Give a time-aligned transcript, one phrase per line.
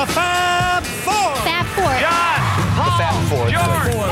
[0.00, 1.36] The Fab Four.
[1.44, 1.92] Fab Four.
[2.00, 2.40] John,
[2.74, 3.44] Paul, the Fab Four.
[3.50, 4.08] George, Four.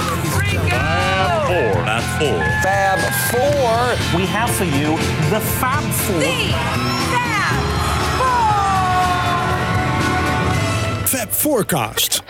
[0.68, 1.72] Fab Four.
[1.86, 2.38] Fab Four.
[2.62, 3.00] Fab
[3.32, 4.18] Four.
[4.18, 4.98] We have for you
[5.30, 6.20] the Fab Four.
[6.20, 6.52] The
[7.14, 7.56] Fab
[11.00, 11.06] Four.
[11.06, 12.20] Fab Forecast.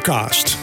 [0.00, 0.56] Forecast.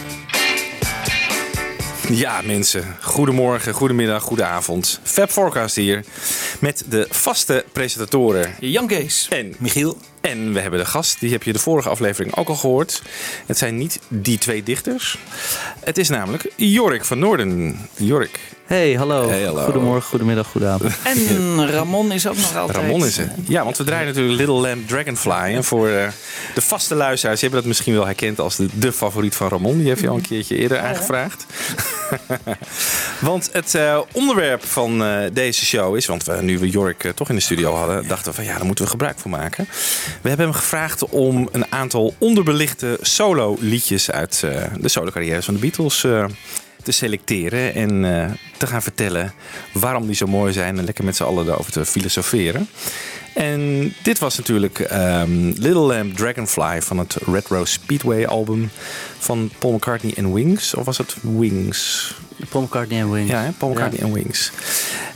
[2.08, 2.96] Ja, mensen.
[3.00, 5.00] Goedemorgen, goedemiddag, goedenavond.
[5.02, 6.04] Fab Forecast hier.
[6.60, 8.54] Met de vaste presentatoren.
[8.60, 9.26] Jan Kees.
[9.30, 9.98] En Michiel.
[10.20, 13.02] En we hebben de gast, die heb je de vorige aflevering ook al gehoord.
[13.46, 15.18] Het zijn niet die twee dichters.
[15.80, 17.78] Het is namelijk Jorik van Noorden.
[17.96, 18.38] Jorik.
[18.66, 19.28] Hey, hallo.
[19.28, 19.64] Hey, hallo.
[19.64, 20.94] Goedemorgen, goedemiddag, goedenavond.
[21.04, 22.78] En Ramon is ook nog altijd.
[22.78, 23.30] Ramon is het.
[23.46, 25.54] Ja, want we draaien natuurlijk Little Lamb Dragonfly.
[25.54, 26.08] En voor eh,
[26.54, 29.78] de vaste luisteraars, hebben dat misschien wel herkend als de, de favoriet van Ramon.
[29.78, 31.46] Die heeft je al een keertje eerder aangevraagd.
[33.20, 37.12] want het eh, onderwerp van eh, deze show is, want we, nu we Jorik eh,
[37.12, 39.68] toch in de studio hadden, dachten we van ja, daar moeten we gebruik van maken.
[40.22, 44.40] We hebben hem gevraagd om een aantal onderbelichte solo liedjes uit
[44.80, 46.00] de solo carrières van de Beatles
[46.82, 48.02] te selecteren en
[48.56, 49.32] te gaan vertellen
[49.72, 52.68] waarom die zo mooi zijn en lekker met z'n allen daarover te filosoferen.
[53.38, 58.70] En dit was natuurlijk ehm, Little Lamb Dragonfly van het Retro Speedway album
[59.18, 60.74] van Paul McCartney en Wings.
[60.74, 62.14] Of was het Wings?
[62.48, 63.30] Paul McCartney en Wings.
[63.30, 63.50] Ja, hè?
[63.50, 64.52] Paul McCartney en Wings.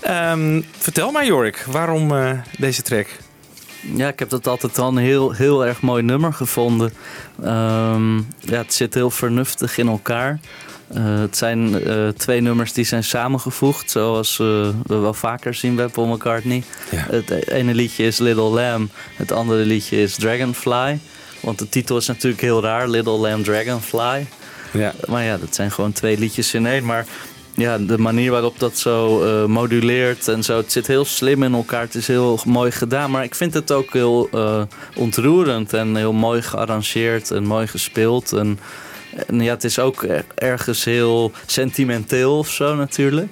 [0.00, 3.06] Ehm, vertel maar Jorik, waarom eh, deze track?
[3.94, 6.92] Ja, ik heb dat altijd al een heel, heel erg mooi nummer gevonden.
[7.42, 10.40] Ehm, ja, het zit heel vernuftig in elkaar.
[10.94, 14.46] Eh, het zijn eh, twee nummers die zijn samengevoegd, zoals eh,
[14.86, 16.62] we wel vaker zien bij Paul McCartney.
[16.90, 17.06] Ja.
[17.10, 20.98] Het ene liedje is Little Lamb, het andere liedje is Dragonfly.
[21.40, 24.26] Want de titel is natuurlijk heel raar, Little Lamb Dragonfly.
[24.72, 24.92] Ja.
[25.08, 26.84] Maar ja, dat zijn gewoon twee liedjes in één.
[26.84, 27.06] Maar
[27.54, 31.80] ja, de manier waarop dat zo moduleert en zo, het zit heel slim in elkaar.
[31.80, 33.10] Het is heel mooi gedaan.
[33.10, 34.28] Maar ik vind het ook heel
[34.96, 38.32] ontroerend en heel mooi gearrangeerd en mooi gespeeld.
[38.32, 38.58] En,
[39.32, 43.30] ja, het is ook er- ergens heel sentimenteel of zo natuurlijk.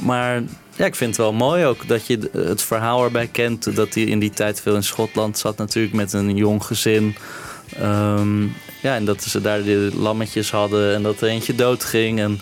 [0.00, 0.42] Maar
[0.76, 3.76] ja, ik vind het wel mooi ook dat je het verhaal erbij kent.
[3.76, 7.16] Dat hij in die tijd veel in Schotland zat natuurlijk met een jong gezin.
[7.76, 8.42] Ehm,
[8.82, 12.20] ja, en dat ze daar de lammetjes hadden en dat er eentje doodging.
[12.20, 12.40] En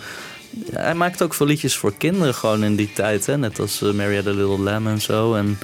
[0.72, 3.26] hij maakt ook veel liedjes voor kinderen gewoon in die tijd.
[3.26, 3.38] Hè?
[3.38, 5.34] Net als uh, Mary Had a Little Lamb en zo.
[5.34, 5.58] En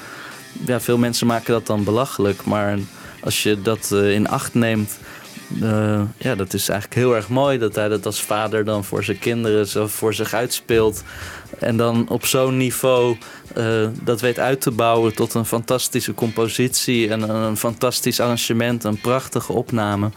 [0.66, 2.44] ja, veel mensen maken dat dan belachelijk.
[2.44, 2.78] Maar
[3.20, 4.98] als je dat eh, in acht neemt...
[5.60, 9.04] eh, ja, dat is eigenlijk heel erg mooi dat hij dat als vader dan voor
[9.04, 11.02] zijn kinderen zo voor zich uitspeelt.
[11.58, 13.16] En dan op zo'n niveau
[13.54, 19.00] eh, dat weet uit te bouwen tot een fantastische compositie en een fantastisch arrangement, een
[19.00, 20.10] prachtige opname.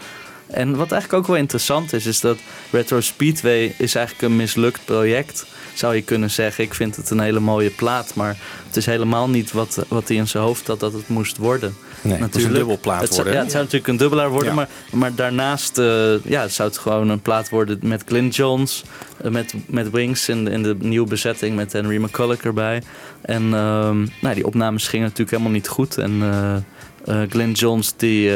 [0.46, 2.38] En wat eigenlijk ook wel interessant is, is dat
[2.70, 6.64] Retro Speedway is eigenlijk een mislukt project, zou je kunnen zeggen.
[6.64, 10.16] Ik vind het een hele mooie plaat, maar het is helemaal niet wat, wat hij
[10.16, 11.76] in zijn hoofd had dat het moest worden.
[12.08, 13.32] Nee, het moest een dubbelplaat Het zou- worden.
[13.34, 14.54] Ja, het zou natuurlijk een dubbelaar worden, Ja.
[14.54, 18.82] maar, maar daarnaast eh, ja, zou het gewoon een plaat worden met Clint Jones,
[19.22, 22.82] eh, met, met Wings in de, in de nieuwe bezetting met Henry McCulloch erbij.
[23.22, 25.98] En ehm, nou, die opnames gingen natuurlijk helemaal niet goed.
[25.98, 26.56] En eh
[27.04, 28.30] eh, Glenn Johns die,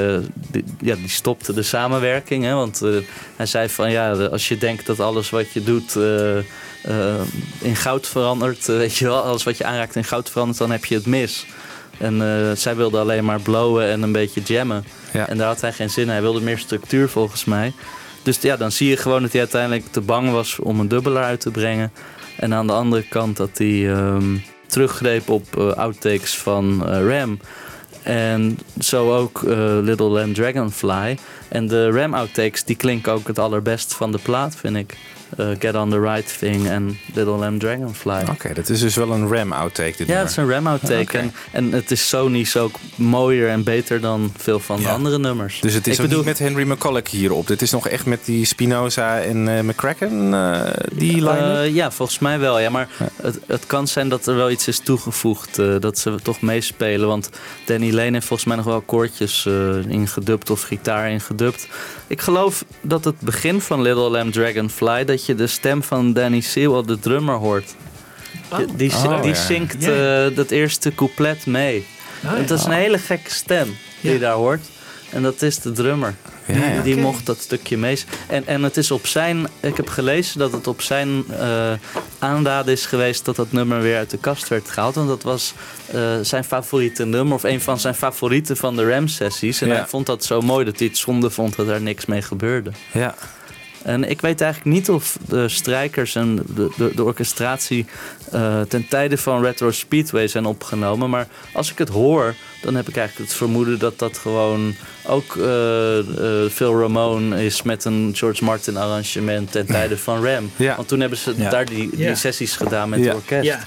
[0.50, 2.45] die, ja, die stopte de samenwerking.
[2.45, 2.81] Hè, want
[3.37, 5.97] hij zei van ja, als je denkt dat alles wat je doet
[7.61, 10.85] in goud verandert, weet je wel, alles wat je aanraakt in goud verandert, dan heb
[10.85, 11.47] je het mis.
[12.00, 14.85] En eh, zij wilde alleen maar blowen en een beetje jammen.
[15.12, 15.28] Ja.
[15.28, 16.09] En daar had hij geen zin in.
[16.09, 17.73] Hij wilde meer structuur volgens mij.
[18.23, 21.25] Dus ja, dan zie je gewoon dat hij uiteindelijk te bang was om een dubbelaar
[21.25, 21.92] uit te brengen.
[22.37, 27.38] En aan de andere kant dat hij ehm, teruggreep op eh, outtakes van eh, Ram.
[28.02, 29.42] En zo ook
[29.83, 31.19] Little Lamb Dragonfly.
[31.50, 34.97] En de Ram outtakes die klinken ook het allerbest van de plaat, vind ik.
[35.37, 38.23] Eh, Get on the Right Thing en Little Lamb Dragonfly.
[38.30, 39.95] Oké, dat is dus wel een RAM outtake.
[39.97, 41.19] Dit Ja, het is een Ram outtake.
[41.19, 45.61] En, en het is sonisch ook mooier en beter dan veel van de andere nummers.
[45.61, 47.47] Dus het is ik ook bedoel, niet met Henry McCulloch hierop.
[47.47, 52.19] Dit is nog echt met die Spinoza en eh McCracken, eh, die line ja, volgens
[52.19, 52.61] mij wel.
[52.61, 52.88] Ja, maar
[53.23, 55.57] het, het kan zijn dat er wel iets is toegevoegd.
[55.80, 57.09] dat ze toch meespelen.
[57.09, 57.30] Want
[57.64, 59.49] Danny Lane heeft volgens mij nog wel koortjes
[59.88, 61.39] ingedubt of gitaar ingedubt.
[62.06, 65.04] Ik geloof dat het begin van Little Lamb Dragonfly...
[65.04, 67.75] dat je de stem van Danny Sewell, de drummer, hoort.
[68.56, 69.44] Die, die, Oh, die ja.
[69.44, 71.87] zingt eh, dat eerste couplet mee.
[72.25, 74.66] Ah, Het is een hele gekke stem die je daar hoort.
[75.11, 76.14] En dat is de drummer.
[76.83, 77.99] Die mocht dat stukje mee.
[78.26, 79.47] En, en het is op zijn.
[79.61, 81.25] Ik heb gelezen dat het op zijn
[82.19, 84.95] aanraden is geweest dat dat nummer weer uit de kast werd gehaald.
[84.95, 85.54] Want dat was
[85.92, 87.35] eh, zijn favoriete nummer.
[87.35, 89.61] Of een van zijn favorieten van de Ram-sessies.
[89.61, 89.75] En Ja.
[89.75, 92.71] hij vond dat zo mooi dat hij het zonde vond dat er niks mee gebeurde.
[92.92, 93.14] Ja.
[93.83, 97.87] En ik weet eigenlijk niet of de strijkers en de, de, de orchestratie
[98.33, 101.11] eh, ten tijde van Retro Speedway zijn opgenomen.
[101.11, 104.75] Maar als ik het hoor, dan heb ik eigenlijk het vermoeden dat dat gewoon
[105.07, 110.50] ook eh eh, Phil Ramone is met een George Martin arrangement ten tijde van Ram.
[110.57, 110.76] Ja.
[110.76, 111.50] Want toen hebben ze Ja.
[111.50, 112.14] daar die, die Ja.
[112.14, 113.04] sessies gedaan met Ja.
[113.07, 113.45] het orkest.
[113.45, 113.59] Ja.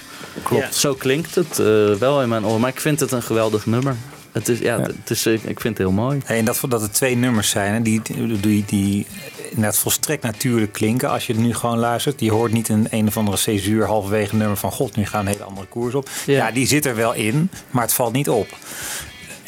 [0.42, 0.74] Klopt.
[0.74, 2.60] Zo klinkt het eh, wel in mijn oor.
[2.60, 3.96] Maar ik vind het een geweldig nummer.
[4.32, 6.20] Het is, ja, Het is, ik vind het heel mooi.
[6.24, 8.00] Hey, en dat, dat er twee nummers zijn, hè, die,
[8.40, 9.06] die, die
[9.48, 12.20] inderdaad volstrekt natuurlijk klinken als je er nu gewoon luistert.
[12.20, 15.26] Je hoort niet een een of andere césuur halverwege nummer van god, nu gaan we
[15.30, 16.08] een hele andere koers op.
[16.26, 16.34] Ja.
[16.46, 16.50] Ja.
[16.50, 18.48] die zit er wel in, maar het valt niet op.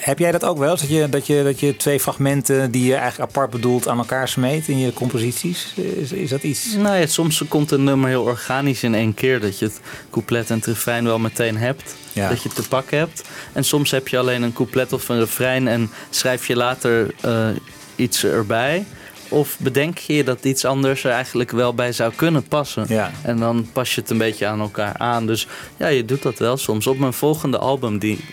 [0.06, 0.76] Heb jij dat ook wel?
[0.76, 4.28] Dat je, dat je, dat je twee fragmenten die je eigenlijk apart bedoelt aan elkaar
[4.28, 5.74] smeet in je composities?
[5.74, 6.74] Is, is dat iets?
[6.74, 9.40] Nou ja, soms komt een nummer heel organisch in één keer.
[9.40, 11.96] Dat je het couplet en het refrein wel meteen hebt.
[12.12, 12.28] Ja.
[12.28, 13.22] Dat je het te pakken hebt.
[13.52, 17.48] En soms heb je alleen een couplet of een refrein en schrijf je later eh,
[17.96, 18.84] iets erbij.
[19.28, 22.84] Of bedenk je dat iets anders er eigenlijk wel bij zou kunnen passen.
[22.88, 23.10] Ja.
[23.22, 25.26] En dan pas je het een beetje aan elkaar aan.
[25.26, 25.46] Dus
[25.76, 26.86] ja, je doet dat wel soms.
[26.86, 28.24] Op mijn volgende album, die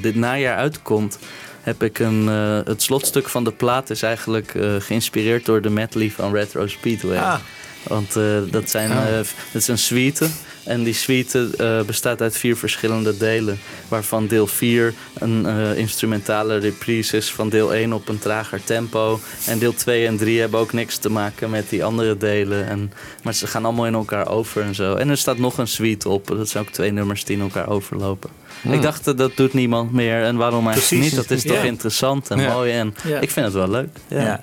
[0.00, 1.18] dit najaar uitkomt,
[1.60, 2.28] heb ik een.
[2.28, 6.66] eh, het slotstuk van de plaat is eigenlijk eh, geïnspireerd door de medley van Retro
[6.66, 7.18] Speedway.
[7.18, 7.34] Ah.
[7.82, 8.96] Want eh, dat, zijn, Oh.
[9.08, 9.14] eh,
[9.52, 10.26] dat is een suite.
[10.64, 13.58] En die suite eh, bestaat uit vier verschillende delen.
[13.88, 19.20] Waarvan deel 4 een eh, instrumentale reprise is van deel 1 op een trager tempo.
[19.46, 22.66] En deel 2 en 3 hebben ook niks te maken met die andere delen.
[22.68, 22.92] En,
[23.22, 24.94] maar ze gaan allemaal in elkaar over en zo.
[24.94, 26.26] En er staat nog een suite op.
[26.26, 28.30] Dat zijn ook twee nummers die in elkaar overlopen.
[28.62, 30.22] Ik dacht, eh, dat doet niemand meer.
[30.22, 31.04] En waarom eigenlijk Precies.
[31.16, 31.28] niet?
[31.28, 31.62] Dat is toch Ja.
[31.62, 32.52] interessant en Ja.
[32.52, 32.72] mooi.
[32.72, 33.18] En Ja.
[33.20, 33.88] ik vind het wel leuk.
[34.08, 34.20] Ja.
[34.20, 34.38] Ja.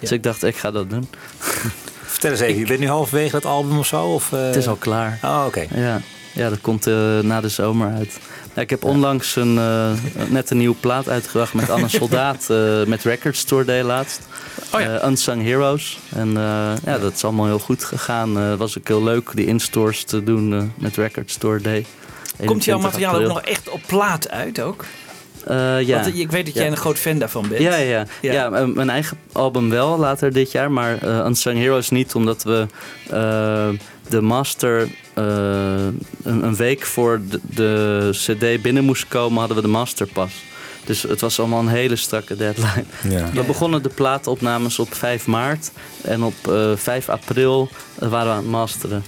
[0.00, 1.08] Dus ik dacht, ik ga dat doen.
[2.14, 4.02] Vertel eens even, je bent nu halverwege dat album of zo?
[4.04, 4.46] Of, eh?
[4.46, 5.18] Het is al klaar.
[5.22, 5.66] Oh, oké.
[5.74, 6.00] Ja,
[6.32, 8.18] ja dat komt eh, na de zomer uit.
[8.54, 9.90] Ja, ik heb onlangs een, eh,
[10.28, 12.50] net een nieuwe plaat uitgebracht met Anne Soldaat.
[12.50, 14.20] eh, met Record Store Day laatst.
[14.72, 14.98] Oh ja.
[14.98, 15.98] Eh, Unsung Heroes.
[16.14, 18.36] En eh, ja, dat is allemaal heel goed gegaan.
[18.38, 21.86] Eh, Het was ook heel leuk die instores te doen eh, met Record Store Day.
[22.46, 24.84] Komt jouw 21 materiaal ook nog echt op plaat uit ook?
[25.46, 26.00] Eh, ja.
[26.02, 26.70] Want ik weet dat jij Ja.
[26.70, 27.60] een groot fan daarvan bent.
[27.62, 28.32] Ja, ja, Ja.
[28.32, 28.48] ja.
[28.66, 32.66] mijn eigen album wel later dit jaar, maar eh Unsung Heroes niet, omdat we
[33.10, 33.68] eh,
[34.08, 35.24] de master eh,
[36.22, 40.32] een, een week voor de, de CD binnen moest komen, hadden we de master pas.
[40.84, 42.84] Dus het was allemaal een hele strakke deadline.
[43.08, 43.30] Ja.
[43.34, 45.70] We begonnen de plaatopnames op 5 maart
[46.02, 49.04] en op eh 5 april waren we aan het masteren.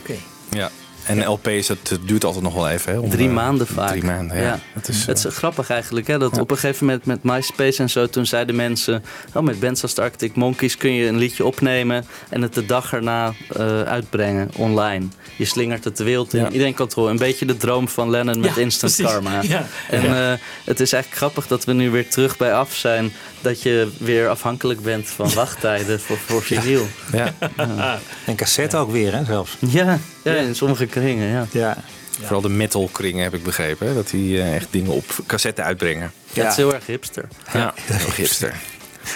[0.00, 0.14] Oké.
[0.50, 0.70] ja.
[1.06, 2.92] En LP's, dat duurt altijd nog wel even.
[2.92, 3.88] Hè, om, Drie eh, maanden vaak.
[3.88, 4.42] Drie maanden, ja.
[4.42, 4.58] Ja.
[4.72, 6.18] Het is, Het is eh, grappig eigenlijk, hè?
[6.18, 6.40] Dat Ja.
[6.40, 9.94] op een gegeven moment met MySpace en zo, toen zeiden mensen: Oh, met bands als
[9.94, 14.50] de Arctic Monkeys kun je een liedje opnemen en het de dag erna eh, uitbrengen
[14.56, 15.06] online.
[15.36, 16.40] Je slingert het de wereld in.
[16.40, 16.50] Ja.
[16.50, 17.10] Iedereen kan het horen.
[17.10, 19.12] Een beetje de droom van Lennon met Instant precies.
[19.12, 19.42] Karma.
[19.42, 19.66] Ja.
[19.90, 23.12] En het is eigenlijk grappig dat we nu weer terug bij af zijn.
[23.40, 26.86] Dat je weer afhankelijk bent van wachttijden voor, voor vinyl.
[27.12, 27.34] ja.
[28.26, 29.56] En cassette ook weer, hè, zelfs.
[29.58, 31.46] Ja, ja, in sommige kringen, ja.
[31.52, 31.76] Ja.
[32.20, 33.86] Vooral de metal kringen heb ik begrepen.
[33.86, 36.12] Hè, dat die eh, echt dingen op cassette uitbrengen.
[36.32, 36.42] ja.
[36.42, 37.28] Het is heel erg hipster.
[37.52, 38.54] Ja, heel gipster.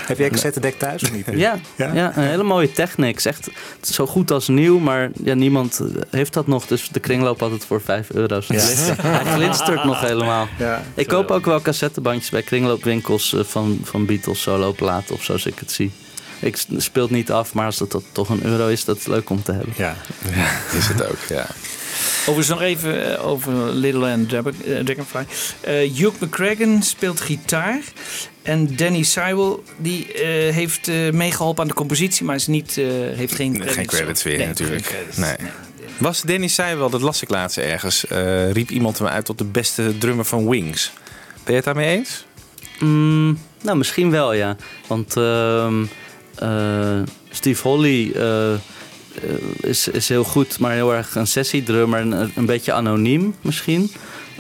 [0.07, 1.27] Heb jij een cassettedek thuis of niet?
[1.33, 1.93] Ja, Ja?
[1.95, 2.13] ja?
[2.17, 3.25] een hele mooie Technics.
[3.25, 3.49] Echt
[3.81, 6.67] zo goed als nieuw, maar ja, niemand eh, heeft dat nog.
[6.67, 8.41] Dus de kringloop had het voor 5 euro.
[8.49, 8.61] Ja.
[9.03, 10.49] Hij glinstert nog helemaal.
[10.59, 10.83] Ja.
[10.95, 15.59] Ik koop ook wel cassettebandjes bij kringloopwinkels eh, van, van Beatles soloplaten of zoals ik
[15.59, 15.93] het zie.
[16.41, 19.31] Ik speel het niet af, maar als dat toch een euro is, dat is leuk
[19.31, 19.73] om te hebben.
[19.77, 19.97] Ja.
[20.35, 21.47] Ja, is het ook, ja.
[22.21, 24.41] Overigens nog even eh, over Little and eh,
[24.85, 25.25] Dragonfly.
[25.61, 27.81] Eh Hugh McCracken speelt gitaar.
[28.43, 32.85] En Danny Sywell die eh, heeft eh, meegeholpen aan de compositie, maar is niet, eh,
[33.17, 33.75] heeft geen credits.
[33.77, 34.83] Geen credits weer Nee, natuurlijk.
[34.85, 35.17] credits.
[35.17, 35.37] Nee.
[35.99, 39.45] Was Danny Seiwel, dat las ik laatst ergens, eh, riep iemand hem uit tot de
[39.45, 40.93] beste drummer van Wings.
[41.35, 42.25] Ben je het daarmee eens?
[42.79, 44.57] Mm, nou, misschien wel, ja.
[44.87, 45.85] Want ehm,
[46.35, 48.13] eh, Steve Holly
[49.61, 52.01] is, is heel goed, maar heel erg een sessiedrummer.
[52.01, 53.91] Een, een beetje anoniem misschien.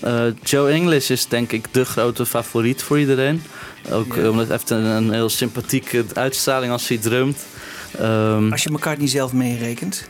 [0.02, 3.42] Eh, Joe English is denk ik de grote favoriet voor iedereen.
[3.90, 4.22] Ook Ja.
[4.22, 7.38] eh, omdat hij heeft een, een heel sympathieke uitstraling als hij drumt.
[7.98, 10.08] Ehm, Als je McCartney zelf meerekent.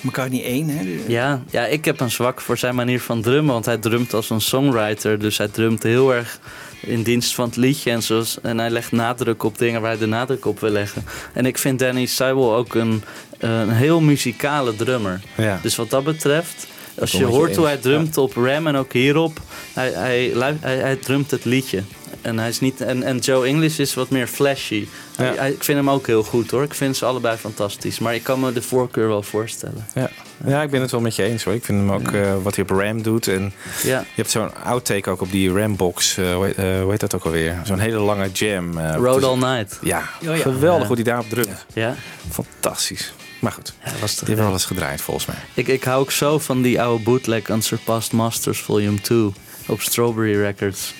[0.00, 0.98] McCartney 1, hè?
[1.06, 3.52] ja, ja, ik heb een zwak voor zijn manier van drummen.
[3.52, 5.18] Want hij drumt als een songwriter.
[5.18, 6.38] Dus hij drumt heel erg
[6.80, 7.90] in dienst van het liedje.
[7.90, 11.04] En, zoals, en hij legt nadruk op dingen waar hij de nadruk op wil leggen.
[11.32, 13.02] En ik vind Danny Sywell ook een,
[13.40, 15.20] een heel muzikale drummer.
[15.34, 15.58] Ja.
[15.62, 16.66] Dus wat dat betreft,
[17.00, 19.40] als je hoort hoe hij drumt op Ram en ook hierop,
[19.72, 21.82] hij, hij, hij, hij drumt het liedje.
[22.22, 24.86] En, hij is niet, en, en Joe English is wat meer flashy.
[25.18, 25.32] Ja.
[25.36, 26.62] hij- ik vind hem ook heel goed hoor.
[26.62, 27.98] Ik vind ze allebei fantastisch.
[27.98, 29.86] Maar ik kan me de voorkeur wel voorstellen.
[29.94, 30.10] Ja.
[30.46, 31.54] ja, ik ben het wel met je eens hoor.
[31.54, 33.28] Ik vind hem ook eh, wat hij op Ram doet.
[33.28, 33.98] En Ja.
[33.98, 36.16] je hebt zo'n outtake ook op die Ram-box.
[36.16, 37.60] eh, hoe, heet- eh, hoe heet dat ook alweer?
[37.64, 38.78] Zo'n hele lange jam.
[38.78, 39.78] eh, Road All Night.
[39.82, 40.34] Ja, ja.
[40.36, 40.86] geweldig Ja.
[40.86, 41.66] hoe hij daarop drumt.
[41.74, 41.94] Ja,
[42.30, 43.12] Fantastisch.
[43.40, 45.36] Maar goed, die hebben wel eens gedraaid volgens mij.
[45.54, 49.32] ik, ik hou ook zo van die oude bootleg Unsurpassed Masters Volume 2
[49.66, 50.94] op Strawberry Records.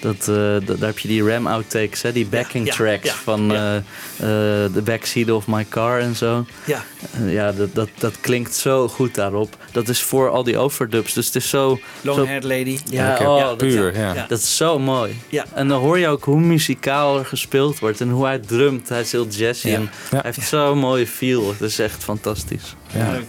[0.00, 3.14] Dat, eh, da- daar heb je die Ram outtakes, hè, die backing ja, tracks ja,
[3.14, 3.82] van ja.
[4.16, 6.46] eh, eh, The Backseat of My Car en zo.
[6.64, 6.84] Ja,
[7.26, 9.56] ja, dat, dat, dat klinkt zo goed daarop.
[9.72, 11.12] Dat is voor al die overdubs.
[11.12, 11.80] Dus het is zo...
[12.00, 12.78] Long zo Haired Lady.
[12.90, 14.14] ja, Ja, oh, ja, dat- puur, ja.
[14.14, 14.26] ja.
[14.28, 15.20] Dat is zo mooi.
[15.28, 15.44] Ja.
[15.54, 18.88] En dan hoor je ook hoe muzikaal er gespeeld wordt en hoe hij drumt.
[18.88, 19.74] Hij is heel jazzy Ja.
[19.74, 20.20] en Ja.
[20.20, 21.48] hij heeft zo'n mooie feel.
[21.48, 22.74] Het is echt fantastisch.
[22.94, 23.10] Ja.
[23.10, 23.24] Leuk.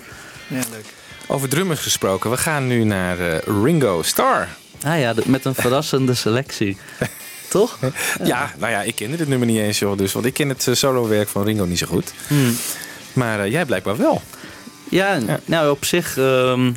[0.48, 0.86] Ja, leuk.
[1.28, 3.18] Over drummers gesproken, we gaan nu naar
[3.64, 4.48] Ringo Starr.
[4.84, 6.78] Ah ja, met een verrassende selectie.
[7.50, 7.78] Toch?
[8.24, 8.52] Ja.
[8.60, 9.98] nou ja, ik kende dit nummer niet eens, joh.
[9.98, 12.14] Dus, want ik ken het eh, solowerk van Ringo niet zo goed.
[12.28, 12.56] Hmm.
[13.14, 14.22] Maar eh, jij blijkbaar wel.
[14.90, 15.40] Ja, Ja.
[15.46, 16.18] nou op zich.
[16.18, 16.72] ehm,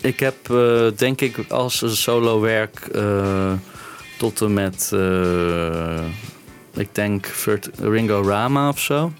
[0.00, 3.52] ik heb eh, denk ik als een solo werk eh,
[4.18, 4.90] tot en met.
[4.92, 6.04] eh,
[6.74, 7.26] ik denk
[7.80, 9.12] Ringo Rama of zo.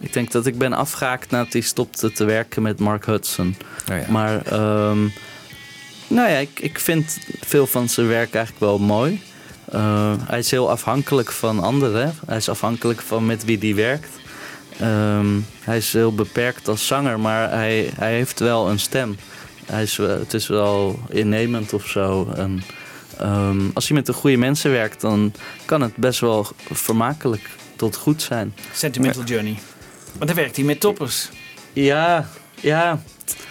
[0.00, 3.56] Ik denk dat ik ben afgehaakt nadat hij stopte te werken met Mark Hudson.
[3.90, 4.04] Oh ja.
[4.08, 4.98] Maar ehm,
[6.14, 9.22] nou ja, ik, ik vind veel van zijn werk eigenlijk wel mooi.
[9.64, 12.14] Eh, hij is heel afhankelijk van anderen.
[12.26, 14.08] Hij is afhankelijk van met wie die werkt.
[14.80, 15.26] Ehm,
[15.60, 19.16] hij is heel beperkt als zanger, maar hij, hij heeft wel een stem.
[19.66, 22.32] Hij is, het is wel innemend of zo.
[22.36, 22.62] En,
[23.18, 25.32] ehm, als hij met de goede mensen werkt, dan
[25.64, 28.54] kan het best wel vermakelijk tot goed zijn.
[28.72, 29.58] Sentimental Journey.
[30.12, 31.28] Want dan werkt hij met toppers.
[31.72, 32.28] Ja,
[32.62, 33.00] ja.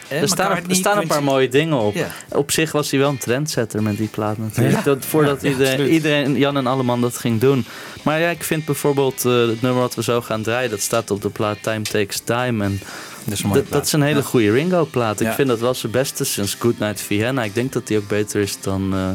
[0.08, 0.19] Hè?
[0.21, 1.95] Er staan, er staan een paar mooie dingen op.
[1.95, 2.08] Ja.
[2.30, 4.78] Op zich was hij wel een trendsetter met die plaat natuurlijk.
[4.78, 4.84] Ja.
[4.84, 7.65] Dat, voordat Ja, iedereen, iedereen, Jan en Alleman dat ging doen.
[8.04, 10.69] Maar ja, ik vind bijvoorbeeld eh, het nummer wat we zo gaan draaien...
[10.69, 12.63] dat staat op de plaat Time Takes Time.
[12.63, 12.82] En
[13.24, 15.19] Dat is een dat, is een hele goede Ringo-plaat.
[15.19, 17.43] Ik vind dat wel zijn beste sinds Goodnight Vienna.
[17.43, 18.93] Ik denk dat die ook beter is dan...
[18.93, 19.10] eh,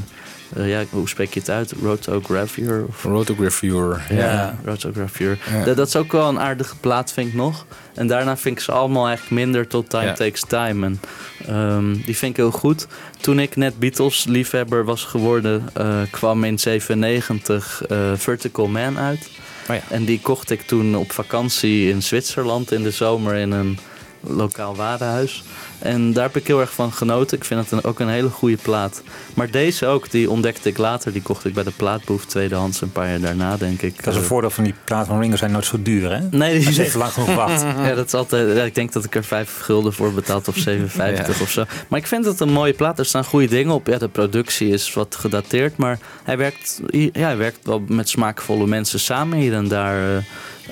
[0.56, 1.72] eh, ja, hoe spreek je het uit?
[1.82, 2.84] Rotogravure?
[2.88, 3.98] Of Rotogravure.
[4.10, 5.36] ja, Rotogravure.
[5.50, 5.64] Ja.
[5.64, 7.66] Dat, dat is ook wel een aardige plaat, vind ik nog.
[7.94, 10.12] En daarna vind ik ze allemaal eigenlijk minder tot Time Ja.
[10.12, 10.86] Takes Time.
[10.86, 11.00] En
[11.46, 12.86] ehm, die vind ik heel goed.
[13.20, 19.30] Toen ik net Beatles-liefhebber was geworden, eh, kwam in 97 eh, Vertical Man uit.
[19.68, 19.82] Oh ja.
[19.90, 23.78] En die kocht ik toen op vakantie in Zwitserland in de zomer in een
[24.20, 25.44] lokaal warenhuis.
[25.86, 27.36] En daar heb ik heel erg van genoten.
[27.36, 29.02] Ik vind het een, ook een hele goede plaat.
[29.34, 31.12] Maar deze ook, die ontdekte ik later.
[31.12, 33.96] Die kocht ik bij de plaatboef tweedehands een paar jaar daarna, denk ik.
[33.96, 36.20] Dat is een Eh, voordeel van die plaat van Ringo zijn nooit zo duur, hè?
[36.30, 37.60] Nee, die zijn even lang genoeg wacht.
[37.86, 38.56] ja, dat is altijd.
[38.56, 40.62] ja, ik denk dat ik er 5 gulden voor betaald of 7,50
[40.96, 41.26] Ja.
[41.42, 41.64] of zo.
[41.88, 42.98] Maar ik vind het een mooie plaat.
[42.98, 43.86] Er staan goede dingen op.
[43.86, 45.76] Ja, de productie is wat gedateerd.
[45.76, 50.16] Maar hij werkt, ja, hij werkt wel met smaakvolle mensen samen hier en daar.
[50.16, 50.22] eh.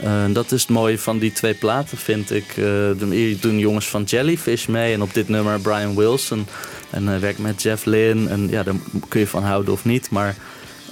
[0.02, 2.54] Eh, dat is het mooie van die twee platen, vind ik.
[2.54, 4.92] De- hier doen jongens van Jellyfish mee.
[4.94, 6.46] En op dit nummer Brian Wilson.
[6.90, 8.28] En hij werkt met Jeff Lynne.
[8.30, 8.74] En ja, daar
[9.08, 10.10] kun je van houden of niet.
[10.10, 10.36] Maar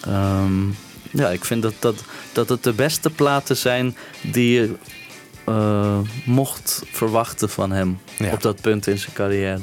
[0.04, 0.68] ehm,
[1.10, 4.70] ja, ik vind dat, dat, dat het de beste platen zijn die je
[6.24, 8.32] mocht verwachten van hem Ja.
[8.32, 9.58] op dat punt in zijn carrière.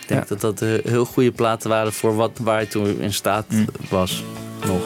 [0.00, 0.36] Ik denk Ja.
[0.36, 3.46] dat dat heel goede platen waren voor wat, waar hij toen in staat
[3.88, 4.24] was.
[4.66, 4.82] Nog.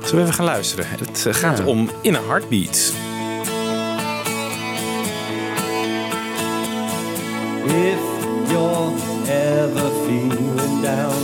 [0.00, 0.86] Zullen we even gaan luisteren?
[0.88, 1.64] Het gaat Ja.
[1.64, 2.92] om In a Heartbeat.
[7.62, 8.96] If you're
[9.28, 11.20] ever feeling down,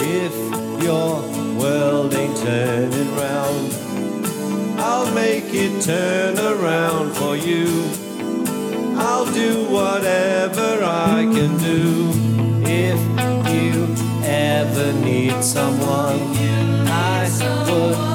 [0.00, 0.34] if
[0.82, 1.20] your
[1.58, 3.72] world ain't turning round,
[4.80, 7.84] I'll make it turn around for you.
[8.96, 12.10] I'll do whatever I can do.
[12.64, 13.00] If
[13.52, 13.86] you
[14.24, 16.20] ever need someone,
[16.88, 17.28] I
[17.70, 18.07] would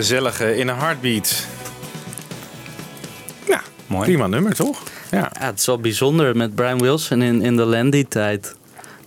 [0.00, 1.46] gezellige in een heartbeat.
[3.46, 4.04] Ja, Mooi.
[4.04, 4.82] prima nummer toch?
[5.10, 5.18] Ja.
[5.18, 8.56] Ja, het is wel bijzonder met Brian Wilson in, in de Landy-tijd.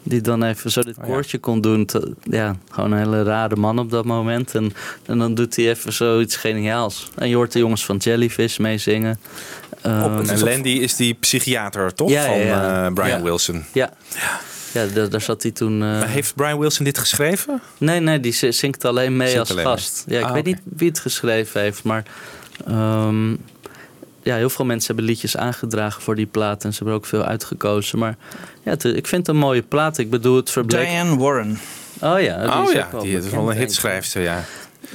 [0.03, 1.11] Die dan even zo dit Oh ja.
[1.13, 1.85] koortje kon doen.
[1.85, 4.55] Te- ja, gewoon een hele rare man op dat moment.
[4.55, 4.73] En,
[5.05, 7.09] en dan doet hij even zoiets geniaals.
[7.15, 9.19] En je hoort de jongens van Jellyfish meezingen.
[9.81, 12.09] Ehm, het En Landy is die psychiater toch?
[12.09, 13.21] Ja, van eh, Brian Ja.
[13.23, 13.63] Wilson.
[13.73, 13.93] ja,
[14.71, 15.73] ja daar, daar zat hij toen...
[15.73, 17.61] eh, Maar heeft Brian Wilson dit geschreven?
[17.77, 20.03] Nee, nee, die zi- zingt alleen mee Zingt als alleen gast.
[20.07, 22.03] Ja, ik Ah, weet niet wie het geschreven heeft, maar...
[22.67, 23.29] ehm,
[24.23, 26.63] ja, heel veel mensen hebben liedjes aangedragen voor die plaat.
[26.63, 27.99] En ze hebben er ook veel uitgekozen.
[27.99, 28.15] Maar
[28.63, 29.97] ja, het- ik vind het een mooie plaat.
[29.97, 30.87] Ik bedoel, het verbleek...
[30.87, 31.59] Diane Warren.
[32.01, 34.43] Oh ja, die oh is ja, ook wel die is wel een hitschrijfster, ja.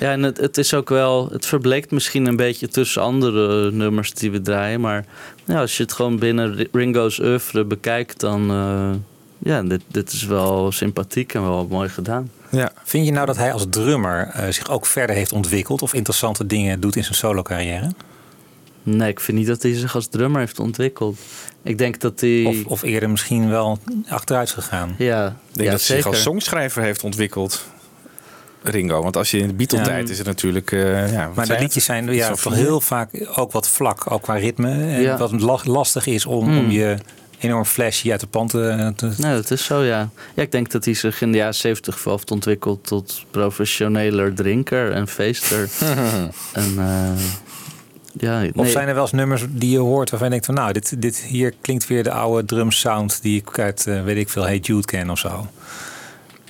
[0.00, 1.28] Ja, en het, het is ook wel...
[1.32, 4.80] Het verbleekt misschien een beetje tussen andere nummers die we draaien.
[4.80, 5.04] Maar
[5.44, 8.20] ja, als je het gewoon binnen Ri- Ringo's oeuvre bekijkt...
[8.20, 8.50] dan...
[8.50, 8.90] eh,
[9.44, 12.30] ja, dit, dit is wel sympathiek en wel mooi gedaan.
[12.50, 12.72] ja.
[12.85, 16.46] Vind je nou dat hij als drummer eh, zich ook verder heeft ontwikkeld of interessante
[16.46, 17.90] dingen doet in zijn solo carrière?
[18.83, 21.18] Nee, ik vind niet dat hij zich als drummer heeft ontwikkeld.
[21.62, 22.44] Ik denk dat hij...
[22.44, 23.78] Of, of eerder misschien wel
[24.09, 24.94] achteruit is gegaan?
[24.98, 27.64] ja, Ik denk ja, dat hij zich als songschrijver heeft ontwikkeld.
[28.62, 30.12] Ringo, want als je in de Beatle-tijd Ja.
[30.12, 30.72] is het natuurlijk...
[30.72, 34.35] eh, ja, Maar de liedjes zijn ja, toch heel vaak ook wat vlak, ook qua
[34.35, 34.70] ritme.
[34.70, 35.16] En Ja.
[35.16, 36.59] wat la- lastig is om, Hmm.
[36.59, 36.96] om je
[37.38, 38.51] enorm flashy uit de pand
[38.97, 40.11] te- Nee, dat is zo, ja.
[40.35, 44.35] Ja, ik denk dat hij zich in de jaren zeventig wel heeft ontwikkeld tot professioneler
[44.35, 45.68] drinker en feester.
[46.53, 47.11] en eh,
[48.18, 50.55] ja, nee, Of zijn er wel eens nummers die je hoort waarvan je denkt van
[50.55, 54.16] nou, dit, dit hier klinkt weer de oude drum sound die ik uit, eh, weet
[54.16, 55.47] ik veel, Hey Jude ken of zo.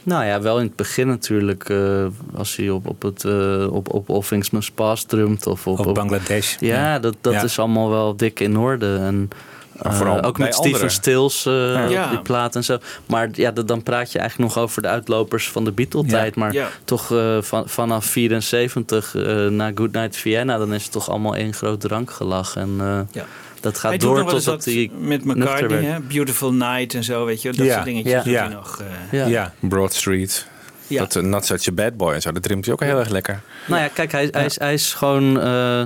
[0.03, 1.68] Nou ja, wel in het begin natuurlijk.
[1.68, 4.09] eh, als hij op, op, het, eh, op, op
[4.51, 5.47] Must Pass drumt.
[5.47, 6.57] Of op, op- Bangladesh.
[6.61, 7.42] Ja, dat, dat Ja.
[7.42, 8.97] is allemaal wel dik in orde.
[8.97, 9.38] En, eh,
[9.78, 10.90] vooral ook met Steven.
[10.90, 12.78] Stills, eh, op die plaat en zo.
[13.06, 16.34] Maar ja, dat- dan praat je eigenlijk nog over de uitlopers van de Beatle-tijd.
[16.34, 16.40] Ja.
[16.40, 16.68] Maar Ja.
[16.84, 20.58] toch eh, van, vanaf 74 eh na Goodnight Vienna...
[20.58, 22.56] dan is het toch allemaal één groot drankgelach.
[22.56, 23.24] En eh, Ja.
[23.60, 26.00] dat Hij gaat doet door totdat wat hij met McCartney, hè?
[26.00, 27.52] Beautiful Night en zo, weet je.
[27.52, 27.72] Dat Ja.
[27.72, 28.22] soort dingetjes Ja.
[28.22, 28.44] doet Ja.
[28.44, 28.80] hij nog.
[29.10, 29.26] eh, Ja.
[29.26, 29.52] Ja.
[29.60, 30.46] Broad Street.
[30.87, 30.98] Ja.
[30.98, 32.32] Dat uh, Not Such a Bad Boy en zo.
[32.32, 33.40] Dat drimt hij ook heel erg lekker.
[33.66, 35.40] Nou ja, kijk, hij, hij, is, hij is gewoon.
[35.40, 35.82] eh,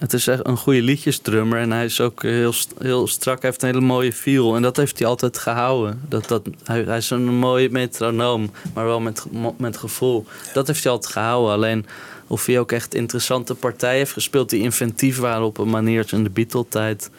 [0.00, 1.58] het is echt een goede liedjesdrummer.
[1.60, 3.40] En hij is ook heel, heel strak.
[3.40, 4.56] Hij heeft een hele mooie feel.
[4.56, 6.00] En dat heeft hij altijd gehouden.
[6.08, 8.50] Dat, dat, hij, hij is een mooie metronoom.
[8.74, 9.24] Maar wel met,
[9.56, 10.26] met gevoel.
[10.52, 11.52] Dat heeft hij altijd gehouden.
[11.52, 11.86] Alleen
[12.26, 14.50] of hij ook echt interessante partijen heeft gespeeld.
[14.50, 17.10] die inventief waren op een manier als in de Beatle-tijd.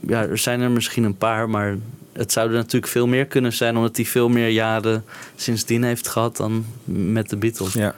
[0.00, 1.48] Ja, er zijn er misschien een paar.
[1.50, 1.76] Maar
[2.12, 3.76] het zou er natuurlijk veel meer kunnen zijn.
[3.76, 5.04] Omdat hij veel meer jaren
[5.36, 7.72] sindsdien heeft gehad dan met de Beatles.
[7.72, 7.94] Ja.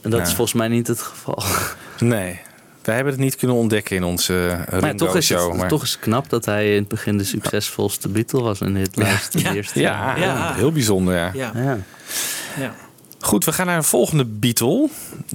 [0.00, 0.26] En dat Ja.
[0.26, 1.42] is volgens mij niet het geval.
[1.98, 2.40] Nee.
[2.84, 5.58] Wij hebben het niet kunnen ontdekken in onze uh, Maar toch is, het, Ringo-show.
[5.60, 8.72] maar- toch is het knap dat hij in het begin de succesvolste Beatle was in
[8.72, 9.38] de hitlijst.
[9.38, 9.50] Ja.
[9.50, 10.54] De eerste Ja, Ja.
[10.54, 11.14] heel bijzonder.
[11.14, 11.30] Ja.
[11.34, 11.78] ja, Ja.
[12.58, 12.74] ja.
[13.20, 14.88] Goed, we gaan naar een volgende Beatle.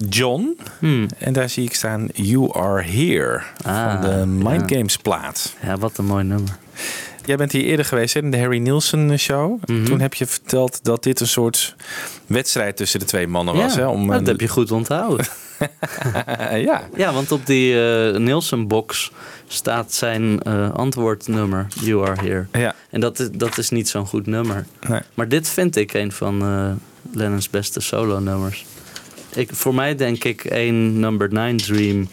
[0.09, 0.57] John.
[0.79, 1.07] Hmm.
[1.17, 3.41] En daar zie ik staan You Are Here.
[3.65, 4.75] Ah, van de Mind ja.
[4.77, 5.53] Games plaat.
[5.63, 6.57] Ja, wat een mooi nummer.
[7.27, 9.59] Jij bent hier eerder geweest hè, in de Harry Nielsen show.
[9.65, 9.83] Mhm.
[9.85, 11.75] Toen heb je verteld dat dit een soort
[12.27, 13.73] wedstrijd tussen de twee mannen was.
[13.73, 15.25] ja, Hè, om dat een- heb je goed onthouden.
[16.69, 16.89] ja.
[16.95, 19.11] ja, want op die eh Nielsen-box
[19.47, 22.45] staat zijn eh, antwoordnummer, You Are Here.
[22.51, 22.75] Ja.
[22.89, 24.65] En dat is, dat is niet zo'n goed nummer.
[24.87, 24.99] Nee.
[25.13, 26.71] Maar dit vind ik een van eh
[27.17, 28.65] Lennon's beste solo-nummers.
[29.35, 32.09] Ik, voor mij denk ik één Number 9 Dream,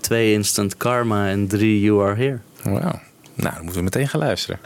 [0.00, 2.38] twee Instant Karma en drie You Are Here.
[2.62, 3.00] Wauw.
[3.42, 4.60] Nou, dan moeten we meteen gaan luisteren.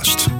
[0.00, 0.39] Forecast.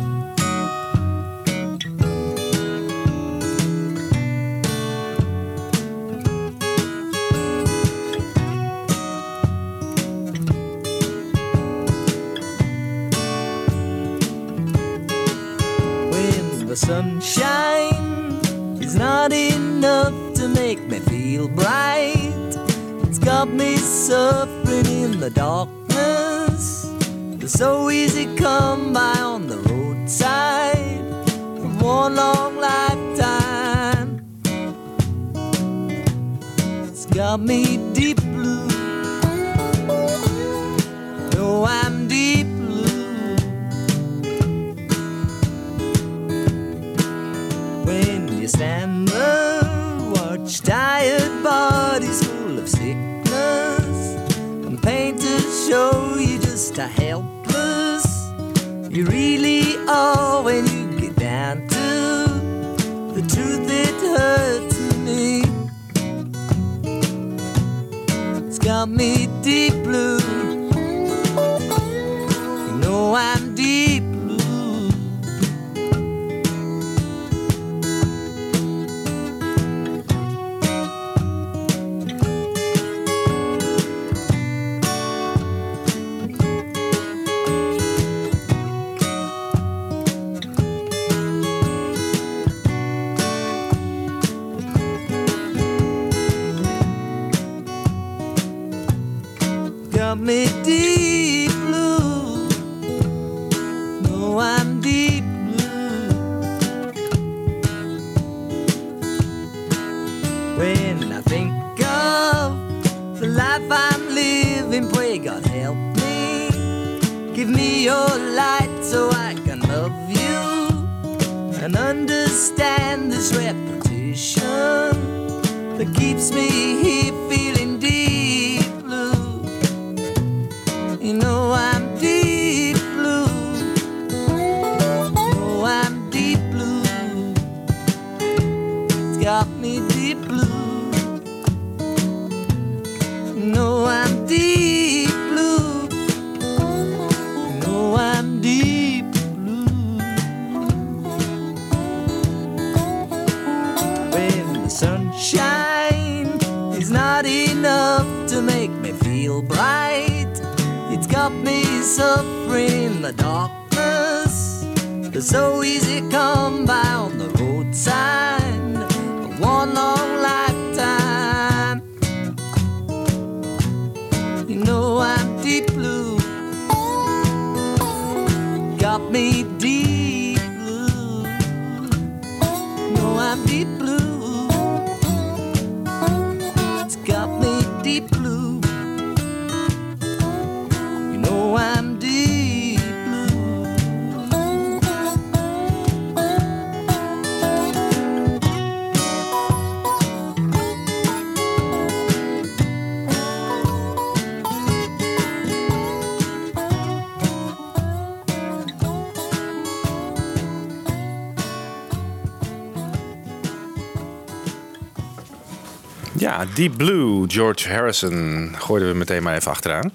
[216.40, 219.92] Ja, Deep Blue, George Harrison, gooiden we meteen maar even achteraan.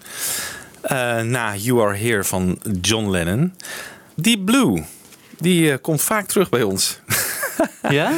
[0.82, 3.54] Eh, na You Are Here van John Lennon.
[4.16, 4.84] Deep Blue,
[5.40, 7.00] die eh, komt vaak terug bij ons.
[7.90, 8.12] Ja?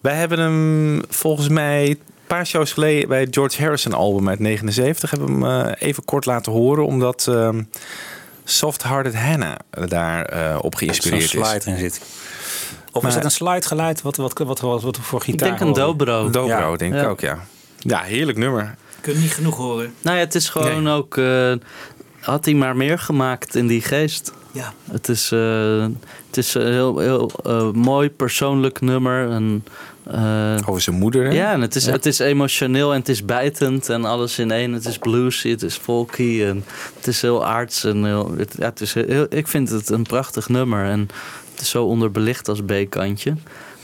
[0.00, 4.38] Wij hebben hem volgens mij een paar shows geleden bij het George Harrison album uit
[4.38, 7.62] 79 hebben we hem eh, even kort laten horen, omdat ehm,
[8.44, 11.30] Soft Hearted Hannah daar eh, op geïnspireerd is.
[11.30, 12.00] slide in zit.
[12.92, 14.02] Of Maar- is het een slide geluid?
[14.02, 15.48] Wat, wat, wat, wat, wat, voor Ik gitaar?
[15.48, 16.30] denk een dobro.
[16.30, 16.76] Dobro, Ja.
[16.76, 17.06] denk ik Ja.
[17.06, 17.38] ook, ja.
[17.88, 18.74] Ja, heerlijk nummer.
[19.00, 19.94] Kun je niet genoeg horen.
[20.02, 21.16] Nou ja, het is gewoon ook...
[21.16, 21.52] eh,
[22.20, 24.32] had hij maar meer gemaakt in die geest.
[24.52, 24.72] Ja.
[24.90, 25.86] Het is, eh,
[26.26, 29.30] het is een heel, heel eh, mooi persoonlijk nummer.
[29.30, 29.64] En,
[30.10, 31.30] eh, Over zijn moeder, hè?
[31.32, 31.92] ja, en het is, Ja.
[31.92, 34.72] het is emotioneel en het is bijtend en alles in één.
[34.72, 36.64] Het is bluesy, het is folky en
[36.96, 37.84] het is heel aards.
[37.84, 41.08] En heel, het, ja, het is heel, ik vind het een prachtig nummer en
[41.52, 43.34] het is zo onderbelicht als B-kantje.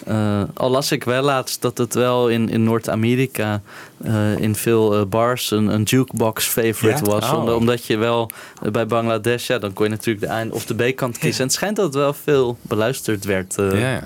[0.04, 3.62] Eh, al las ik wel laatst dat het wel in, in Noord-Amerika
[4.04, 7.10] eh, in veel eh, bars een, een jukebox favorite Ja?
[7.10, 7.30] was.
[7.30, 7.38] Oh.
[7.38, 8.30] Omdat- Omdat je wel
[8.72, 11.40] bij Bangladesh, ja, dan kon je natuurlijk de eind- of de B-kant kiezen.
[11.40, 13.54] En het schijnt dat het wel veel beluisterd werd.
[13.58, 14.02] Ja,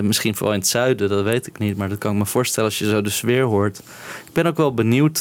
[0.00, 1.76] misschien vooral in het zuiden, dat weet ik niet.
[1.76, 3.78] Maar dat kan ik me voorstellen als je zo de sfeer hoort.
[4.26, 5.20] Ik ben ook wel benieuwd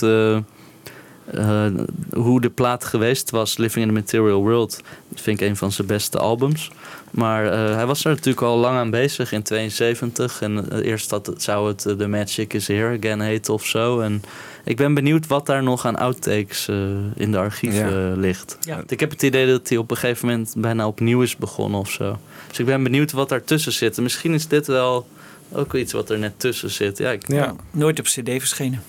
[1.25, 1.65] eh,
[2.13, 4.81] hoe de plaat geweest was, Living in the Material World.
[5.15, 6.71] Vind ik een van zijn beste albums.
[7.11, 10.41] Maar eh, hij was er natuurlijk al lang aan bezig in 72.
[10.41, 13.99] En eh, eerst dat, het- zou het The Magic is Here Again heten of zo.
[13.99, 14.21] En
[14.63, 16.75] ik ben benieuwd wat daar nog aan outtakes eh,
[17.15, 18.15] in de archieven Ja.
[18.15, 18.57] ligt.
[18.61, 18.83] Ja.
[18.87, 21.89] Ik heb het idee dat hij op een gegeven moment bijna opnieuw is begonnen of
[21.91, 22.17] zo.
[22.47, 23.97] Dus ik ben benieuwd wat daartussen zit.
[23.97, 25.07] En misschien is dit wel
[25.51, 26.97] ook iets wat er net tussen zit.
[26.97, 27.55] Ja, ik, Ja.
[27.71, 28.81] Nooit op cd verschenen.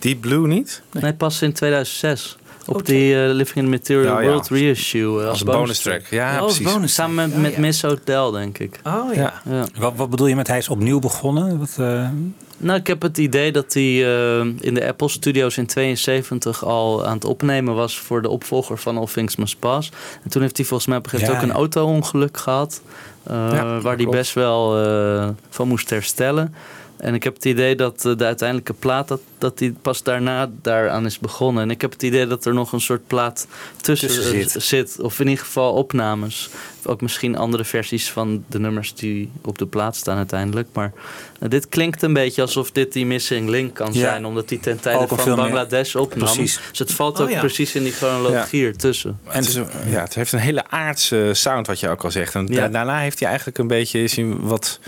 [0.00, 0.82] Deep Blue niet?
[0.92, 2.36] Nee, pas in 2006.
[2.66, 4.28] Op Oh, die eh, Living in the Material Ja, ja.
[4.28, 5.22] World reissue.
[5.22, 6.06] eh, Als bonus track.
[6.10, 6.72] Ja, Oh, als precies.
[6.74, 6.94] bonus.
[6.94, 7.60] Samen met, Oh, met ja.
[7.60, 8.80] Miss Hotel, denk ik.
[8.84, 9.20] Oh ja.
[9.20, 9.42] Ja.
[9.50, 9.64] Ja.
[9.78, 11.58] Wat, wat bedoel je met hij is opnieuw begonnen?
[11.58, 12.08] Wat, eh,
[12.56, 17.06] Nou, ik heb het idee dat hij eh, in de Apple Studios in 72 al
[17.06, 19.90] aan het opnemen was voor de opvolger van All Things Must Pass.
[20.24, 22.82] En toen heeft hij volgens mij op een gegeven moment Ja, ook een auto-ongeluk gehad.
[23.22, 26.54] eh, Ja, waar hij best wel eh, van moest herstellen.
[27.00, 30.50] En ik heb het idee dat eh, de uiteindelijke plaat, dat, dat hij pas daarna
[30.62, 31.62] daaraan is begonnen.
[31.62, 33.46] En ik heb het idee dat er nog een soort plaat
[33.80, 34.62] tussen, Tussen eh, zit.
[34.62, 35.00] zit.
[35.00, 36.50] Of in ieder geval opnames.
[36.84, 40.68] Ook misschien andere versies van de nummers die op de plaat staan uiteindelijk.
[40.72, 40.92] Maar
[41.40, 44.00] eh, dit klinkt een beetje alsof dit die missing link kan Ja.
[44.00, 44.24] zijn.
[44.26, 46.24] Omdat hij ten tijde van veel meer- Bangladesh opnam.
[46.24, 46.60] Precies.
[46.70, 47.38] Dus het valt Oh, ook ja.
[47.40, 49.18] precies in die chronologie ertussen.
[49.28, 49.54] En het, is
[49.86, 52.34] ja, het heeft een hele aardse sound, wat je ook al zegt.
[52.34, 52.68] En da- Ja.
[52.68, 54.80] daarna heeft hij eigenlijk een beetje is hij wat,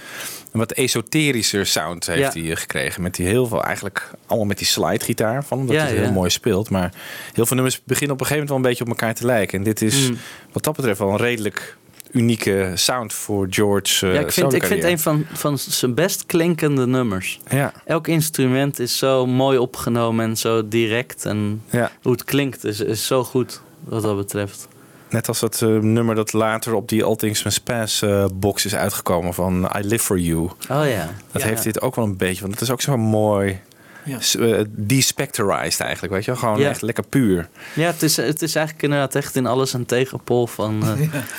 [0.52, 3.02] een wat esoterischer sound heeft hij eh, gekregen.
[3.02, 6.30] Met die heel veel, eigenlijk allemaal met die slidegitaar van, omdat Ja, hij heel mooi
[6.30, 6.70] speelt.
[6.70, 6.92] Maar
[7.32, 9.58] heel veel nummers beginnen op een gegeven moment wel een beetje op elkaar te lijken.
[9.58, 10.18] En dit is Mm.
[10.52, 11.76] wat dat betreft wel een redelijk
[12.10, 14.06] unieke sound voor George.
[14.06, 17.40] eh, ja, ik vind, ik vind een van, van zijn best klinkende nummers.
[17.50, 21.24] Ja, Elk instrument is zo mooi opgenomen en zo direct.
[21.24, 21.90] En ja.
[22.02, 24.68] hoe het klinkt is, is zo goed wat dat betreft.
[25.12, 28.64] Net als dat eh, nummer dat later op die All Things Must Pass eh, box
[28.64, 30.40] is uitgekomen van I Live For You.
[30.42, 31.08] Oh ja.
[31.32, 31.48] Dat Ja.
[31.48, 33.60] heeft dit ook wel een beetje, want het is ook zo mooi
[34.04, 34.20] Ja.
[34.20, 36.40] s- eh, despectorized eigenlijk, weet je wel?
[36.40, 36.68] Gewoon Ja.
[36.68, 37.48] echt lekker puur.
[37.74, 40.82] Ja, het is, het is eigenlijk inderdaad echt in alles een tegenpol van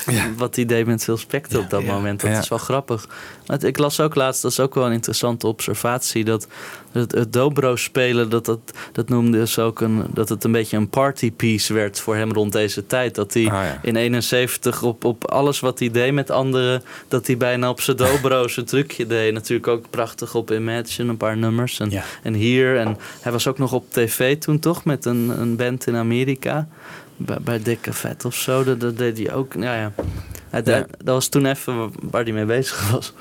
[0.05, 1.93] eh, wat hij deed met Phil Spector op dat Ja.
[1.93, 2.21] moment.
[2.21, 2.39] Dat Ja.
[2.39, 3.07] is wel grappig.
[3.47, 6.47] Maar het- ik las ook laatst, dat is ook wel een interessante observatie, dat
[6.93, 8.59] het, het dobro spelen, dat, dat,
[8.91, 12.51] dat noemde ze ook een, dat het een beetje een partypiece werd voor hem rond
[12.51, 13.15] deze tijd.
[13.15, 13.79] Dat hij Ah, ja.
[13.81, 17.97] in 71 op, op alles wat hij deed met anderen, dat hij bijna op zijn
[17.97, 19.33] dobro zijn trucje deed.
[19.33, 21.79] Natuurlijk ook prachtig op Imagine, een paar nummers.
[21.79, 22.03] En, Ja.
[22.23, 25.87] en hier, en hij was ook nog op tv toen toch, met een, een band
[25.87, 26.67] in Amerika.
[27.17, 29.53] Bij, bij Dikke Vet of zo, dat, dat deed hij ook.
[29.53, 29.91] Ja, ja.
[30.49, 30.79] Hij, Ja.
[30.79, 33.13] Dat, dat was toen even waar hij mee bezig was.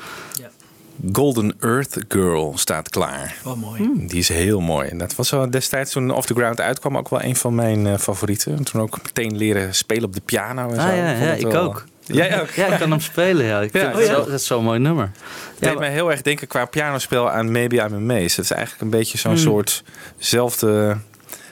[1.12, 3.34] Golden Earth Girl staat klaar.
[3.44, 3.90] Wel mooi.
[4.06, 4.88] Die is heel mooi.
[4.88, 7.86] En dat was wel destijds toen Off the Ground uitkwam ook wel een van mijn
[7.86, 8.56] eh, favorieten.
[8.56, 10.86] En toen ook meteen leren spelen op de piano en zo.
[10.86, 11.84] Ah ja, vond ja ik wel- ook.
[12.06, 12.50] Jij ook?
[12.50, 13.60] Ja, ik kan hem spelen, ja.
[13.60, 13.80] Ik Ja.
[13.80, 14.06] vind Oh, ja.
[14.06, 15.10] zo- dat is zo'n mooi nummer.
[15.14, 18.36] Het Ja, deed mij heel erg denken qua pianospel aan Maybe I'm Amazed.
[18.36, 19.40] Het is eigenlijk een beetje zo'n Hmm.
[19.40, 19.82] soort
[20.18, 20.96] zelfde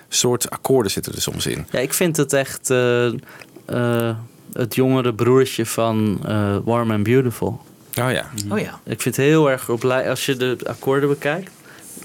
[0.08, 1.66] soort akkoorden zitten er soms in.
[1.70, 4.16] Ja, ik vind het echt eh, eh,
[4.52, 7.60] het jongere broertje van eh, Warm and Beautiful.
[7.98, 8.30] Oh ja.
[8.50, 8.80] Oh ja.
[8.84, 11.50] Ik vind het heel erg op als je de akkoorden bekijkt.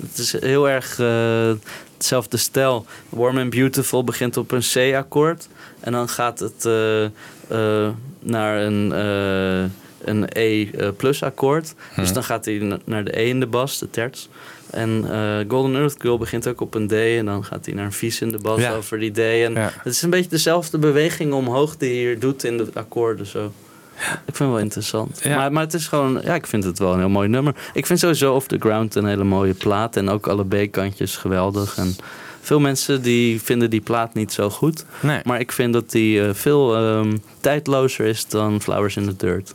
[0.01, 1.51] Het is heel erg eh,
[1.93, 2.85] hetzelfde stijl.
[3.09, 5.47] Warm and Beautiful begint op een C-akkoord.
[5.79, 9.71] En dan gaat het eh, eh, naar een, eh,
[10.13, 11.73] een E-plus akkoord.
[11.95, 14.29] Dus dan gaat hij na- naar de E in de bas, de terts.
[14.69, 16.91] En eh, Golden Earth Girl begint ook op een D.
[16.91, 18.73] En dan gaat hij naar een vies in de bas Ja.
[18.75, 19.17] over die D.
[19.17, 19.71] En Ja.
[19.83, 23.25] het is een beetje dezelfde beweging omhoog die hij hier doet in de akkoorden.
[23.25, 23.51] Zo.
[23.99, 25.19] Ik vind het wel interessant.
[25.23, 25.35] Ja.
[25.37, 27.55] Maar, maar het is gewoon, ja, ik vind het wel een heel mooi nummer.
[27.73, 29.95] Ik vind sowieso Off the Ground een hele mooie plaat.
[29.95, 31.77] En ook alle B-kantjes geweldig.
[31.77, 31.95] En
[32.41, 34.85] veel mensen die vinden die plaat niet zo goed.
[34.99, 35.19] Nee.
[35.23, 39.53] Maar ik vind dat die eh, veel ehm, tijdlozer is dan Flowers in the Dirt.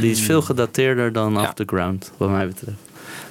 [0.00, 1.40] Die is veel gedateerder dan Ja.
[1.42, 2.76] Off the Ground, wat mij betreft.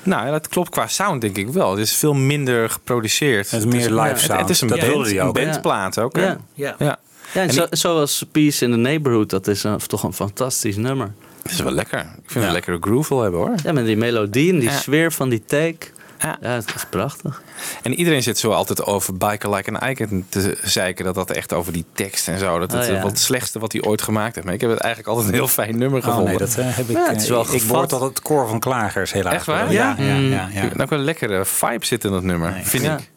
[0.03, 1.69] Nou, ja, dat klopt qua sound denk ik wel.
[1.71, 3.51] Het is veel minder geproduceerd.
[3.51, 4.39] Het is meer live het- sound.
[4.41, 5.33] Het is een Dat band, wilde een ook.
[5.33, 6.15] bandplaat ook.
[6.15, 6.25] hè?
[6.53, 6.75] Ja.
[6.79, 6.97] Ja.
[7.33, 7.41] Ja.
[7.41, 10.75] En En zo, die- zoals Peace in the Neighborhood, dat is een, toch een fantastisch
[10.75, 11.13] nummer.
[11.43, 11.99] Het is wel lekker.
[11.99, 13.53] Ik vind het een lekkere groove wel hebben hoor.
[13.63, 14.75] Ja, met die melodie en die Ja.
[14.77, 15.77] sfeer van die take.
[16.19, 16.37] Ja.
[16.41, 17.41] Ja, het is prachtig.
[17.83, 21.05] En iedereen zit zo altijd over Biker Like an Icon te zeiken.
[21.05, 22.59] Dat dat echt over die tekst en zo.
[22.59, 23.01] Dat het Oh, ja.
[23.01, 24.45] wat het slechtste wat hij ooit gemaakt heeft.
[24.45, 26.29] Maar ik heb het eigenlijk altijd een heel fijn nummer Oh gevonden.
[26.29, 26.95] nee, dat eh, heb ik.
[26.95, 29.33] Ja, het is eh, wel ik, ik word altijd het koor van klagers helaas.
[29.33, 29.71] Echt waar?
[29.71, 30.29] Ja, ja, Mm.
[30.31, 30.49] ja.
[30.53, 32.63] ja, En ook wel een lekkere vibe zit in dat nummer, Nee.
[32.63, 32.97] vind Ja.
[32.97, 33.09] ik.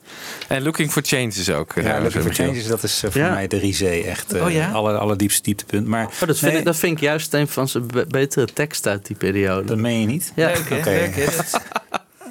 [0.51, 1.72] En Looking for Change is ook.
[1.76, 2.34] eh, Ja, Looking for.
[2.34, 3.30] Changes, dat is eh, voor Ja.
[3.30, 4.32] mij de risée echt.
[4.32, 4.70] eh Oh ja?
[4.70, 5.86] alle, allerdiepste dieptepunt.
[5.86, 8.46] Maar Oh, dat, vind nee, ik, dat vind ik juist een van zijn be- betere
[8.46, 9.64] teksten uit die periode.
[9.66, 10.32] dat meen je niet.
[10.34, 10.46] ja.
[10.46, 11.05] Leuk, hè?
[11.07, 11.30] Oké.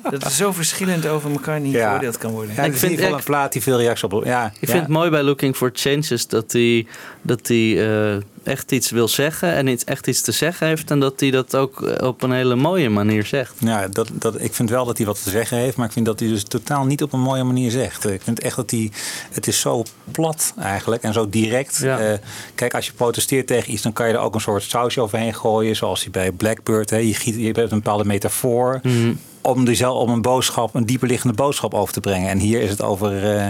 [0.10, 2.02] Dat, er zo verschillend over elkaar niet Ja.
[2.20, 2.56] kan worden.
[2.56, 4.26] Ja, ik vind vind in ieder geval echt- een plaat die veel reacties op.
[4.26, 6.88] Ja, Ik vind het mooi bij Looking for Changes dat hij
[7.22, 10.92] dat hij, eh, echt iets wil zeggen en iets, echt iets te zeggen heeft.
[10.92, 13.54] En dat hij dat ook eh, op een hele mooie manier zegt.
[13.58, 16.06] Ja, dat, dat, ik vind wel dat hij wat te zeggen heeft, maar ik vind
[16.06, 18.10] dat hij dus totaal niet op een mooie manier zegt.
[18.10, 18.92] Ik vind echt dat hij,
[19.32, 21.78] het is zo plat eigenlijk en zo direct.
[21.78, 22.00] Ja.
[22.00, 22.18] Eh,
[22.56, 25.36] kijk, als je protesteert tegen iets, dan kan je er ook een soort sausje overheen
[25.36, 26.90] gooien, zoals hij bij Blackbird.
[26.90, 26.98] Hè.
[26.98, 28.80] Je, giet, je hebt een bepaalde metafoor.
[28.84, 29.14] Mhm.
[29.42, 32.30] Om, al- om een boodschap, een dieperliggende boodschap over te brengen.
[32.30, 33.48] En hier is het over eh,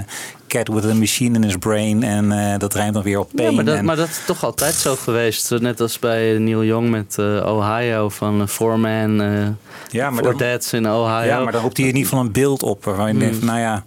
[0.47, 2.03] Cat with a machine in his brain.
[2.03, 3.49] En eh, dat rijmt dan weer op pain.
[3.49, 5.49] Ja, maar dat, en, maar dat is toch altijd zo geweest.
[5.59, 9.21] Net als bij Neil Young met eh, Ohio van uh, Foreman.
[9.21, 9.47] eh
[9.91, 11.23] ja, maar for dan, in Ohio.
[11.25, 12.83] ja, maar dan roept hij in ieder geval een beeld op.
[12.85, 13.39] Waarvan je denkt, Mm.
[13.39, 13.83] van, nou ja,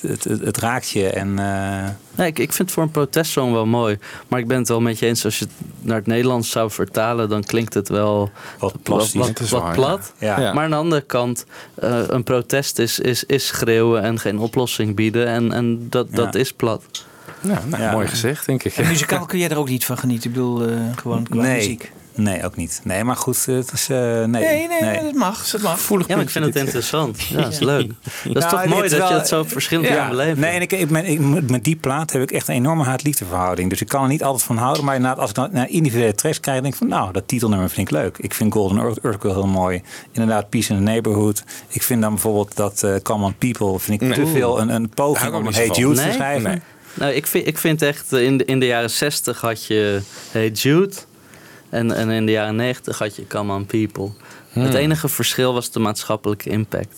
[0.00, 1.08] het, het, het raakt je.
[1.08, 3.98] En, eh, Nee, ik, ik vind het voor een protestsong wel mooi.
[4.28, 5.24] Maar ik ben het wel met je eens.
[5.24, 9.20] Als je het naar het Nederlands zou vertalen, dan klinkt het wel Wat plastisch.
[9.20, 10.12] wat, waar, plat.
[10.18, 10.40] ja.
[10.40, 10.52] Ja.
[10.52, 11.44] Maar aan de andere kant,
[11.74, 15.26] eh, een protest is, is, is schreeuwen en geen oplossing bieden.
[15.26, 16.16] En, en dat, Ja.
[16.16, 16.82] dat is plat.
[17.40, 17.92] Ja, nou, Ja.
[17.92, 18.76] mooi gezegd, denk ik.
[18.76, 20.28] En muzikaal kun jij er ook niet van genieten.
[20.30, 21.92] Ik bedoel, eh, gewoon qua nee, muziek.
[22.16, 22.80] Nee, ook niet.
[22.84, 23.88] Nee, maar goed, het is...
[23.88, 25.50] eh, nee, Nee, nee, dat mag.
[25.50, 25.80] Dat mag.
[25.80, 27.22] Voelig Ja, maar ik vind het interessant.
[27.22, 27.86] Ja, dat is leuk.
[28.24, 30.40] Dat is Nou, toch mooi is dat je het zo verschillend Ja, kan beleven.
[30.40, 33.70] Nee, en ik, ik, ben- ik, met die plaat heb ik echt een enorme haat-liefdeverhouding.
[33.70, 34.84] Dus ik kan er niet altijd van houden.
[34.84, 36.88] Maar inderdaad, als ik dan naar individuele tracks krijg, denk ik van...
[36.88, 38.18] nou, dat titelnummer vind ik leuk.
[38.18, 39.82] Ik vind Golden Earth, heel mooi.
[40.12, 41.42] Inderdaad, Peace in the Neighborhood.
[41.68, 43.78] Ik vind dan bijvoorbeeld dat eh Common People...
[43.78, 44.18] vind ik Nee.
[44.18, 45.64] te veel een, een poging om van.
[45.66, 46.12] Jude te Nee?
[46.12, 46.50] schrijven.
[46.50, 46.60] Nee.
[46.94, 50.00] Nou, ik vind, ik vind echt, in de, in de jaren 60 had je
[50.30, 50.94] Hey Jude.
[51.76, 54.10] En, en in de jaren 90 had je Come On People.
[54.50, 56.96] Het enige verschil was de maatschappelijke impact.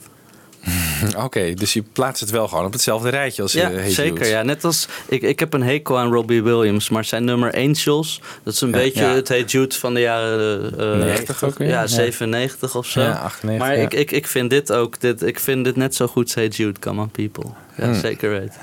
[1.24, 4.26] Oké, dus je plaatst het wel gewoon op hetzelfde rijtje als Ja, eh, Hey zeker.
[4.26, 4.43] Ja.
[4.43, 8.53] Net als, ik, ik heb een hekel aan Robbie Williams, maar zijn nummer Angels, dat
[8.55, 9.14] is een beetje Ja.
[9.14, 11.68] het Hey Jude van de jaren eh, 90 ook weer?
[11.68, 11.87] Ja, Ja.
[11.87, 13.01] 97 of zo.
[13.01, 16.07] Ja, 98, maar ik, ik, ik vind dit ook, dit, ik vind dit net zo
[16.07, 17.51] goed als Hey Jude, Come On People.
[17.76, 17.95] Ja, Hmm.
[17.95, 18.61] zeker weten.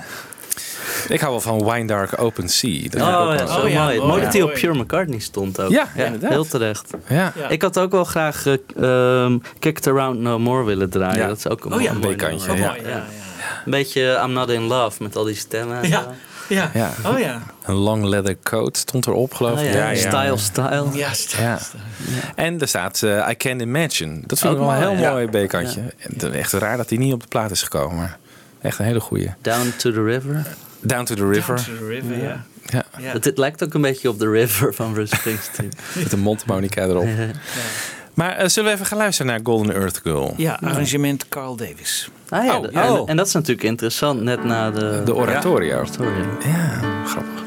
[1.08, 2.88] Ik hou wel van Wine Dark Open Sea.
[2.88, 3.96] Dat ook Oh ja, Oh ja, mooi.
[3.98, 4.08] mooi.
[4.08, 4.52] Mooi dat hij op.
[4.52, 5.70] Pure McCartney stond ook.
[5.70, 6.30] Ja, inderdaad.
[6.30, 6.90] heel terecht.
[7.08, 7.32] ja.
[7.36, 7.48] Ja.
[7.48, 8.54] Ik had ook wel graag eh,
[9.24, 11.18] ehm, Kick It Around No More willen draaien.
[11.18, 11.26] Ja.
[11.26, 12.14] Dat is ook een Oh ja, mooi.
[12.14, 12.58] Oh, mooi.
[12.60, 12.74] Ja,
[13.64, 15.82] Een beetje I'm Not In Love met al die stemmen.
[15.82, 16.06] en ja.
[16.48, 16.70] Ja.
[16.74, 16.90] Ja.
[17.06, 17.42] Oh ja.
[17.64, 19.72] Een long leather coat stond erop, geloof Oh, ik.
[19.72, 19.76] ja.
[19.78, 19.96] Ja, ja.
[19.96, 20.86] Style, style.
[20.92, 21.58] Ja, st- Ja.
[22.34, 24.20] En er staat eh, I Can Imagine.
[24.26, 25.80] Dat vind ik Ook wel een heel mooi, B-kantje.
[26.20, 27.96] En Echt raar dat hij niet op de plaat is gekomen.
[27.96, 28.18] Maar
[28.60, 29.30] echt een hele goeie.
[29.42, 30.46] Down to the River.
[30.80, 31.56] Down to the River.
[31.56, 32.44] Down to the river, ja.
[32.66, 33.12] Ja, Ja.
[33.12, 35.72] Het, het lijkt ook een beetje op The River van Bruce Springsteen.
[36.02, 37.06] met een mondharmonica erop.
[38.14, 40.34] Maar eh, zullen we even gaan luisteren naar Golden Earth Girl?
[40.36, 42.08] Ja, arrangement Carl Davis.
[42.28, 42.66] Ah, ja, Oh.
[42.76, 43.10] En, Oh.
[43.10, 45.02] en dat is natuurlijk interessant, net na de...
[45.04, 45.84] De oratorio.
[45.84, 46.24] Sorry.
[46.44, 47.44] Ja, grappig.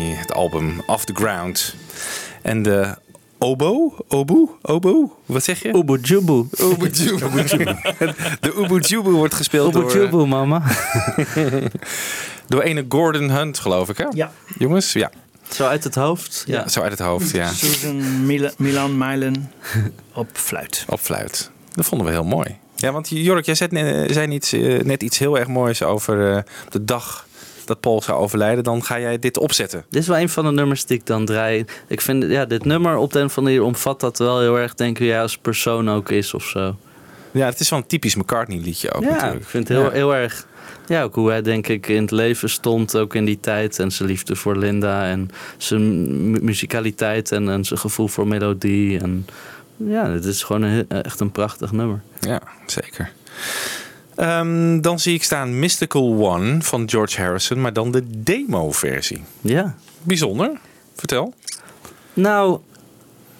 [0.00, 1.74] Het album Off the Ground.
[2.42, 2.94] En de
[3.38, 5.74] obo, oboe, oboe, wat zeg je?
[5.74, 6.48] Oebu Jubu.
[6.62, 7.44] Oboe Jubu.
[8.40, 10.62] De Oboe Jubu wordt gespeeld door, eh, Jubu, mama.
[12.48, 14.06] door ene Gordon Hunt, geloof ik, hè?
[14.12, 14.32] Ja.
[14.58, 15.10] Jongens, ja.
[15.50, 16.42] Zo uit het hoofd.
[16.46, 16.68] Ja.
[16.68, 17.48] Zo uit het hoofd, ja.
[17.52, 19.52] Susan Mil- Milan Mylen
[20.14, 20.84] op fluit.
[20.88, 21.50] Op fluit.
[21.72, 22.56] Dat vonden we heel mooi.
[22.76, 26.36] Ja, want Jork, jij zei, net- zei iets, eh, net iets heel erg moois over
[26.36, 27.26] eh, de dag
[27.70, 28.64] dat Paul zou overlijden.
[28.64, 29.84] Dan ga jij dit opzetten.
[29.90, 31.64] Dit is wel een van de nummers die ik dan draai.
[31.86, 34.58] Ik vind ja, dit nummer op de een of andere manier omvat dat wel heel
[34.58, 36.76] erg, denk ik, hij als persoon ook is of zo.
[37.30, 39.40] Ja, het is wel een typisch McCartney liedje ook ja, natuurlijk.
[39.42, 39.92] ik vind het heel, Ja.
[39.92, 40.46] heel erg.
[40.86, 43.78] Ja, ook hoe hij denk ik in het leven stond, ook in die tijd.
[43.78, 49.00] En zijn liefde voor Linda en zijn mu- muzikaliteit en, en zijn gevoel voor melodie.
[49.00, 49.26] En
[49.76, 52.00] ja, het is gewoon een, echt een prachtig nummer.
[52.20, 53.12] Ja, zeker.
[54.20, 59.24] Ehm, dan zie ik staan Mystical One van George Harrison, maar dan de demo-versie.
[59.40, 59.74] Ja.
[60.02, 60.50] Bijzonder.
[60.94, 61.34] Vertel.
[62.14, 62.58] Nou,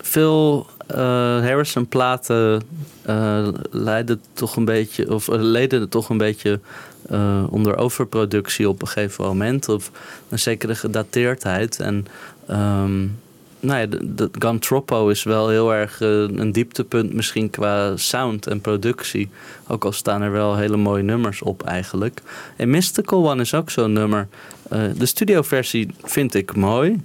[0.00, 0.96] veel eh,
[1.40, 2.62] Harrison-platen
[3.02, 6.60] eh, leiden toch een beetje, of eh, leden toch een beetje
[7.08, 9.68] eh, onder overproductie op een gegeven moment.
[9.68, 9.90] Of
[10.28, 11.80] een zekere gedateerdheid.
[11.80, 12.06] En
[12.46, 13.06] ehm,
[13.60, 18.60] nou ja, de, Troppo is wel heel erg eh, een dieptepunt misschien qua sound en
[18.60, 19.28] productie.
[19.66, 22.22] Ook al staan er wel hele mooie nummers op eigenlijk.
[22.56, 24.28] En Mystical One is ook zo'n nummer.
[24.68, 27.00] Eh, de studioversie vind ik mooi.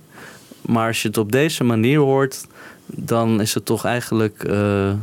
[0.61, 2.47] Maar als je het op deze manier hoort,
[2.85, 4.93] dan is het toch eigenlijk eh,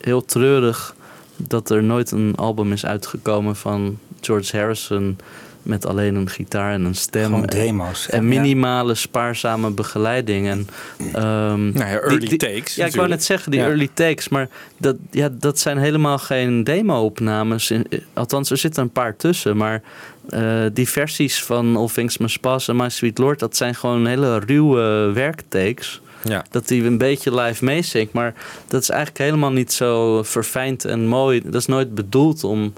[0.00, 0.94] heel treurig
[1.36, 5.18] dat er nooit een album is uitgekomen van George Harrison
[5.62, 7.24] met alleen een gitaar en een stem.
[7.24, 8.08] Gewoon En- demo's.
[8.08, 10.46] En minimale, spaarzame begeleiding.
[10.48, 10.66] En,
[11.12, 13.66] ehm, Nou ja, early takes Ja, ik wou net zeggen, die Ja.
[13.66, 14.28] early takes.
[14.28, 17.70] Maar dat, ja, dat zijn helemaal geen demo-opnames.
[17.70, 19.56] In- Althans, er zitten een paar tussen.
[19.56, 19.82] Maar
[20.28, 23.38] eh, die versies van All Things Must Pass en My Sweet Lord...
[23.38, 26.00] dat zijn gewoon hele ruwe werktakes.
[26.24, 26.44] Ja.
[26.50, 28.12] Dat hij een beetje live meezingt.
[28.12, 28.34] Maar
[28.68, 31.40] dat is eigenlijk helemaal niet zo verfijnd en mooi.
[31.44, 32.72] Dat is nooit bedoeld om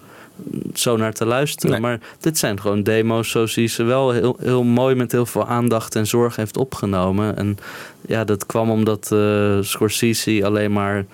[0.75, 1.71] zo naar te luisteren.
[1.71, 1.81] Nee.
[1.81, 5.47] Maar dit zijn gewoon demo's zoals hij ze wel heel, heel mooi met heel veel
[5.47, 7.37] aandacht en zorg heeft opgenomen.
[7.37, 7.59] En
[8.07, 11.05] ja, dat kwam omdat eh, Scorsese alleen maar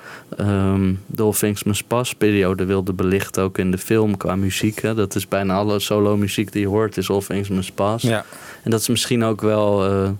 [1.38, 3.42] Things Must Pass periode wilde belichten.
[3.42, 4.82] Ook in de film qua muziek.
[4.82, 4.94] Hè.
[4.94, 8.04] Dat is bijna alle solo muziek die je hoort is All Things Must Pass.
[8.04, 8.24] Ja.
[8.62, 10.10] En dat is misschien ook wel eh,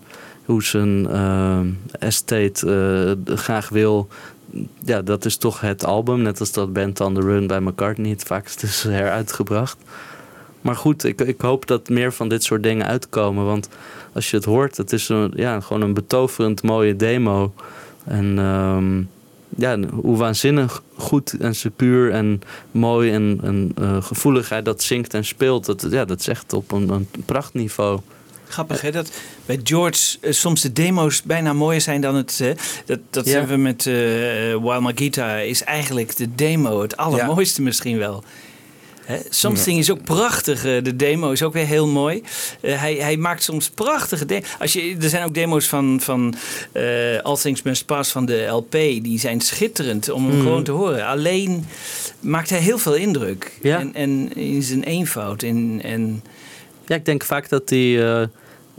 [0.45, 1.61] hoe zijn eh,
[1.99, 4.09] estate eh, graag wil.
[4.85, 6.23] Ja, dat is toch het album.
[6.23, 9.77] Net als dat Band on the Run bij McCartney het vaakst is heruitgebracht.
[10.61, 13.45] Maar goed, ik, ik hoop dat meer van dit soort dingen uitkomen.
[13.45, 13.69] Want
[14.13, 17.53] als je het hoort, het is een, ja, gewoon een betoverend mooie demo.
[18.05, 19.03] En ehm,
[19.57, 22.41] ja, hoe waanzinnig goed en secuur en
[22.71, 25.67] mooi en, en eh, gevoeligheid dat zingt en speelt.
[25.67, 28.01] Dat, ja, dat is echt op een, een prachtniveau.
[28.51, 29.11] Grappig hè, dat
[29.47, 32.43] bij George eh, soms de demo's bijna mooier zijn dan het...
[32.87, 33.33] dat dat Ja.
[33.33, 33.95] hebben we met eh
[34.65, 38.25] While Magita is eigenlijk de demo het allermooiste misschien wel.
[39.05, 40.65] Hè, Something is ook prachtig.
[40.65, 42.23] eh, De demo is ook weer heel mooi.
[42.61, 44.47] Hij, hij maakt soms prachtige demo's.
[44.59, 46.35] Als je, er zijn ook demo's van, van
[47.23, 48.71] All Things Must Pass van de LP.
[48.73, 50.43] Die zijn schitterend om hem Mhm.
[50.45, 51.07] gewoon te horen.
[51.07, 51.67] Alleen
[52.21, 53.59] maakt hij heel veel indruk.
[53.63, 53.79] Ja.
[53.79, 55.43] En, en in zijn eenvoud.
[55.43, 56.23] En, en
[56.87, 58.27] Ja, ik denk vaak dat hij eh,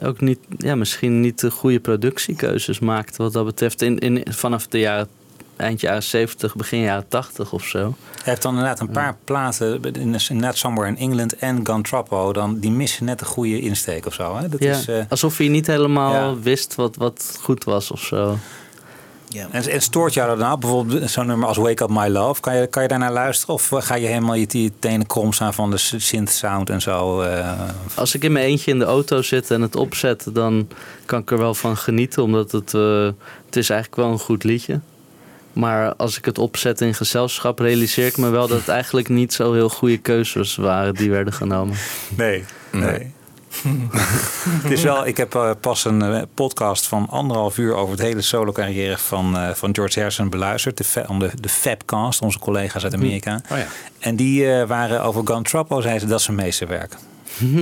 [0.04, 3.82] ook niet, ja, misschien niet de goede productiekeuzes maakt wat dat betreft.
[3.82, 5.08] In, in, vanaf de jaren,
[5.56, 7.80] eind jaren 70, begin jaren 80 of zo.
[7.80, 12.34] Hij heeft dan inderdaad een paar platen, in Net Somewhere in England en Gun Troppo,
[12.34, 14.36] dan, die missen net een goede insteek of zo.
[14.38, 14.50] Hè?
[14.50, 16.40] Dat Ja, is, eh, alsof hij niet helemaal Ja.
[16.40, 18.38] wist wat, wat goed was of zo.
[19.34, 19.48] Ja.
[19.52, 20.60] en, en stoort jou dat nou?
[20.60, 22.42] Bijvoorbeeld zo'n nummer als Wake Up My Love.
[22.42, 23.56] Kan je, kan je daarnaar luisteren?
[23.56, 27.22] Of ga je helemaal je, je tenen krom staan van de synth sound en zo?
[27.22, 27.60] eh,
[27.96, 30.68] Als ik in mijn eentje in de auto zit en het opzet, dan
[31.06, 32.24] kan ik er wel van genieten.
[32.24, 33.10] Omdat het, eh,
[33.46, 34.80] het is eigenlijk wel een goed liedje.
[35.54, 39.34] Maar als ik het opzet in gezelschap, realiseer ik me wel dat het eigenlijk niet
[39.34, 41.76] zo heel goede keuzes waren die werden genomen.
[42.18, 42.44] Nee.
[42.72, 43.14] nee.
[44.64, 48.02] het is wel, ik heb eh, pas een eh, podcast van anderhalf uur over het
[48.02, 50.78] hele solo carrière van, eh, van George Harrison beluisterd.
[50.78, 53.40] De, fa- de, de Fabcast, onze collega's uit Amerika.
[53.52, 53.66] Oh ja.
[54.00, 56.94] En die eh, waren over Gun Troppo, zeiden ze dat is zijn meesterwerk.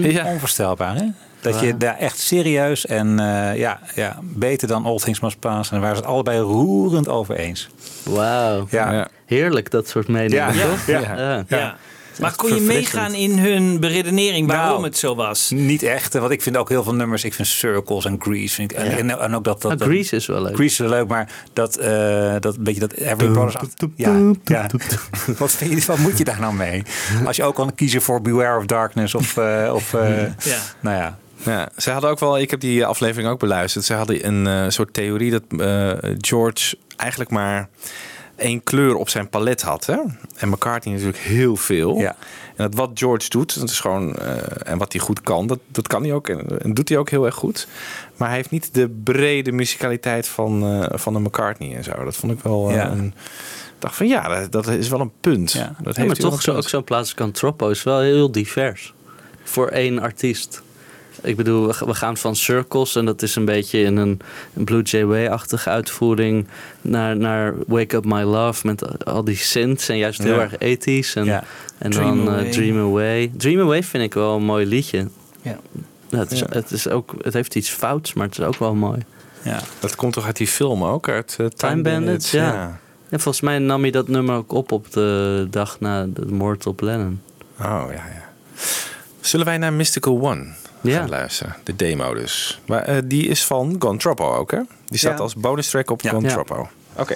[0.01, 0.25] Ja.
[0.25, 1.05] Onvoorstelbaar, hè?
[1.41, 5.69] Dat je daar echt serieus en eh, ja, ja, beter dan All Things Must Pass.
[5.69, 7.69] En daar waren ze het allebei roerend over eens.
[8.03, 8.67] Wauw.
[8.69, 8.91] Ja.
[8.91, 9.07] Ja.
[9.25, 10.55] Heerlijk, dat soort meningen.
[10.55, 10.67] Ja.
[10.67, 10.85] toch?
[10.87, 10.99] Ja.
[10.99, 11.43] Ja.
[11.47, 11.75] Ja.
[12.19, 15.49] Maar kon je meegaan in hun beredenering waarom Nou, het zo was?
[15.49, 17.23] Niet echt, want ik vind ook heel veel nummers.
[17.23, 18.53] Ik vind Circles en Grease.
[18.55, 19.61] Vind ik, en, en, en ook dat.
[19.61, 20.55] dat, Ah, dat- Grease is wel leuk.
[20.55, 23.55] Grease is wel leuk, maar dat, eh dat een beetje dat Every Brothers.
[23.95, 24.65] Ja, ja.
[25.37, 26.83] Wat, vind je, wat moet je daar nou mee?
[27.25, 30.57] Als je ook kan kiezen voor Beware of Darkness of, eh, of eh, Ja.
[30.79, 31.17] nou ja.
[31.43, 33.85] Ja, ze hadden ook wel, ik heb die aflevering ook beluisterd.
[33.85, 37.69] Ze hadden een eh, soort theorie dat eh, George eigenlijk maar
[38.39, 39.85] één kleur op zijn palet had.
[39.85, 39.97] Hè?
[40.35, 41.97] En McCartney natuurlijk heel veel.
[41.97, 42.15] Ja.
[42.55, 44.15] En dat wat George doet, dat is gewoon.
[44.15, 46.27] eh, en wat hij goed kan, dat, dat kan hij ook.
[46.29, 47.67] En, en doet hij ook heel erg goed.
[48.17, 52.03] Maar hij heeft niet de brede musicaliteit van, eh, van een McCartney en zo.
[52.03, 52.69] Dat vond ik wel.
[52.69, 52.91] eh, Ja.
[52.91, 55.51] een, ik dacht van ja, dat, dat is wel een punt.
[55.51, 55.59] Ja.
[55.81, 58.93] Dat Ja, heeft maar toch zo, ook zo'n plaats als Cantropo is wel heel divers.
[59.43, 60.61] Voor één artiest.
[61.21, 64.19] Ik bedoel, we gaan van Circles en dat is een beetje in een,
[64.53, 66.47] een Blue Jay Way-achtige uitvoering
[66.81, 70.41] naar, naar Wake Up My Love met al die synths en juist heel Ja.
[70.41, 71.15] erg ethisch.
[71.15, 71.43] En, Ja.
[71.77, 72.49] en Dream dan eh.
[72.51, 73.31] Dream Away.
[73.37, 75.07] Dream Away vind ik wel een mooi liedje.
[75.41, 75.59] Ja.
[76.09, 76.39] Ja, het, is.
[76.49, 78.99] Het, is ook, het heeft iets fouts, maar het is ook wel mooi.
[79.41, 79.59] Ja.
[79.79, 81.09] Dat komt toch uit die film ook?
[81.09, 82.79] Uit eh, Time, Bandits, ja.
[83.09, 86.67] En volgens mij nam hij dat nummer ook op op de dag na de moord
[86.67, 87.21] op Lennon.
[87.59, 88.29] Oh ja, ja.
[89.19, 90.45] Zullen wij naar Mystical One
[90.81, 90.99] Ja.
[90.99, 91.55] gaan luisteren?
[91.63, 92.61] De demo dus.
[92.65, 94.59] Maar eh, die is van Gone Troppo ook, hè?
[94.85, 95.23] Die staat Ja.
[95.23, 96.19] als bonus track op Ja.
[96.19, 96.67] Troppo.
[96.95, 97.15] Oké.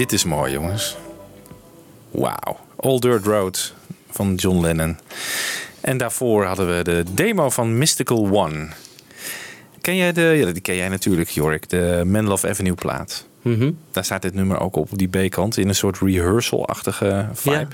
[0.00, 0.96] Dit is mooi, jongens.
[2.10, 2.56] Wauw.
[2.76, 3.74] All Dirt Road
[4.10, 4.98] van John Lennon.
[5.80, 8.68] En daarvoor hadden we de demo van Mystical One.
[9.80, 10.20] Ken jij de...
[10.20, 11.68] Ja, die ken jij natuurlijk, Jorik.
[11.68, 13.26] De Man Love Avenue plaat.
[13.42, 13.72] Mhm.
[13.90, 15.56] Daar staat dit nummer ook op, op die B-kant.
[15.56, 17.56] In een soort rehearsal-achtige vibe.
[17.56, 17.66] Ja.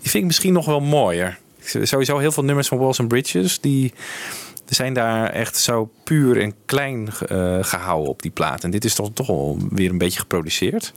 [0.00, 1.38] Die vind ik misschien nog wel mooier.
[1.82, 3.60] Sowieso heel veel nummers van Walls and Bridges.
[3.60, 3.92] Die
[4.74, 8.64] zijn daar echt zo puur en klein eh, gehouden op die plaat.
[8.64, 10.92] En dit is toch, toch wel weer een beetje geproduceerd.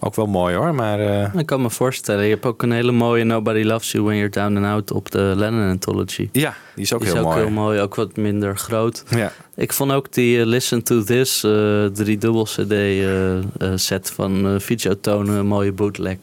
[0.00, 1.00] Ook wel mooi hoor, maar...
[1.00, 2.24] eh, Ik kan me voorstellen.
[2.24, 5.10] Je hebt ook een hele mooie Nobody Loves You When You're Down and Out op
[5.10, 6.28] de Lennon Anthology.
[6.32, 7.44] ja, die is ook Die is heel ook mooi.
[7.44, 9.04] heel mooi, ook wat minder groot.
[9.08, 9.32] Ja.
[9.54, 12.72] Ik vond ook die eh, Listen to This uh, drie dubbel CD
[13.80, 16.18] set van uh, Fiji Tone een mooie bootleg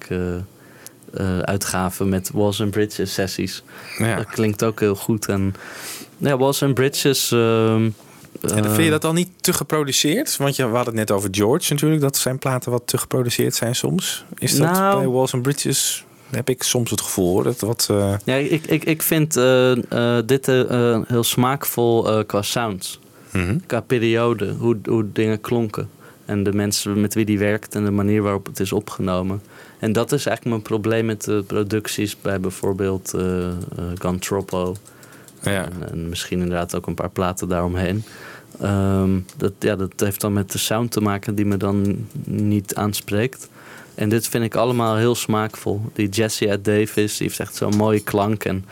[1.42, 3.64] uitgave met Walls and Bridges sessies.
[3.98, 4.16] Ja.
[4.16, 5.28] Dat klinkt ook heel goed.
[5.28, 5.54] En
[6.18, 7.32] ja, Walls and Bridges.
[7.32, 7.90] ehm,
[8.42, 10.38] En eh, vind je dat dan niet te geproduceerd?
[10.38, 13.56] Want je, we hadden het net over George natuurlijk, dat zijn platen wat te geproduceerd
[13.56, 14.26] zijn soms.
[14.38, 16.06] Is dat Nou- bij Walls and Bridges?
[16.30, 17.44] Heb ik soms het gevoel hoor.
[17.44, 19.72] Dat wat, eh, Ja, ik, ik, ik vind eh,
[20.18, 20.46] eh, dit
[21.08, 23.00] heel smaakvol qua sounds.
[23.32, 23.58] mhm.
[23.66, 25.90] Qua periode, hoe, hoe dingen klonken.
[26.26, 29.42] En de mensen met wie die werkt en de manier waarop het is opgenomen.
[29.80, 33.14] En dat is eigenlijk mijn probleem met de producties bij bijvoorbeeld
[33.96, 34.76] Gantropo.
[35.54, 35.66] Ja.
[35.66, 38.04] En, en misschien inderdaad ook een paar platen daaromheen.
[38.62, 42.76] Ehm, dat, ja, dat heeft dan met de sound te maken die me dan niet
[42.76, 43.50] aanspreekt.
[43.96, 45.82] En dit vind ik allemaal heel smaakvol.
[45.94, 48.44] Die Jesse at Davis, die heeft echt zo'n mooie klank.
[48.44, 48.66] En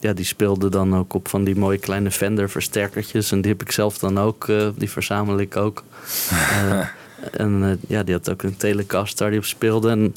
[0.00, 3.32] ja, die speelde dan ook op van die mooie kleine Fender versterkertjes.
[3.32, 5.84] En die heb ik zelf dan ook, eh, die verzamel ik ook.
[7.30, 9.90] Eh, en eh, ja, die had ook een Telecaster die op speelde.
[9.90, 10.14] En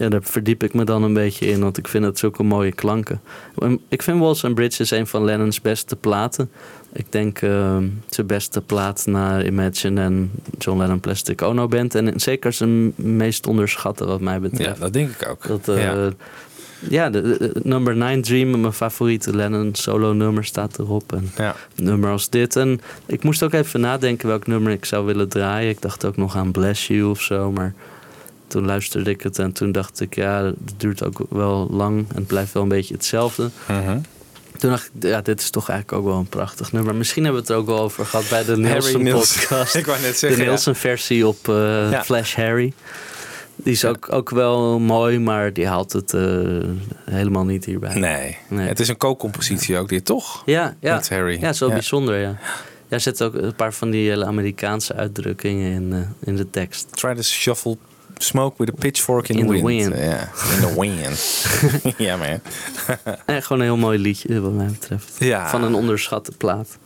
[0.00, 2.72] ja, daar verdiep ik me dan een beetje in, want ik vind het zulke mooie
[2.72, 3.20] klanken.
[3.58, 6.50] En Ik vind Walls and Bridges een van Lennon's beste platen.
[6.92, 7.76] Ik denk eh,
[8.08, 11.94] zijn beste plaat na Imagine en John Lennon Plastic Ono Band.
[11.94, 14.80] En zeker zijn meest onderschatte wat mij ja, betreft.
[14.80, 15.46] dat denk ik ook.
[15.46, 16.10] Dat, eh, ja.
[16.88, 21.12] ja, de, de- number 9 Dream, mijn favoriete Lennon solo nummer staat erop.
[21.12, 21.54] En Ja.
[21.74, 22.56] nummer als dit.
[22.56, 25.70] En ik moest ook even nadenken welk nummer ik zou willen draaien.
[25.70, 27.74] Ik dacht ook nog aan Bless You of zo, maar
[28.50, 32.16] toen luisterde ik het en toen dacht ik, ja, het duurt ook wel lang en
[32.16, 33.50] het blijft wel een beetje hetzelfde.
[33.68, 33.98] Mhm.
[34.58, 36.94] Toen dacht ik, ja, dit is toch eigenlijk ook wel een prachtig nummer.
[36.94, 39.40] Misschien hebben we het er ook wel over gehad bij de Nielsen Nielsen.
[39.40, 39.74] podcast.
[39.80, 40.36] Ik wou net de ja.
[40.36, 42.04] Nielsen versie op eh, Ja.
[42.04, 42.72] Flash Harry.
[43.56, 46.22] Die is ook, ook wel mooi, maar die haalt het eh,
[47.10, 47.94] helemaal niet hierbij.
[47.94, 48.38] Nee.
[48.48, 48.68] Nee.
[48.68, 50.42] het is een co-compositie ook dit, toch?
[50.46, 50.94] Ja, ja.
[50.94, 51.40] Met Harry.
[51.40, 52.38] Ja, zo bijzonder, ja.
[52.88, 56.86] Ja, zitten ook een paar van die hele Amerikaanse uitdrukkingen in, eh, in de tekst.
[56.90, 57.76] Try to shuffle
[58.22, 59.88] smoke with a pitchfork in, In the the wind.
[59.88, 60.02] wind.
[60.04, 60.20] Ja,
[60.54, 61.46] in the wind.
[62.08, 62.40] ja, man.
[63.26, 65.12] En gewoon een heel mooi liedje, wat mij betreft.
[65.18, 65.48] Ja.
[65.50, 66.78] Van een onderschatte plaat.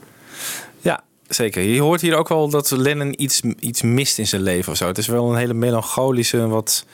[0.80, 1.62] Ja, zeker.
[1.62, 4.86] Je hoort hier ook wel dat Lennon iets, iets mist in zijn leven of zo.
[4.86, 6.84] Het is wel een hele melancholische, wat,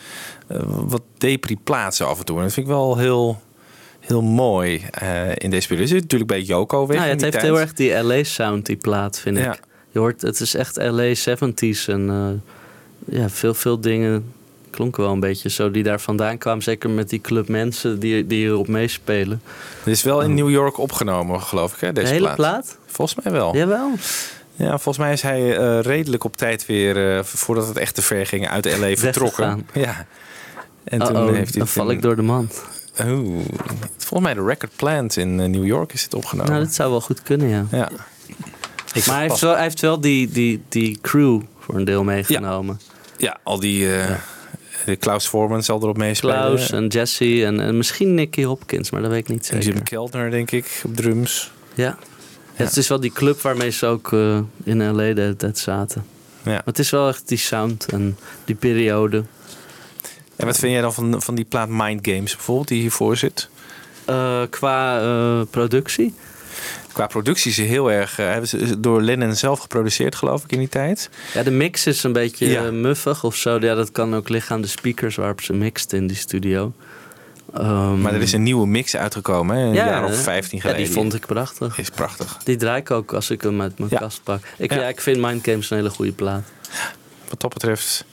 [0.47, 2.36] eh, wat depri plaat zo af en toe.
[2.36, 3.41] En dat vind ik wel heel,
[4.01, 5.80] heel mooi eh, in deze periode.
[5.82, 7.45] Het zit natuurlijk bij Yoko weg Nou ja, het heeft tijd.
[7.45, 9.53] heel erg die LA-sound, die plaat, vind Ja.
[9.53, 9.61] ik.
[9.93, 11.86] Je hoort, het is echt LA 70s.
[11.88, 12.28] En eh,
[13.11, 14.32] ja, veel, veel dingen
[14.70, 16.62] klonken wel een beetje zo die daar vandaan kwamen.
[16.62, 19.42] Zeker met die club mensen die, die erop meespelen.
[19.78, 22.36] Het is wel in New York opgenomen, geloof ik, hè, deze de hele plaat.
[22.36, 22.78] plaat?
[22.86, 23.56] Volgens mij wel.
[23.56, 23.90] Jawel.
[24.56, 28.02] Ja, volgens mij is hij eh, redelijk op tijd weer, eh, voordat het echt te
[28.02, 29.66] ver ging, uit LA vertrokken.
[29.72, 30.06] Ja.
[30.84, 32.62] En toen heeft hij dan val in- ik door de mand.
[33.04, 33.44] Oeh.
[33.96, 36.52] Volgens mij de Record Plant in eh, New York is het opgenomen.
[36.52, 37.64] Nou, dat zou wel goed kunnen, ja.
[37.70, 37.88] Ja.
[39.06, 42.80] maar hij heeft, wel, hij heeft wel die, die, die crew voor een deel meegenomen.
[42.80, 42.89] Ja,
[43.42, 43.94] al die...
[43.94, 44.16] eh,
[44.98, 46.34] Klaus Forman zal erop meespelen.
[46.34, 49.76] Klaus en Jesse en, en misschien Nicky Hopkins, maar dat weet ik niet En zeker.
[49.76, 51.50] Jim Keltner, denk ik, op drums.
[51.74, 51.96] Ja.
[52.56, 56.04] Ja, Het is wel die club waarmee ze ook eh, in LA de tijd zaten.
[56.42, 56.50] Ja.
[56.50, 59.24] Maar het is wel echt die sound en die periode.
[60.36, 63.48] En wat vind jij dan van, van die plaat Mind Games bijvoorbeeld, die hiervoor zit?
[64.04, 66.14] Eh, qua productie?
[66.93, 68.18] Qua productie is heel erg...
[68.18, 71.11] eh, hebben ze door Lennon zelf geproduceerd, geloof ik, in die tijd.
[71.34, 72.64] Ja, de mix is een beetje Ja.
[72.64, 73.59] eh, muffig of zo.
[73.61, 76.72] Ja, dat kan ook liggen aan de speakers waarop ze mixt in die studio.
[77.55, 79.62] Ehm, Maar er is een nieuwe mix uitgekomen, hè?
[79.62, 80.16] een ja, jaar of hè?
[80.16, 80.84] 15 Ja, geleden.
[80.84, 81.78] die vond ik prachtig.
[81.78, 82.38] Is prachtig.
[82.45, 83.99] Die draai ik ook als ik hem uit mijn Ja.
[83.99, 84.41] kast pak.
[84.59, 84.80] Ik, Ja.
[84.80, 84.88] ja.
[84.88, 86.43] ik vind Mind Games een hele goede plaat.
[87.28, 88.05] Wat dat betreft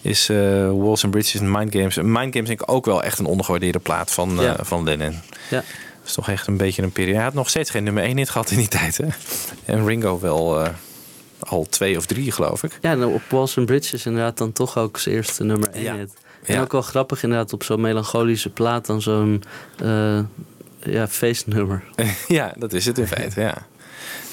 [0.00, 0.36] is eh
[0.70, 1.96] Walls and Bridges en Mind Games...
[1.96, 4.56] Mind Games denk ik ook wel echt een ondergewaardeerde plaat van, eh, Ja.
[4.60, 5.14] van Lennon.
[5.50, 5.62] Ja.
[6.06, 7.16] Is toch echt een beetje een periode.
[7.16, 9.06] Hij had nog steeds geen nummer 1 hit gehad in die tijd, hè?
[9.64, 10.68] En Ringo wel eh,
[11.38, 12.78] al twee of drie, geloof ik.
[12.80, 15.94] Ja, en op Walls and Bridges inderdaad dan toch ook zijn eerste nummer 1 Ja.
[15.94, 16.10] hit.
[16.44, 16.60] En Ja.
[16.60, 19.42] ook wel grappig inderdaad op zo'n melancholische plaat dan zo'n
[19.78, 20.18] eh,
[20.82, 21.82] ja, feestnummer.
[22.28, 23.66] ja, dat is het in feite, ja.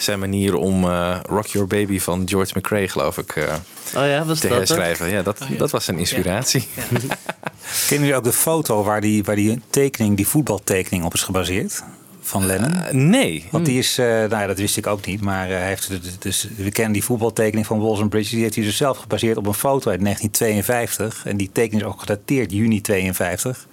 [0.03, 3.53] Zijn manier om eh, Rock Your Baby van George McRae, geloof ik, eh,
[3.95, 5.09] Oh ja, was te dat herschrijven.
[5.09, 6.67] Ja, dat, dat was zijn inspiratie.
[7.87, 11.83] Kennen jullie ook de foto waar die, waar die tekening, die voetbaltekening op is gebaseerd?
[12.21, 12.73] Van Lennon?
[12.83, 13.45] Eh, nee.
[13.51, 15.87] Want die is, eh, nou ja, dat wist ik ook niet, maar eh, hij heeft
[15.87, 18.97] het- dus, we kennen die voetbaltekening van Walls and Bridges, die heeft hij dus zelf
[18.97, 21.25] gebaseerd op een foto uit 1952.
[21.25, 23.67] En die tekening is ook gedateerd juni 52.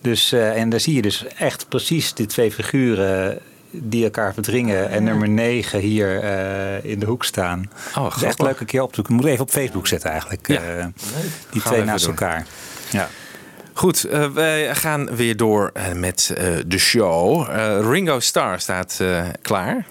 [0.00, 3.38] Dus, eh, en daar zie je dus echt precies die twee figuren
[3.70, 7.70] die elkaar verdringen en nummer 9 hier eh, in de hoek staan.
[7.96, 9.14] Oh, dat is echt leuk een keer op te zoeken.
[9.14, 10.48] Moet even op Facebook zetten eigenlijk.
[10.48, 10.60] Ja.
[10.60, 10.84] eh,
[11.50, 12.14] die we twee naast doen.
[12.14, 12.46] elkaar.
[12.90, 13.08] Ja.
[13.72, 17.48] Goed, eh, wij gaan weer door met eh, de show.
[17.50, 19.86] Eh, Ringo Starr staat eh, klaar.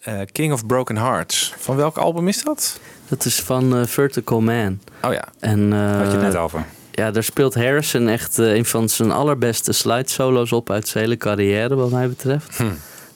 [0.00, 1.54] Eh, King of Broken Hearts.
[1.58, 2.80] Van welk album is dat?
[3.08, 4.80] Dat is van eh, Vertical Man.
[5.02, 6.64] Oh ja, En, eh, Had je het net over.
[6.90, 11.04] Ja, daar speelt Harrison echt eh, een van zijn allerbeste slide solo's op uit zijn
[11.04, 12.56] hele carrière, wat mij betreft.
[12.56, 12.64] Hm.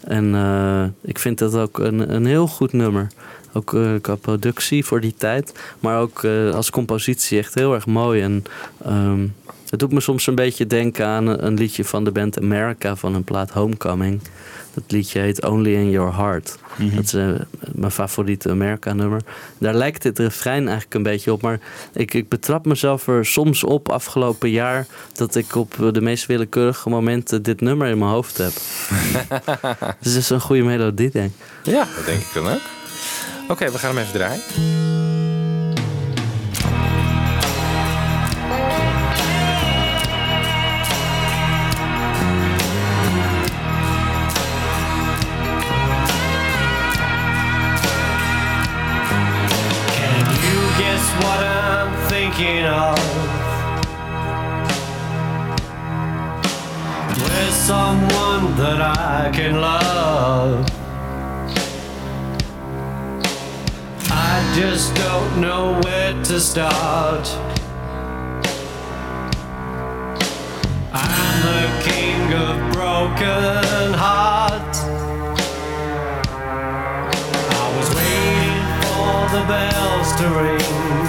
[0.04, 3.06] En eh, ik vind dat ook een, een heel goed nummer.
[3.52, 5.74] Ook eh, qua productie voor die tijd.
[5.80, 8.22] Maar ook eh, als compositie echt heel erg mooi.
[8.22, 8.44] En
[8.84, 9.26] ehm,
[9.68, 13.12] het doet me soms een beetje denken aan een, liedje van de band America van
[13.12, 14.20] hun plaat Homecoming.
[14.74, 16.58] Dat liedje heet Only in Your Heart.
[16.78, 17.28] Dat is eh,
[17.72, 19.20] mijn favoriete America-nummer.
[19.58, 21.42] Daar lijkt het refrein eigenlijk een beetje op.
[21.42, 21.60] Maar
[21.92, 24.86] ik, ik betrap mezelf er soms op afgelopen jaar...
[25.12, 28.52] dat ik op eh, de meest willekeurige momenten dit nummer in mijn hoofd heb.
[30.00, 31.72] dus het is een goede melodie, denk ik.
[31.72, 32.60] ja dat denk ik dan ook.
[33.48, 34.93] Oké, we gaan hem even draaien.
[52.34, 52.98] Thinking of?
[57.20, 60.68] Where's someone that I can love?
[64.10, 67.28] I just don't know where to start.
[70.92, 74.80] I'm the king of broken hearts.
[77.50, 81.03] I was waiting for the bells to ring.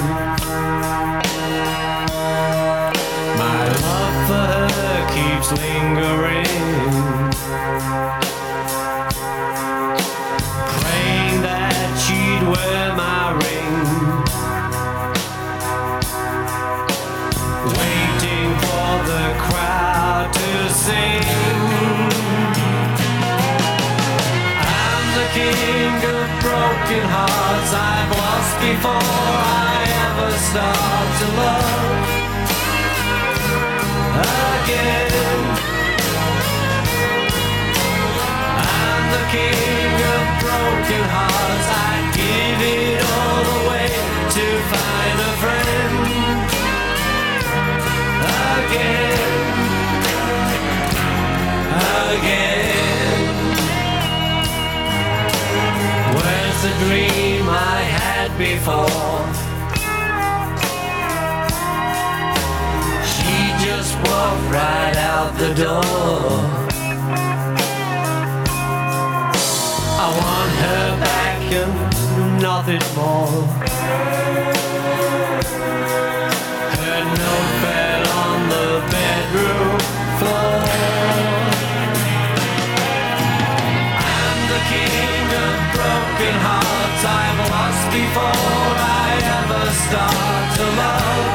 [5.45, 6.45] Keeps lingering.
[10.79, 13.73] Praying that she'd wear my ring.
[17.77, 21.23] Waiting for the crowd to sing.
[24.65, 31.85] I'm the king of broken hearts I've lost before I ever start to love
[34.65, 35.14] again.
[39.15, 43.87] The king of broken hearts I'd give it all away
[44.35, 45.95] to find a friend
[48.59, 49.21] again.
[52.11, 53.23] Again.
[56.15, 59.23] Where's the dream I had before?
[63.13, 63.35] She
[63.65, 66.64] just walked right out the door.
[72.65, 73.43] Nothing more.
[76.81, 79.79] Her note fell on the bedroom
[80.17, 80.57] floor.
[84.01, 91.34] I'm the king of broken hearts I've lost before I ever start to love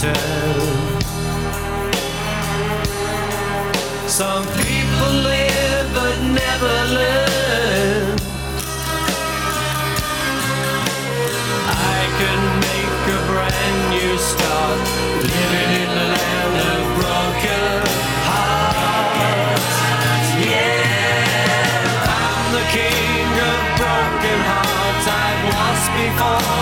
[0.00, 0.14] Some
[4.54, 8.16] people live but never learn.
[11.66, 14.78] I can make a brand new start
[15.18, 17.82] living in the land of broken
[18.30, 19.66] hearts.
[20.46, 20.94] Yeah,
[22.06, 25.06] I'm the king of broken hearts.
[25.10, 26.57] I've lost before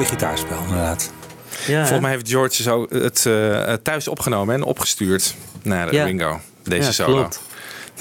[0.00, 1.12] Mooi gitaarspel, inderdaad.
[1.66, 6.04] Ja, Volgens mij heeft George zo het eh, thuis opgenomen en opgestuurd naar Ja.
[6.04, 6.40] Ringo.
[6.62, 7.16] Deze Ja, solo.
[7.16, 7.40] klopt.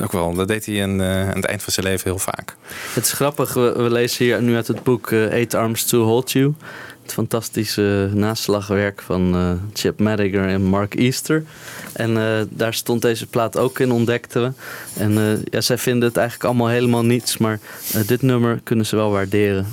[0.04, 2.56] Ook wel, dat deed hij aan, eh, aan het eind van zijn leven heel vaak.
[2.94, 6.04] Het is grappig, we, we lezen hier nu uit het boek eh, Eight Arms to
[6.04, 6.54] Hold You.
[7.14, 11.44] Fantastische naslagwerk van eh, Chip Madiger en Mark Easter.
[11.94, 14.52] En eh, daar stond deze plaat ook in, ontdekten we.
[15.02, 17.38] En eh, ja, zij vinden het eigenlijk allemaal helemaal niets.
[17.38, 17.60] Maar
[18.06, 19.66] dit nummer kunnen ze wel waarderen.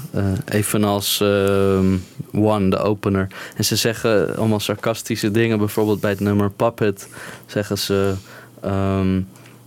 [0.49, 1.97] Evenals ehm,
[2.33, 3.29] One, de opener.
[3.57, 5.59] En ze zeggen allemaal sarcastische dingen.
[5.59, 7.09] Bijvoorbeeld bij het nummer Puppet
[7.47, 8.15] zeggen ze...
[8.61, 9.21] ehm,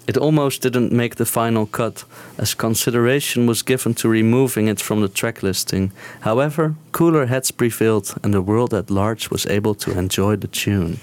[0.10, 2.06] It almost didn't make the final cut,
[2.36, 5.92] as consideration was given to removing it from the track listing.
[6.20, 10.94] However, cooler heads prevailed and the world at large was able to enjoy the tune.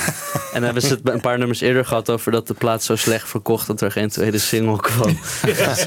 [0.54, 3.28] en hebben ze het een paar nummers eerder gehad over dat de plaat zo slecht
[3.28, 5.18] verkocht dat er geen tweede single kwam.
[5.42, 5.78] dat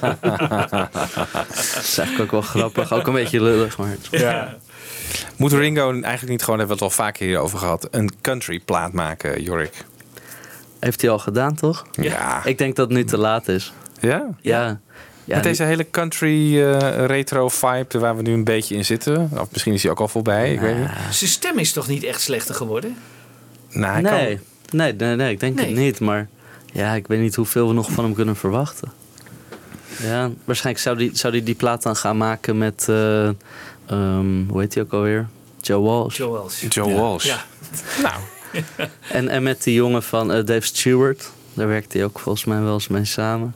[1.83, 4.09] is eigenlijk ook wel grappig, ook een beetje lullig, maar het-
[5.37, 8.93] Moet Ringo eigenlijk niet gewoon, hebben we het al vaker hierover gehad, een country plaat
[8.93, 9.85] maken, Jorik?
[10.79, 11.85] Heeft hij al gedaan toch?
[11.91, 12.45] Ja.
[12.45, 13.73] Ik denk dat het nu te laat is.
[13.99, 14.27] Ja?
[14.41, 14.79] Ja.
[15.23, 19.29] ja Met deze hele country eh, retro vibe waar we nu een beetje in zitten.
[19.39, 20.89] Of misschien is hij ook al voorbij, ik weet niet.
[21.11, 22.97] Zijn stem is toch niet echt slechter geworden?
[23.69, 24.35] Nou, hij nee.
[24.35, 25.65] kan- nee, nee, nee, ik denk Nee.
[25.65, 25.99] het niet.
[25.99, 26.27] Maar
[26.73, 28.91] ja, ik weet niet hoeveel we nog van hem kunnen verwachten.
[30.03, 34.43] Ja, waarschijnlijk zou hij die, zou die, die plaat dan gaan maken met, eh, ehm,
[34.47, 35.27] hoe heet hij ook alweer?
[35.61, 36.17] Joe Walsh.
[36.17, 36.63] Joe Walsh.
[36.69, 37.25] Joe Walsh.
[37.25, 37.45] Ja.
[38.01, 38.15] Nou,
[39.11, 41.31] En, en met die jongen van eh, Dave Stewart.
[41.53, 43.55] Daar werkt hij ook volgens mij wel eens mee samen.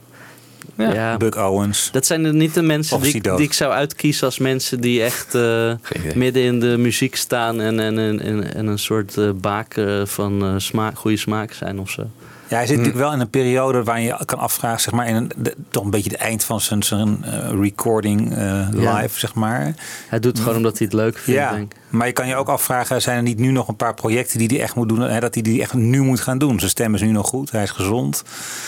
[0.76, 0.92] Ja.
[0.94, 1.16] Ja.
[1.16, 1.88] Buck Owens.
[1.92, 5.34] Dat zijn er niet de mensen die, die ik zou uitkiezen als mensen die echt
[5.34, 5.72] eh,
[6.14, 10.60] midden in de muziek staan en, en, en, en, en een soort eh, baken van
[10.60, 12.02] smaak, goede smaak zijn of zo.
[12.48, 15.14] Ja, hij zit natuurlijk wel in een periode waar je kan afvragen, zeg maar, in
[15.14, 17.24] een, de- toch een beetje het eind van zijn, zijn
[17.60, 18.96] recording eh, Ja.
[19.00, 19.74] live, zeg maar.
[20.08, 21.78] Hij doet het gewoon omdat hij het leuk vindt, Ja, denk ik.
[21.92, 24.48] Maar je kan je ook afvragen, zijn er niet nu nog een paar projecten die
[24.48, 26.58] hij echt moet doen, hè, dat hij die echt nu moet gaan doen?
[26.58, 28.24] Zijn stem is nu nog goed, hij is gezond.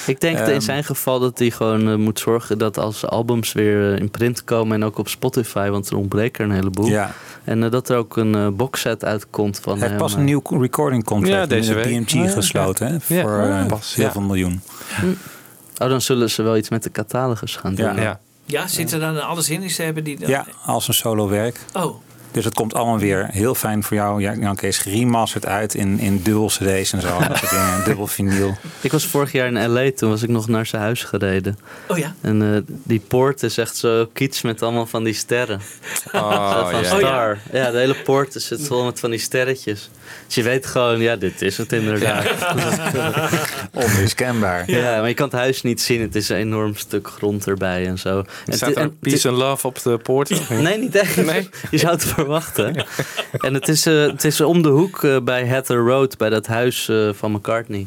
[0.07, 3.53] Ik denk Ehm, in zijn geval dat hij gewoon eh, moet zorgen dat als albums
[3.53, 6.87] weer eh, in print komen en ook op Spotify, want er ontbreken er een heleboel.
[6.87, 7.13] Ja.
[7.45, 10.43] En eh, dat er ook een boxset uitkomt van Hij heeft hem, pas een nieuw
[10.49, 12.09] recording contract Ja, deze met week.
[12.09, 14.13] DMG Ja, gesloten, hè, voor Ja, eh, pas, heel ja.
[14.13, 14.61] veel miljoen.
[15.79, 17.95] Oh, dan zullen ze wel iets met de catalogus gaan doen.
[17.95, 18.01] Ja.
[18.01, 18.21] ja.
[18.47, 19.63] Ja, zit er dan alles in?
[19.63, 20.29] Is, hebben die dan...
[20.29, 21.61] Ja, als een solo werk.
[21.73, 21.95] Oh,
[22.35, 24.21] Dus het komt allemaal weer heel fijn voor jou.
[24.21, 27.19] Ja, Jan Kees remasterd uit in, in dubbel cd's en zo.
[27.21, 27.85] en dat soort dingen.
[27.85, 28.57] Dubbel vinyl.
[28.81, 31.59] Ik was vorig jaar in L.A., toen was ik nog naar zijn huis gereden.
[31.89, 32.15] oh ja.
[32.21, 35.61] En eh, die poort is echt zo kiets met allemaal van die sterren.
[36.13, 36.97] Oh, van ja.
[36.99, 37.39] Star.
[37.53, 37.71] ja.
[37.71, 39.91] de hele poort is het vol met van die sterretjes.
[40.27, 42.27] Dus je weet gewoon, ja, dit is het inderdaad.
[43.73, 44.71] Onmiskenbaar.
[44.71, 46.01] Ja, maar je kan het huis niet zien.
[46.01, 48.25] Het is een enorm stuk grond erbij en zo.
[48.47, 50.49] En Staat het- er en peace and love op de poort?
[50.51, 51.17] Nee, niet echt.
[51.25, 51.49] Nee?
[51.71, 52.85] Je zou het verwachten.
[53.41, 56.47] En het is, eh, het is om de hoek eh, bij Heather Road, bij dat
[56.47, 57.87] huis eh, van McCartney.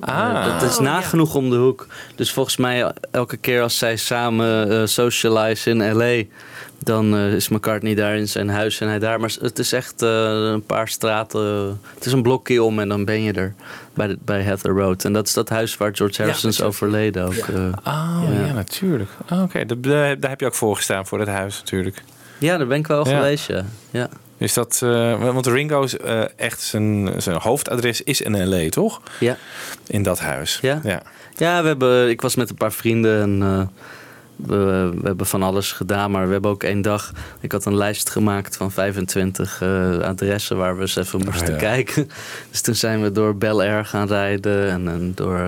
[0.00, 0.44] Ah.
[0.60, 0.90] dat is Oh, ja.
[0.92, 1.86] nagenoeg om de hoek.
[2.14, 6.22] Dus volgens mij elke keer als zij samen eh socialize in L.A.,
[6.78, 9.20] dan eh, is McCartney daar in zijn huis en hij daar.
[9.20, 10.08] Maar het is echt eh,
[10.52, 11.80] een paar straten.
[11.94, 13.54] het is een blokje om en dan ben je er
[13.94, 15.04] bij, de, bij Heather Road.
[15.04, 17.48] En dat is dat huis waar George Harrison is overleden ook.
[17.48, 18.52] Oh, ja, Ja.
[18.52, 19.10] natuurlijk.
[19.30, 22.02] Oh, Oké, daar- daar daar heb je ook voor gestaan, voor dat huis natuurlijk.
[22.42, 23.16] Ja, daar ben ik wel Ja.
[23.16, 23.64] geweest, ja.
[23.90, 24.08] ja.
[24.36, 29.00] Is dat, eh, want Ringo's eh, echt zijn, zijn hoofdadres is in L.A., toch?
[29.20, 29.36] Ja.
[29.86, 30.58] In dat huis.
[30.62, 30.80] Ja.
[30.84, 31.02] ja.
[31.36, 33.66] Ja, we hebben, ik was met een paar vrienden en eh,
[34.36, 36.10] we, we hebben van alles gedaan.
[36.10, 40.56] Maar we hebben ook één dag, ik had een lijst gemaakt van 25 eh, adressen
[40.56, 41.58] waar we eens even moesten ja.
[41.70, 42.10] kijken.
[42.50, 45.40] Dus toen zijn we door Bel Air gaan rijden en, en door,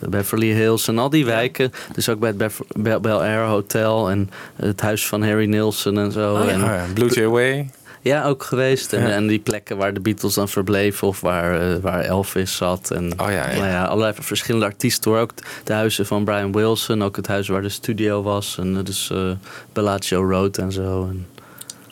[0.00, 1.72] Beverly Hills en al die wijken.
[1.92, 6.12] Dus ook bij het Bel, Bel Air Hotel en het huis van Harry Nilsson en
[6.12, 6.34] zo.
[6.34, 6.50] Oh ja.
[6.50, 7.70] en, Oh ja, Blue Jay Way.
[8.00, 8.92] ja, ook geweest.
[8.92, 9.08] En, Ja.
[9.14, 12.90] en die plekken waar de Beatles dan verbleven of waar, eh, waar Elvis zat.
[12.90, 13.54] En Oh ja, ja.
[13.58, 15.20] Nou ja, allerlei verschillende artiesten hoor.
[15.20, 15.32] Ook
[15.64, 18.56] de huizen van Brian Wilson, ook het huis waar de studio was.
[18.58, 19.30] En eh, dus eh
[19.72, 21.08] Bellagio Road en zo.
[21.10, 21.26] En,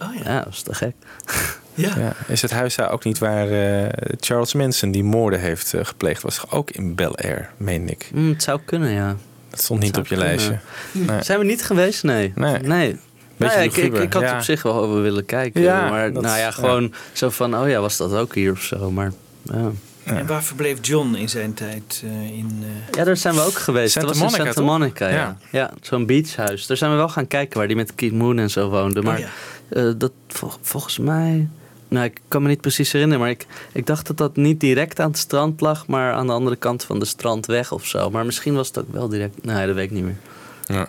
[0.03, 0.21] Oh ja.
[0.31, 0.95] ja, dat was te gek.
[1.75, 1.93] Ja.
[1.99, 2.13] Ja.
[2.27, 3.89] Is het huis daar ook niet waar eh,
[4.21, 6.23] Charles Manson die moorden heeft eh, gepleegd?
[6.23, 8.11] Was ook in Bel Air, meen ik.
[8.15, 9.17] Mm, het zou kunnen, ja.
[9.51, 10.27] Dat stond niet op je kunnen.
[10.27, 10.59] lijstje.
[10.93, 11.23] Nee.
[11.29, 12.03] Zijn we niet geweest?
[12.03, 12.33] Nee.
[12.35, 12.59] Nee.
[12.59, 12.97] nee.
[13.37, 14.37] Nou ja, ik, ik, had ja.
[14.37, 15.61] op zich wel over willen kijken.
[15.63, 16.51] Ja, maar dat- nou ja, ja.
[16.51, 18.91] gewoon zo van, oh ja, was dat ook hier of zo.
[18.91, 19.13] Maar
[19.43, 19.71] ja.
[20.05, 22.03] En waar verbleef John in zijn tijd?
[22.05, 23.93] eh, in, eh, Ja, daar zijn we ook geweest.
[23.93, 24.79] Santa dat was Monica, in Santa toch?
[24.79, 25.15] Monica, ja.
[25.15, 25.37] Ja.
[25.51, 26.67] Ja, zo'n beachhuis.
[26.67, 29.03] Daar zijn we wel gaan kijken waar die met Keith Moon en zo woonde.
[29.03, 29.29] Maar Oh ja.
[29.69, 31.49] eh, dat vol- volgens mij...
[31.93, 35.01] Nou, ik kan me niet precies herinneren, maar ik, ik dacht dat dat niet direct
[35.01, 38.11] aan het strand lag, maar aan de andere kant van de strandweg of zo.
[38.11, 39.45] Maar misschien was het ook wel direct.
[39.45, 40.17] Nee, dat weet ik niet meer.
[40.67, 40.89] Ja.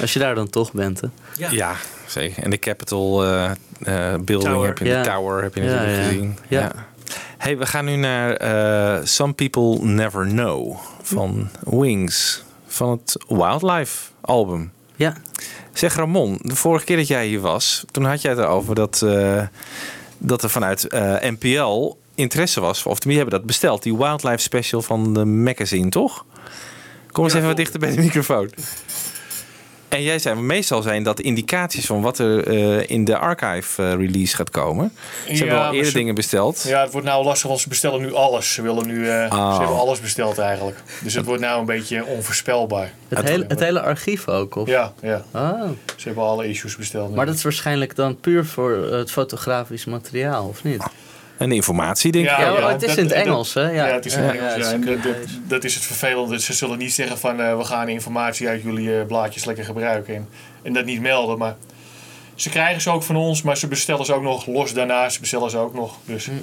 [0.00, 1.08] Als je daar dan toch bent, hè?
[1.36, 1.50] Ja.
[1.50, 1.74] Ja,
[2.06, 2.42] zeker.
[2.42, 4.66] En de Capitol eh, eh, building Tower.
[4.66, 5.02] heb je, Ja.
[5.02, 6.04] de Tower heb je Ja, natuurlijk ja.
[6.08, 6.38] gezien.
[6.48, 6.72] Ja.
[7.38, 12.42] Hey, we gaan nu naar eh, Some People Never Know van Wings.
[12.66, 14.72] Van het Wildlife album.
[14.96, 15.16] Ja.
[15.72, 19.02] Zeg Ramon, de vorige keer dat jij hier was, toen had jij het erover dat,
[19.02, 19.42] eh,
[20.26, 22.86] dat er vanuit eh, NPL interesse was.
[22.86, 23.82] Of tenminste, hebben dat besteld.
[23.82, 26.24] Die Wildlife Special van de magazine, toch?
[27.12, 28.50] Kom eens Ja, even wat dichter bij de microfoon.
[29.94, 33.92] En jij zei, meestal zijn dat indicaties van wat er eh, in de archive eh,
[33.94, 34.92] release gaat komen.
[35.26, 36.62] Ze Ja, hebben al eerder ze- dingen besteld.
[36.68, 38.52] Ja, het wordt nou lastig, want ze bestellen nu alles.
[38.52, 39.52] Ze willen nu, eh, Oh.
[39.54, 40.76] ze hebben alles besteld eigenlijk.
[41.02, 42.92] Dus het wordt nou een beetje onvoorspelbaar.
[43.08, 44.68] Het, hele, het hele archief ook, of?
[44.68, 45.22] Ja, ja.
[45.30, 45.62] Ah.
[45.96, 47.08] Ze hebben alle issues besteld.
[47.10, 47.14] nu.
[47.16, 50.82] Maar dat is waarschijnlijk dan puur voor het fotografisch materiaal, of niet?
[51.38, 52.30] En de informatie, denk ik.
[52.38, 53.60] Ja, maar het is in het Engels, hè?
[53.70, 54.70] Ja, Ja, het is in het Ja, Engels.
[54.70, 55.14] ja, Ja,
[55.46, 56.40] dat, is het vervelende.
[56.40, 60.14] Ze zullen niet zeggen van eh, we gaan informatie uit jullie eh, blaadjes lekker gebruiken.
[60.14, 60.28] En,
[60.62, 61.38] en dat niet melden.
[61.38, 61.56] Maar
[62.34, 65.08] ze krijgen ze ook van ons, maar ze bestellen ze ook nog los daarna.
[65.08, 65.96] Ze bestellen ze ook nog.
[66.04, 66.42] Dus, ze zijn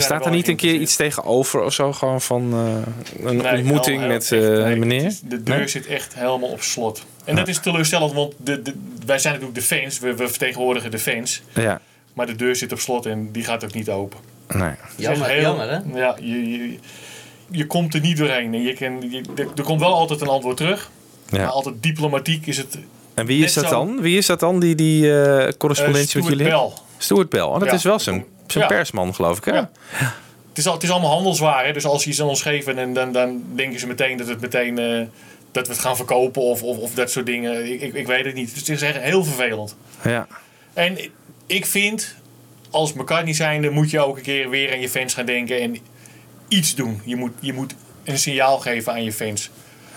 [0.00, 1.92] Er staat er niet een keer iets tegenover of zo?
[1.92, 5.04] Gewoon van eh, een Nee, ontmoeting heel- met echt, eh, nee, meneer?
[5.04, 5.68] is- De deur Nee?
[5.68, 7.04] zit echt helemaal op slot.
[7.24, 8.74] En dat is teleurstellend, want de, de,
[9.06, 9.98] wij zijn natuurlijk de fans.
[9.98, 11.42] We, we vertegenwoordigen de fans.
[11.54, 11.80] Ja,
[12.12, 14.18] Maar de deur zit op slot en die gaat ook niet open.
[14.48, 14.70] nee.
[14.96, 15.78] Jammer, heel- jammer, hè?
[15.98, 16.78] Ja, je, je,
[17.50, 18.54] je komt er niet doorheen.
[18.54, 19.22] En je kan, je,
[19.56, 20.90] er, komt wel altijd een antwoord terug.
[21.30, 21.46] Maar Ja.
[21.46, 22.78] altijd diplomatiek is het...
[23.14, 24.00] En wie is dat zo- dan?
[24.00, 26.52] Wie is dat dan, die, die eh, correspondentie Eh, met jullie?
[26.52, 26.82] Stuart Bell.
[26.98, 27.40] Stuart Bell.
[27.40, 27.74] Oh, dat Ja.
[27.74, 28.70] is wel zijn, zijn Ja.
[28.70, 29.52] persman, geloof ik, hè?
[29.52, 29.70] Ja.
[30.48, 31.64] Het is, al, het is allemaal handelswaar.
[31.66, 31.72] Hè?
[31.72, 34.40] Dus als ze iets aan ons geven, en dan, dan denken ze meteen dat, het
[34.40, 35.00] meteen, eh,
[35.52, 37.72] dat we het gaan verkopen of, of, of dat soort dingen.
[37.72, 38.48] Ik, ik, ik weet het niet.
[38.50, 39.76] Dus het is echt heel vervelend.
[40.04, 40.26] Ja.
[40.72, 40.98] En
[41.52, 42.14] ik vind,
[42.70, 45.76] als McCartney zijnde, moet je ook een keer weer aan je fans gaan denken en
[46.48, 47.00] iets doen.
[47.04, 47.74] Je moet, je moet
[48.04, 49.50] een signaal geven aan je fans.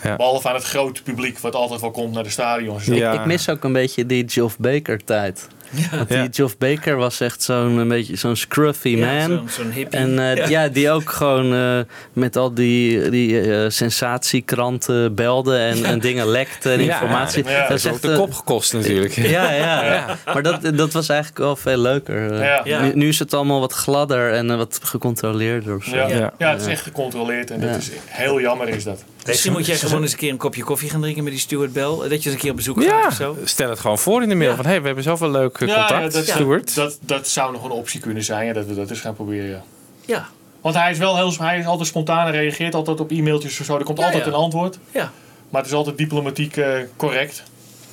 [0.03, 0.15] Ja.
[0.15, 2.86] Behalve aan het grote publiek, wat altijd wel komt naar de stadions.
[2.86, 3.14] Ja.
[3.14, 5.48] Ik mis ook een beetje die Geoff Baker tijd.
[5.92, 6.28] Want die Ja.
[6.32, 9.38] Geoff Baker was echt zo'n een beetje zo'n scruffy Ja, man.
[9.38, 10.00] zo'n- zo'n hippie.
[10.00, 10.48] En eh, Ja.
[10.48, 10.68] ja.
[10.68, 11.80] die ook gewoon eh,
[12.14, 16.94] met al die, die eh, sensatiekranten belde en, en dingen lekte en Ja.
[16.94, 17.44] informatie.
[17.48, 19.14] Ja, Dat is ook echt, de kop gekost natuurlijk.
[19.36, 20.18] Ja, ja, ja.
[20.34, 22.44] Maar dat, dat was eigenlijk wel veel leuker.
[22.44, 22.62] Ja.
[22.64, 22.82] Ja.
[22.82, 25.96] Nu, nu is het allemaal wat gladder en wat gecontroleerder of zo.
[25.96, 26.34] Ja, Ja.
[26.38, 26.52] ja.
[26.52, 27.68] het is echt gecontroleerd en Ja.
[27.72, 29.04] dat is heel jammer is dat.
[29.26, 31.74] Misschien moet jij gewoon eens een keer een kopje koffie gaan drinken met die Stuart
[31.74, 31.84] Bell.
[31.84, 33.38] Dat je eens een keer op bezoek gaat Ja, of zo.
[33.44, 34.50] stel het gewoon voor in de mail.
[34.50, 34.56] Ja.
[34.56, 36.76] Van, hey, we hebben zoveel leuk eh, contact, dat, Stuart.
[36.76, 38.46] Dat, dat zou nog een optie kunnen zijn.
[38.46, 39.50] Ja, dat we dat eens gaan proberen.
[39.50, 39.64] Ja.
[40.06, 40.28] Ja,
[40.62, 43.66] Want hij is wel heel, hij is altijd spontaan en reageert altijd op e-mailtjes of
[43.66, 43.78] zo.
[43.78, 44.30] Er komt Ja, altijd ja.
[44.30, 44.78] een antwoord.
[44.92, 45.12] ja.
[45.50, 47.44] Maar het is altijd diplomatiek eh, correct.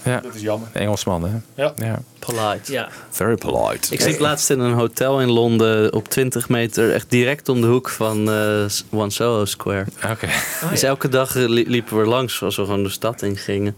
[0.05, 0.21] Ja.
[0.21, 0.69] Dat is jammer.
[0.73, 1.63] Engelsman, hè?
[1.63, 1.73] Ja.
[1.77, 1.99] Ja.
[2.19, 2.73] Polite.
[2.73, 2.89] ja.
[3.11, 3.93] Very polite.
[3.95, 7.67] Ik zit laatst in een hotel in Londen op 20 meter, echt direct om de
[7.67, 9.87] hoek van eh One Soho Square.
[10.11, 10.29] Oké.
[10.71, 13.77] dus elke dag li- liepen we langs als we gewoon de stad in gingen.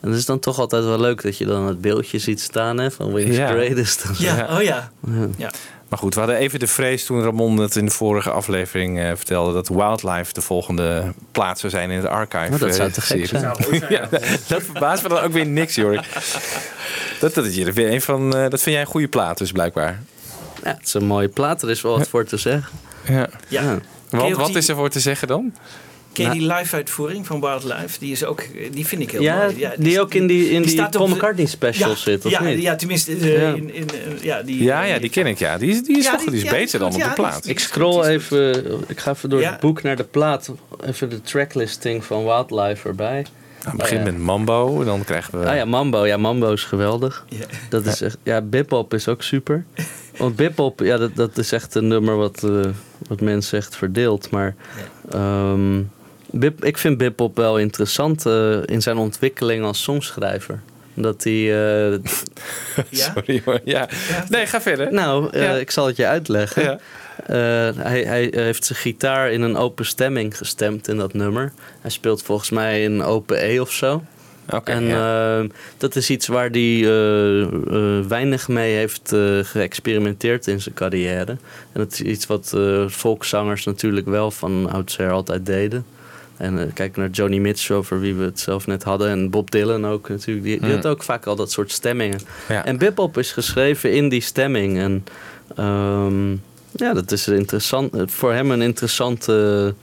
[0.00, 2.78] En het is dan toch altijd wel leuk dat je dan het beeldje ziet staan
[2.78, 3.48] hè, van Wings Ja.
[3.48, 4.04] Greatest.
[4.18, 4.56] Ja, Ja.
[4.56, 4.90] oh ja.
[5.36, 5.50] ja.
[5.88, 9.06] Maar goed, we hadden even de vrees toen Ramon het in de vorige aflevering eh,
[9.14, 9.52] vertelde...
[9.52, 12.50] dat Wildlife de volgende plaats zou zijn in het archive.
[12.50, 13.56] Maar dat zou eh, te gek serie.
[13.68, 13.84] zijn.
[13.96, 14.08] ja,
[14.46, 15.98] dat verbaast me dan ook weer niks, joh.
[17.20, 20.02] Dat, dat, is weer een van, eh, dat vind jij een goede plaat dus, blijkbaar.
[20.62, 22.78] Ja, het is een mooie plaat, er is wel wat voor te zeggen.
[23.08, 23.28] Ja.
[23.48, 23.78] Ja.
[24.10, 24.18] Ja.
[24.18, 25.54] Want wat is er voor te zeggen dan?
[26.16, 26.48] Ken je Nou.
[26.48, 27.98] die live-uitvoering van Wildlife?
[27.98, 29.68] Die, is ook, die vind ik heel Ja, mooi.
[29.76, 32.42] die ook in die, in die, staat op Paul McCartney special ja, zit, of ja,
[32.42, 32.62] niet?
[32.62, 33.12] Ja, tenminste.
[33.16, 33.48] eh, Ja.
[33.54, 35.58] In, in, eh, ja, die, Ja, ja, die ken ik, ja.
[35.58, 36.98] Die is, die is, Ja, toch, die- die is ja, die beter dan op de
[37.00, 37.46] ja, die plaat.
[37.46, 39.50] Ik scroll even, ik ga even door Ja.
[39.50, 40.52] het boek naar de plaat,
[40.84, 43.26] even de tracklisting van Wildlife erbij.
[43.64, 44.12] Nou, het begint ja.
[44.12, 45.46] met Mambo, dan krijgen we...
[45.46, 46.06] Ah ja, Mambo.
[46.06, 47.24] Ja, Mambo is geweldig.
[47.28, 47.44] Ja.
[47.68, 49.64] Dat is echt, ja, Bip-Hop is ook super.
[50.16, 52.60] Want Bip-Hop, ja, dat, dat is echt een nummer wat, eh,
[53.08, 54.30] wat mensen echt verdeelt.
[54.30, 54.54] Maar
[55.10, 55.82] ehm,
[56.38, 60.60] Bip, ik vind Bipop wel interessant eh, in zijn ontwikkeling als songschrijver.
[60.94, 61.54] Dat hij.
[61.92, 61.98] eh,
[62.90, 63.60] Sorry hoor.
[63.64, 63.88] Ja.
[64.28, 64.92] Nee, ga verder.
[64.92, 65.52] nou, eh, Ja.
[65.54, 66.62] ik zal het je uitleggen.
[66.62, 66.78] Ja.
[67.26, 71.52] Eh, hij, hij heeft zijn gitaar in een open stemming gestemd in dat nummer.
[71.80, 74.02] Hij speelt volgens mij in open E of zo.
[74.50, 75.42] Oké, en ja.
[75.78, 81.30] dat is iets waar hij eh, eh, weinig mee heeft eh, geëxperimenteerd in zijn carrière.
[81.72, 85.84] En dat is iets wat eh, volkszangers natuurlijk wel van oudsher altijd deden.
[86.36, 89.08] En eh, kijk naar Joni Mitchell, over wie we het zelf net hadden.
[89.10, 90.44] En Bob Dylan ook natuurlijk.
[90.46, 90.74] Die, die Mm.
[90.74, 92.20] had ook vaak al dat soort stemmingen.
[92.48, 92.64] Ja.
[92.64, 94.78] En Bebop is geschreven in die stemming.
[94.78, 95.04] En
[95.56, 96.30] ehm,
[96.70, 99.74] ja, dat is interessant, voor hem een interessante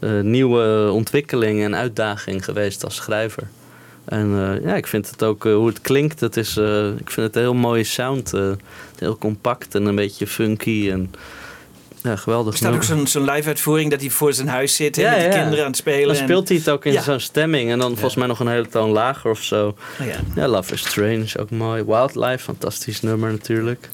[0.00, 3.42] eh, nieuwe ontwikkeling en uitdaging geweest als schrijver.
[4.04, 6.20] En eh, ja, ik vind het ook eh, hoe het klinkt.
[6.20, 8.32] Het is, eh, ik vind het een heel mooie sound.
[8.34, 8.50] eh,
[8.98, 10.90] heel compact en een beetje funky.
[10.90, 11.10] En,
[12.06, 12.52] ja, geweldig.
[12.52, 15.20] Er staat ook zo'n zo'n live-uitvoering dat hij voor zijn huis zit en Ja, met
[15.20, 16.06] de kinderen aan het spelen.
[16.06, 17.02] Dan en- speelt hij het ook in Ja.
[17.02, 17.70] zo'n stemming.
[17.70, 19.76] En dan volgens mij nog een hele toon lager of zo.
[20.00, 20.14] Oh ja.
[20.34, 21.84] Ja, Love is Strange, ook mooi.
[21.84, 23.88] Wildlife, fantastisch nummer natuurlijk.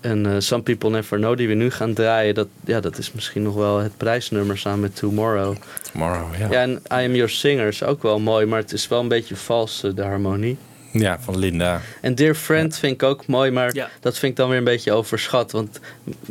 [0.00, 3.12] En eh, Some People Never Know, die we nu gaan draaien, dat, ja, dat is
[3.12, 5.56] misschien nog wel het prijsnummer samen met Tomorrow.
[5.92, 6.46] Tomorrow, ja.
[6.50, 9.08] Ja, en I Am Your Singer is ook wel mooi, maar het is wel een
[9.08, 10.56] beetje vals, de harmonie.
[10.92, 11.80] Ja, van Linda.
[12.00, 13.90] En Dear Friend vind ik ook mooi, maar Ja.
[14.00, 15.52] dat vind ik dan weer een beetje overschat.
[15.52, 15.80] Want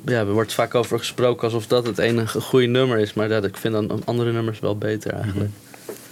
[0.06, 3.14] ja, er wordt vaak over gesproken alsof dat het enige goede nummer is.
[3.14, 5.50] Maar ja, ik vind dan andere nummers wel beter eigenlijk.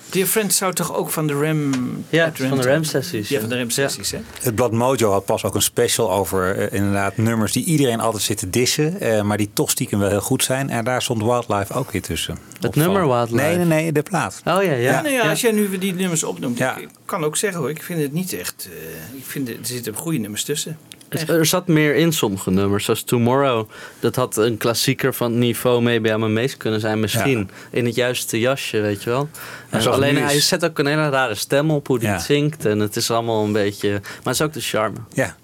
[0.10, 1.72] Dear Friend zou toch ook van de Ram...
[2.10, 2.64] Ja, van de?
[2.72, 3.30] Ram-sessies.
[3.30, 4.20] Ja, van de Ram-sessies, hè?
[4.42, 8.24] Het blad Mojo had pas ook een special over eh, inderdaad nummers die iedereen altijd
[8.24, 9.00] zit te dissen.
[9.00, 10.70] eh, maar die toch stiekem wel heel goed zijn.
[10.70, 12.38] En daar stond Wildlife ook weer tussen.
[12.60, 13.44] Het nummer Wildlife?
[13.46, 14.42] Nee, nee, nee, de plaat.
[14.46, 14.76] Oh ja, ja.
[14.78, 16.78] Ja, nou ja, als jij nu die nummers opnoemt, Ja.
[16.78, 18.70] ik kan ook zeggen hoor, ik vind het niet echt.
[18.72, 20.78] eh, ik vind het, er zitten goede nummers tussen.
[21.10, 22.86] Het- Er zat meer in sommige nummers.
[22.86, 23.70] Zoals Tomorrow.
[24.00, 27.00] Dat had een klassieker van het niveau mee bij mijn meest kunnen zijn.
[27.00, 27.50] Misschien.
[27.72, 29.30] In het juiste jasje, weet je wel.
[29.70, 32.14] En alleen hij is- zet ook een hele rare stem op hoe hij Ja.
[32.14, 32.66] het zingt.
[32.66, 33.90] En het is allemaal een beetje...
[33.90, 34.98] Maar het is ook de charme.
[35.14, 35.36] Ja.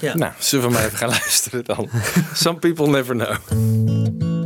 [0.00, 0.14] Ja.
[0.16, 1.88] Nou, zullen we maar even gaan luisteren dan.
[2.34, 4.39] Some people never know.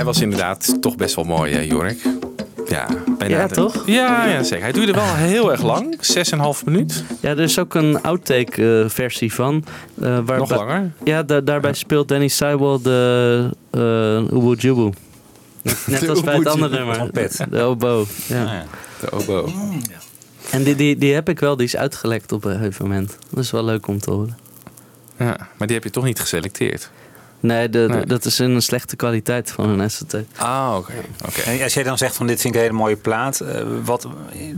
[0.00, 2.02] Hij was inderdaad toch best wel mooi, hè, Jorik.
[2.68, 2.86] Ja,
[3.18, 3.82] bijna Ja, de- toch?
[3.86, 4.62] Ja, ja, zeker.
[4.64, 5.96] Hij duurde wel heel erg lang.
[6.00, 7.04] 6,5 minuut.
[7.20, 9.64] Ja, er is ook een outtake eh, versie van.
[10.00, 10.92] eh, waarbij- Nog langer.
[11.04, 14.90] Ja, da- daarbij speelt Danny Seiwell de uh, Ubu Jubu.
[15.86, 16.94] Net als bij het andere nummer.
[16.94, 17.44] Trompet.
[17.50, 18.04] De oboe.
[18.26, 18.42] Ja.
[18.42, 18.64] Ja.
[19.00, 19.48] De oboe.
[20.50, 23.16] En die, die, die heb ik wel, die is uitgelekt op een gegeven moment.
[23.30, 24.38] Dat is wel leuk om te horen.
[25.18, 26.90] Ja, maar die heb je toch niet geselecteerd?
[27.40, 28.06] Nee, de, de- Nee.
[28.06, 30.14] dat is in een slechte kwaliteit van een SCT.
[30.36, 30.92] Ah, oké.
[31.26, 31.40] oké.
[31.40, 34.06] En als jij dan zegt van dit vind ik een hele mooie plaat, eh, wat,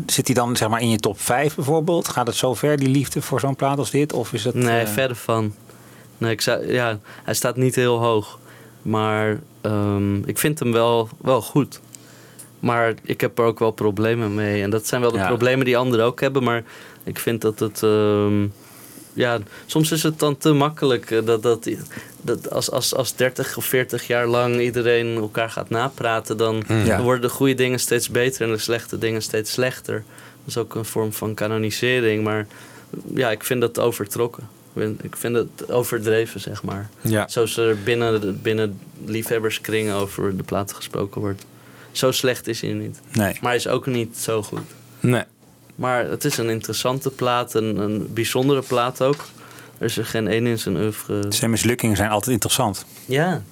[0.06, 2.08] zit die dan zeg maar in je top 5 bijvoorbeeld?
[2.08, 4.12] Gaat het zo ver, die liefde voor zo'n plaat als dit?
[4.12, 5.54] Of is het, Nee, eh, verder van.
[6.18, 8.38] Nee, ik zou, ja, hij staat niet heel hoog.
[8.82, 11.80] Maar ehm, ik vind hem wel, wel goed.
[12.60, 14.62] Maar ik heb er ook wel problemen mee.
[14.62, 15.26] En dat zijn wel de Ja.
[15.26, 16.42] problemen die anderen ook hebben.
[16.42, 16.62] Maar
[17.04, 17.82] ik vind dat het...
[17.82, 18.46] ehm,
[19.12, 21.10] ja, soms is het dan te makkelijk.
[21.10, 21.68] eh, Dat, dat,
[22.22, 26.36] dat als, als, als 30 of 40 jaar lang iedereen elkaar gaat napraten...
[26.36, 26.84] Dan, Ja.
[26.84, 29.94] dan worden de goede dingen steeds beter en de slechte dingen steeds slechter.
[30.38, 32.24] Dat is ook een vorm van kanonisering.
[32.24, 32.46] Maar
[33.14, 34.48] ja, ik vind dat overtrokken.
[35.02, 36.88] Ik vind- het overdreven, zeg maar.
[37.00, 37.28] Ja.
[37.28, 41.44] Zoals er binnen, binnen liefhebberskringen over de platen gesproken wordt.
[41.92, 43.00] Zo slecht is hij niet.
[43.12, 43.32] Nee.
[43.40, 44.60] Maar hij is ook niet zo goed.
[45.00, 45.22] Nee.
[45.82, 49.24] Maar het is een interessante plaat, een, een bijzondere plaat ook.
[49.78, 51.24] Er is er geen één in zijn oeuvre.
[51.28, 52.84] Zijn mislukkingen zijn altijd interessant.
[53.04, 53.42] Ja.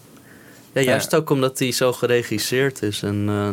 [0.73, 3.49] ja, juist ook omdat hij zo geregisseerd is en, eh,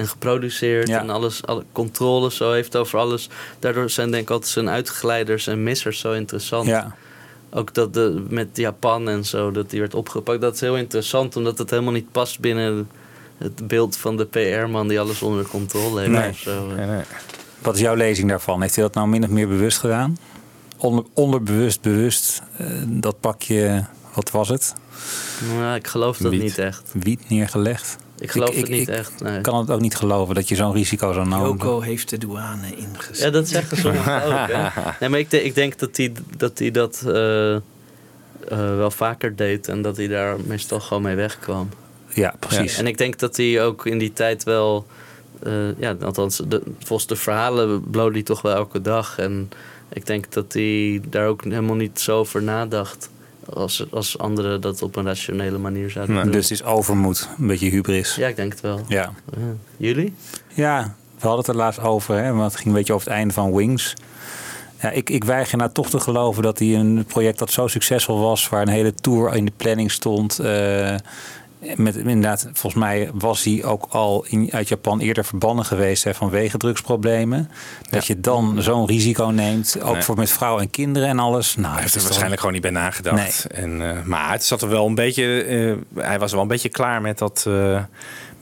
[0.00, 1.00] en geproduceerd Ja.
[1.00, 3.28] en alles, alle controle zo heeft over alles.
[3.58, 6.66] Daardoor zijn denk ik altijd zijn uitglijders en missers zo interessant.
[6.66, 6.94] Ja.
[7.50, 10.40] Ook dat de, met Japan en zo, dat die werd opgepakt.
[10.40, 12.88] Dat is heel interessant, omdat het helemaal niet past binnen
[13.38, 16.12] het beeld van de PR-man die alles onder controle heeft.
[16.12, 16.30] Nee.
[16.30, 16.66] Of zo.
[16.66, 17.02] Nee, nee.
[17.62, 18.60] Wat is jouw lezing daarvan?
[18.62, 20.18] Heeft hij dat nou min of meer bewust gedaan?
[20.76, 23.84] Onder, onderbewust, bewust, eh, dat pakje,
[24.14, 24.74] wat was het?
[25.58, 26.42] Nou, ik geloof dat Wiet.
[26.42, 26.90] niet echt.
[26.92, 27.96] Wiet neergelegd?
[28.18, 29.20] Ik geloof Ik- het ik- niet ik echt.
[29.20, 29.36] Nee.
[29.36, 31.46] Ik kan het ook niet geloven dat je zo'n risico zou nemen.
[31.46, 33.18] Joko heeft de douane ingezet.
[33.18, 34.48] Ja, dat zeggen sommigen ook.
[34.48, 34.68] Hè?
[35.00, 37.60] Nee, maar ik, denk- ik denk dat hij dat, hij dat eh, eh,
[38.48, 41.68] wel vaker deed en dat hij daar meestal gewoon mee wegkwam.
[42.14, 42.76] Ja, precies.
[42.78, 44.86] En ik denk dat hij ook in die tijd wel,
[45.44, 49.18] eh, ja, althans, de, volgens de verhalen bloot hij toch wel elke dag.
[49.18, 49.50] En
[49.92, 53.10] ik denk dat hij daar ook helemaal niet zo over nadacht.
[53.54, 56.24] Als, als anderen dat op een rationele manier zouden Nee.
[56.24, 56.32] doen.
[56.32, 58.14] Dus het is overmoed, een beetje hubris.
[58.14, 58.80] Ja, ik denk het wel.
[58.88, 59.12] Ja.
[59.36, 59.42] Ja.
[59.76, 60.14] Jullie?
[60.54, 63.16] Ja, we hadden het er laatst over, hè, want het ging een beetje over het
[63.16, 63.94] einde van Wings.
[64.80, 68.20] Ja, ik, ik weiger nou toch te geloven dat hij een project dat zo succesvol
[68.20, 70.38] was, waar een hele tour in de planning stond.
[70.38, 70.94] eh,
[71.76, 76.14] met, inderdaad, volgens mij was hij ook al in, uit Japan eerder verbannen geweest hè,
[76.14, 77.50] vanwege drugsproblemen.
[77.90, 80.02] Dat je dan zo'n risico neemt, ook Nee.
[80.02, 81.56] voor met vrouwen en kinderen en alles.
[81.56, 83.46] Nou, Hij heeft er waarschijnlijk gewoon niet bij nagedacht.
[83.46, 85.42] En, eh, maar het zat er wel een beetje.
[85.42, 87.80] eh, hij was wel een beetje klaar met dat, eh,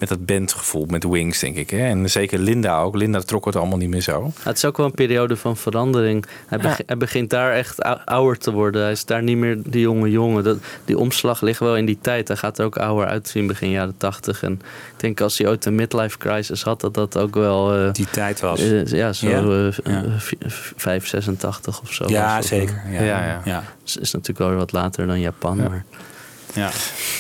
[0.01, 1.71] met dat bandgevoel, met Wings, denk ik.
[1.71, 1.79] Hè?
[1.89, 2.97] En zeker Linda ook.
[2.97, 4.33] Linda trok het allemaal niet meer zo.
[4.43, 6.25] Het is ook wel een periode van verandering.
[6.47, 8.83] Hij, beg- hij begint daar echt ou- ouder te worden.
[8.83, 10.45] Hij is daar niet meer die jonge jongen.
[10.45, 12.29] Dat, die omslag ligt wel in die tijd.
[12.29, 14.43] Hij gaat er ook ouder uitzien begin jaren tachtig.
[14.43, 14.61] En ik
[15.01, 17.75] denk als hij ooit een midlife crisis had, dat dat ook wel...
[17.75, 18.61] eh, die tijd was.
[18.61, 19.39] eh, ja, zo Ja?
[19.69, 20.05] eh, Ja.
[20.05, 22.05] eh, v- v- 5, 86 of zo.
[22.09, 22.47] ja, was.
[22.47, 22.83] zeker.
[22.91, 23.41] Ja, Ja, ja.
[23.45, 23.63] ja.
[23.85, 25.57] Is, is natuurlijk wel weer wat later dan Japan.
[25.57, 25.69] Ja.
[25.69, 25.85] Maar
[26.55, 26.71] ja.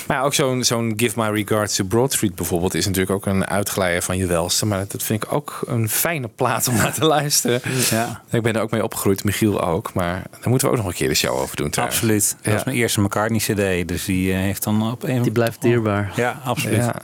[0.06, 3.26] Maar ja, ook zo'n zo'n Give My Regards to Broad Street bijvoorbeeld is natuurlijk ook
[3.26, 4.66] een uitglijer van je welste.
[4.66, 7.60] Maar dat vind ik ook een fijne plaat om naar te luisteren.
[7.90, 8.22] Ja.
[8.30, 9.92] Ik ben er ook mee opgegroeid, Michiel ook.
[9.94, 11.98] Maar daar moeten we ook nog een keer de show over doen trouwens.
[12.00, 12.30] Absoluut.
[12.36, 12.52] Dat Ja.
[12.52, 13.88] was mijn eerste McCartney-CD.
[13.88, 16.12] Dus die eh, heeft dan op een die blijft dierbaar.
[16.16, 16.76] Ja, absoluut.
[16.76, 16.94] Ja.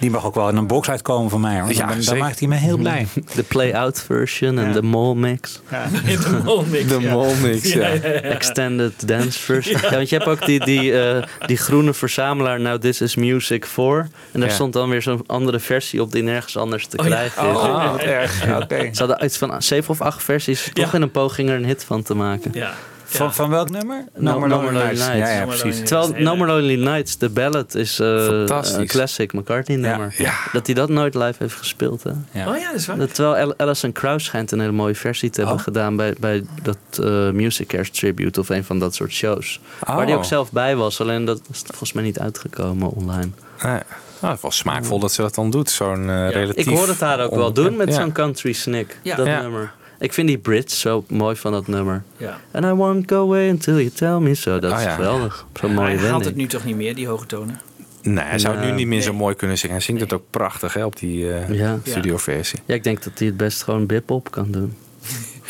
[0.00, 1.60] Die mag ook wel in een box uitkomen voor mij.
[1.60, 1.72] Hoor.
[1.72, 3.06] Ja, dan, maakt hij me heel blij.
[3.34, 4.72] De play-out version en Ja.
[4.72, 5.60] de mall mix.
[6.88, 7.62] De molmix.
[7.72, 7.88] De ja.
[8.20, 9.80] Extended dance version.
[9.90, 9.90] Ja.
[9.90, 14.08] want je hebt ook die, die, eh, die groene verzamelaar, Now This Is Music 4.
[14.32, 14.54] En daar Ja.
[14.54, 17.56] stond dan weer zo'n andere versie op die nergens anders te Oh krijgen is.
[17.56, 18.44] Oh, wat erg.
[18.46, 18.88] Ja, Oké.
[18.92, 20.96] Ze hadden iets van zeven of acht versies, toch Ja.
[20.96, 22.50] in een poging er een hit van te maken.
[22.54, 22.72] Ja.
[23.16, 24.04] Van, van welk nummer?
[24.16, 25.06] No More Lonely Nights.
[25.06, 25.88] Ja, No precies.
[25.88, 26.36] Terwijl No.
[26.36, 28.44] More Lonely Nights, de ballad, is eh,
[28.76, 30.14] een classic McCartney nummer.
[30.18, 30.32] Ja.
[30.52, 32.02] Dat hij dat nooit live heeft gespeeld.
[32.02, 32.10] Hè?
[32.40, 32.48] Ja.
[32.48, 32.98] Oh ja, dat is waar.
[32.98, 35.62] Dat, terwijl Al- Alison Krauss schijnt een hele mooie versie te hebben Oh.
[35.62, 39.60] gedaan bij, bij dat eh Music Cares Tribute of een van dat soort shows.
[39.88, 39.94] Oh.
[39.96, 43.28] Waar die ook zelf bij was, alleen dat is volgens mij niet uitgekomen online.
[43.62, 43.80] Nee.
[44.20, 45.70] Nou, het was smaakvol dat ze dat dan doet.
[45.70, 46.66] Zo'n eh, relatief...
[46.66, 47.94] Ik hoor het haar ook wel doen met Ja.
[47.94, 49.16] zo'n country snick, Ja.
[49.16, 49.40] dat Ja.
[49.40, 49.72] nummer.
[50.00, 52.02] Ik vind die Brits zo mooi van dat nummer.
[52.16, 52.40] Ja.
[52.52, 54.58] And I won't go away until you tell me so.
[54.58, 54.94] Dat Oh, is ja.
[54.94, 55.46] geweldig.
[55.60, 57.60] Zo'n mooie hij haalt het nu toch niet meer, die hoge tonen?
[58.02, 59.76] Nee, hij zou het nu niet meer zo mooi kunnen zingen.
[59.76, 61.78] Hij zingt het ook prachtig hè, op die eh Ja.
[61.84, 62.58] studioversie.
[62.64, 64.74] ja, ik denk dat hij het best gewoon bip-op kan doen.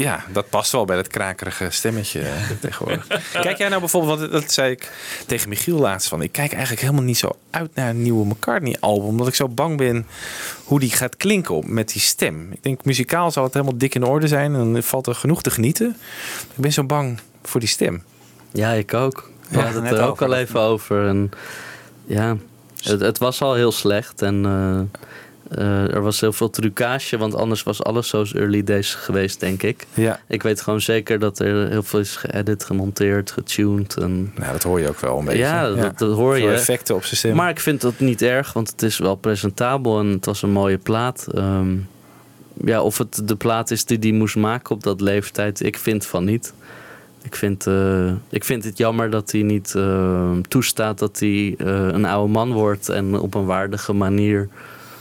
[0.00, 2.22] Ja, dat past wel bij dat krakerige stemmetje
[2.60, 3.06] tegenwoordig.
[3.32, 4.92] Kijk jij nou bijvoorbeeld, want dat zei ik
[5.26, 9.06] tegen Michiel laatst van, ik kijk eigenlijk helemaal niet zo uit naar een nieuwe McCartney-album,
[9.08, 10.06] omdat ik zo bang ben
[10.64, 12.52] hoe die gaat klinken met die stem.
[12.52, 15.42] Ik denk muzikaal zal het helemaal dik in orde zijn en dan valt er genoeg
[15.42, 15.96] te genieten.
[16.54, 18.02] Ik ben zo bang voor die stem.
[18.52, 19.30] Ja, ik ook.
[19.48, 21.06] We Ja, hadden het er ook al even over.
[21.06, 21.30] En
[22.06, 22.36] ja,
[22.82, 24.22] het, het was al heel slecht.
[24.22, 24.98] En eh,
[25.50, 29.62] eh, er was heel veel trucage, want anders was alles zoals early days geweest, denk
[29.62, 29.86] ik.
[29.94, 30.20] Ja.
[30.28, 33.96] Ik weet gewoon zeker dat er heel veel is geëdit, gemonteerd, getuned.
[33.96, 34.32] En...
[34.36, 35.40] Nou, dat hoor je ook wel een beetje.
[35.40, 36.54] Ja, dat, dat hoor Veel je.
[36.54, 37.36] effecten op zijn stem.
[37.36, 40.52] Maar ik vind dat niet erg, want het is wel presentabel en het was een
[40.52, 41.26] mooie plaat.
[41.34, 41.76] Ehm,
[42.64, 46.06] ja, of het de plaat is die die moest maken op dat leeftijd, ik vind
[46.06, 46.52] van niet.
[47.22, 51.86] Ik vind, eh, ik vind het jammer dat hij niet eh, toestaat dat hij eh,
[51.86, 54.48] een oude man wordt en op een waardige manier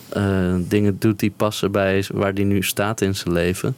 [0.10, 3.76] eh, dingen doet die passen bij waar hij nu staat in zijn leven.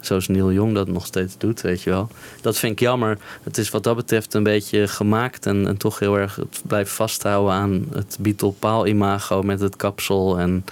[0.00, 2.08] Zoals Neil Young dat nog steeds doet, weet je wel.
[2.40, 3.18] Dat vind ik jammer.
[3.42, 6.92] Het is wat dat betreft een beetje gemaakt en, en toch heel erg het blijft
[6.92, 10.38] vasthouden aan het Beatle-Paul-imago met het kapsel.
[10.38, 10.64] En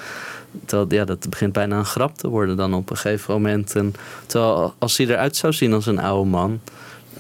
[0.65, 3.77] terwijl, ja, dat begint bijna een grap te worden dan op een gegeven moment.
[3.77, 3.95] En
[4.27, 6.61] terwijl als hij eruit zou zien als een oude man,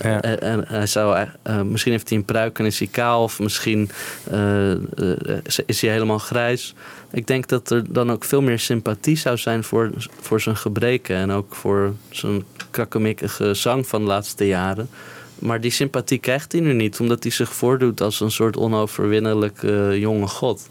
[0.00, 0.20] Ja.
[0.22, 3.22] en, en hij zou, eh, misschien heeft hij een pruik en is hij kaal.
[3.22, 3.90] Of misschien
[4.30, 4.78] eh, eh,
[5.66, 6.74] is hij helemaal grijs.
[7.12, 9.90] Ik denk dat er dan ook veel meer sympathie zou zijn voor,
[10.20, 11.16] voor zijn gebreken.
[11.16, 14.88] En ook voor zijn krakkemikkige zang van de laatste jaren.
[15.38, 17.00] Maar die sympathie krijgt hij nu niet.
[17.00, 20.68] Omdat hij zich voordoet als een soort onoverwinnelijke jonge god.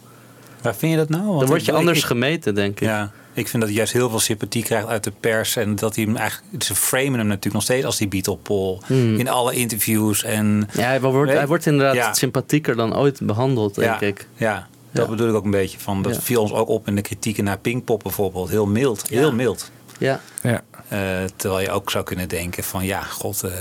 [0.61, 1.25] Waar vind je dat nou?
[1.25, 2.87] Want Dan word je anders ik- gemeten, denk ik.
[2.87, 5.55] Ja, ik vind dat hij juist heel veel sympathie krijgt uit de pers.
[5.55, 6.63] En dat hij hem eigenlijk.
[6.63, 8.81] Ze framen hem natuurlijk nog steeds als die Beatle Paul.
[8.85, 9.15] Hmm.
[9.15, 10.23] In alle interviews.
[10.23, 12.13] En, Ja, hij wordt, hij wordt inderdaad Ja.
[12.13, 14.27] sympathieker dan ooit behandeld, denk ja, ik.
[14.35, 15.09] Ja, dat Ja.
[15.09, 15.79] bedoel ik ook een beetje.
[15.79, 16.21] Van, dat Ja.
[16.21, 18.49] viel ons ook op in de kritieken naar Pinkpop bijvoorbeeld.
[18.49, 19.09] Heel mild.
[19.09, 19.31] Heel Ja.
[19.31, 19.71] mild.
[19.97, 20.19] Ja.
[20.41, 20.61] Ja.
[20.87, 20.99] Eh,
[21.35, 23.43] terwijl je ook zou kunnen denken van ja, god.
[23.43, 23.51] eh,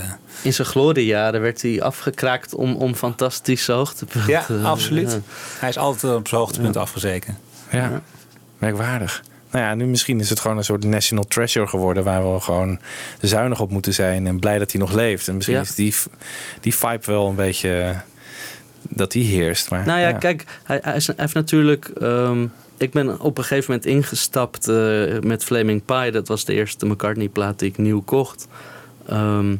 [0.41, 4.29] In zijn gloriejaren werd hij afgekraakt om, om fantastische hoogtepunten.
[4.31, 5.11] ja, Eh, absoluut.
[5.11, 5.19] ja.
[5.59, 7.37] Hij is altijd op zijn hoogtepunt afgezeken.
[7.71, 8.01] Ja,
[8.57, 9.23] merkwaardig.
[9.53, 12.03] Nou ja, nu misschien is het gewoon een soort national treasure geworden...
[12.03, 12.79] waar we gewoon
[13.21, 15.27] zuinig op moeten zijn en blij dat hij nog leeft.
[15.27, 15.61] En misschien Ja.
[15.61, 15.93] is die,
[16.61, 17.97] die vibe wel een beetje eh,
[18.89, 19.69] dat die heerst.
[19.69, 21.85] Maar, Nou ja, kijk, hij, hij, is- hij heeft natuurlijk.
[21.87, 22.45] ehm,
[22.77, 26.11] ik ben op een gegeven moment ingestapt eh, met Flaming Pie.
[26.11, 28.47] Dat was de eerste McCartney-plaat die ik nieuw kocht.
[29.07, 29.55] Ehm,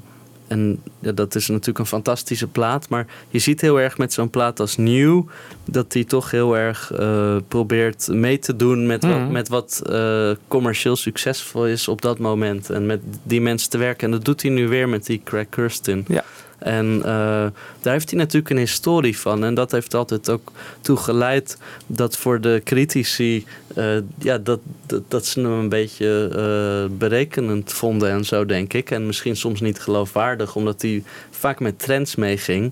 [0.54, 2.90] en ja, dat is natuurlijk een fantastische plaat.
[2.90, 5.26] Maar je ziet heel erg met zo'n plaat als Nieuw...
[5.66, 9.32] dat hij toch heel erg eh, probeert mee te doen met wat, Mhm.
[9.32, 12.70] met wat eh, commercieel succesvol is op dat moment.
[12.70, 14.06] En met die mensen te werken.
[14.06, 16.06] En dat doet hij nu weer met die Craig Kirsten.
[16.08, 16.24] Ja.
[16.64, 17.45] En eh,
[17.81, 19.44] daar heeft hij natuurlijk een historie van.
[19.44, 21.57] En dat heeft altijd ook toe geleid
[21.88, 23.45] dat voor de critici...
[23.76, 28.73] eh, ja, dat, dat, dat ze hem een beetje eh, berekenend vonden en zo, denk
[28.73, 28.91] ik.
[28.91, 32.72] En misschien soms niet geloofwaardig, omdat hij vaak met trends meeging.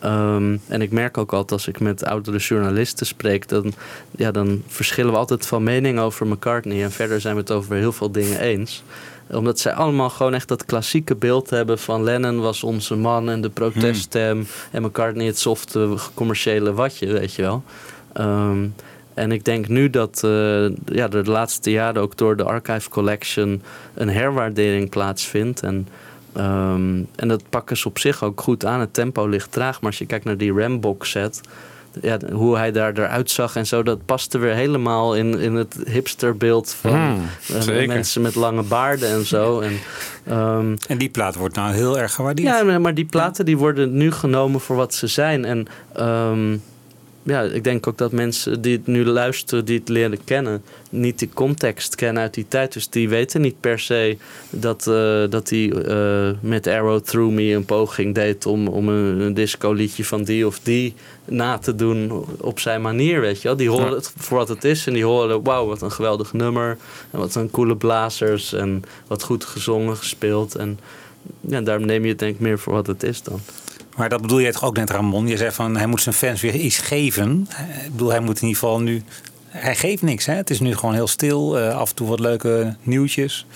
[0.00, 3.48] Ehm, en ik merk ook altijd als ik met oudere journalisten spreek...
[3.48, 3.72] Dan,
[4.10, 6.82] ja, dan verschillen we altijd van mening over McCartney.
[6.82, 8.82] En verder zijn we het over heel veel dingen eens
[9.30, 13.40] omdat zij allemaal gewoon echt dat klassieke beeld hebben van Lennon was onze man en
[13.40, 14.46] de proteststem.
[14.70, 17.62] En McCartney het softe commerciële watje, weet je wel.
[18.12, 18.66] Ehm,
[19.14, 23.62] en ik denk nu dat eh, ja, de laatste jaren ook door de Archive Collection
[23.94, 25.62] een herwaardering plaatsvindt.
[25.62, 25.88] En,
[26.32, 28.80] ehm, en dat pakken ze op zich ook goed aan.
[28.80, 31.40] Het tempo ligt traag, maar als je kijkt naar die Rambox set
[32.02, 35.76] ja, hoe hij daar eruit zag en zo, dat paste weer helemaal in, in het
[35.84, 37.22] hipsterbeeld van Hmm,
[37.68, 39.60] eh, mensen met lange baarden en zo.
[39.60, 39.78] En,
[40.26, 42.48] ehm, En die plaat wordt nou heel erg gewaardeerd.
[42.48, 45.44] ja, maar- maar die platen die worden nu genomen voor wat ze zijn.
[45.44, 46.56] En ehm,
[47.28, 51.18] ja, ik denk ook dat mensen die het nu luisteren, die het leren kennen, niet
[51.18, 52.72] de context kennen uit die tijd.
[52.72, 54.16] Dus die weten niet per se
[54.50, 59.20] dat, eh, dat hij eh, met Arrow Through Me een poging deed om, om een,
[59.20, 60.94] een disco liedje van die of die
[61.24, 63.56] na te doen op zijn manier, weet je wel.
[63.56, 66.76] Die horen het voor wat het is en die horen, wauw, wat een geweldig nummer.
[67.10, 70.54] En wat een coole blazers en wat goed gezongen, gespeeld.
[70.54, 70.78] En
[71.40, 73.40] ja, daarom neem je het denk ik meer voor wat het is dan.
[73.98, 75.26] Maar dat bedoel je toch ook net, Ramon?
[75.26, 77.48] Je zegt van hij moet zijn fans weer iets geven.
[77.84, 79.02] Ik bedoel, hij moet in ieder geval nu.
[79.48, 80.34] Hij geeft niks, hè?
[80.34, 81.58] Het is nu gewoon heel stil.
[81.58, 83.46] eh, af en toe wat leuke nieuwtjes.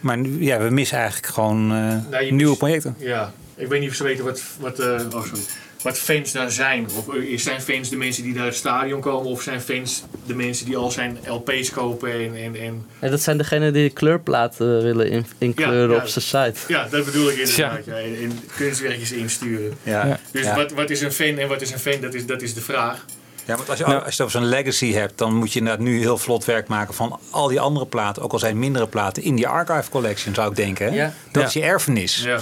[0.00, 2.94] Maar nu, ja, we missen eigenlijk gewoon eh, Nou, nieuwe projecten.
[2.98, 5.42] Ja, ik weet niet of ze weten wat, wat, eh, oh, sorry.
[5.84, 6.86] Wat fans dan zijn.
[6.96, 10.34] Of eh, zijn fans de mensen die naar het stadion komen, of zijn fans de
[10.34, 12.34] mensen die al zijn LP's kopen en.
[12.36, 16.00] en, en En dat zijn degenen die de kleurplaten willen in, inkleuren Ja, ja.
[16.02, 16.24] op zijn
[16.54, 16.72] site.
[16.72, 17.84] ja, dat bedoel ik inderdaad.
[17.84, 17.94] Ja.
[17.96, 19.72] En, en kunstwerkjes insturen.
[19.82, 20.18] Ja.
[20.30, 20.54] Dus Ja.
[20.56, 22.60] Wat, wat is een fan en wat is een fan, dat is, dat is de
[22.60, 23.04] vraag.
[23.46, 25.58] Ja, want als je, Nou- als je het over zo'n legacy hebt, dan moet je
[25.58, 28.86] inderdaad nu heel vlot werk maken van al die andere platen, ook al zijn mindere
[28.86, 30.86] platen, in die archive collection zou ik denken.
[30.86, 30.94] Hè?
[30.94, 31.12] Ja.
[31.32, 31.48] Dat Ja.
[31.48, 32.22] is je erfenis.
[32.22, 32.40] Ja.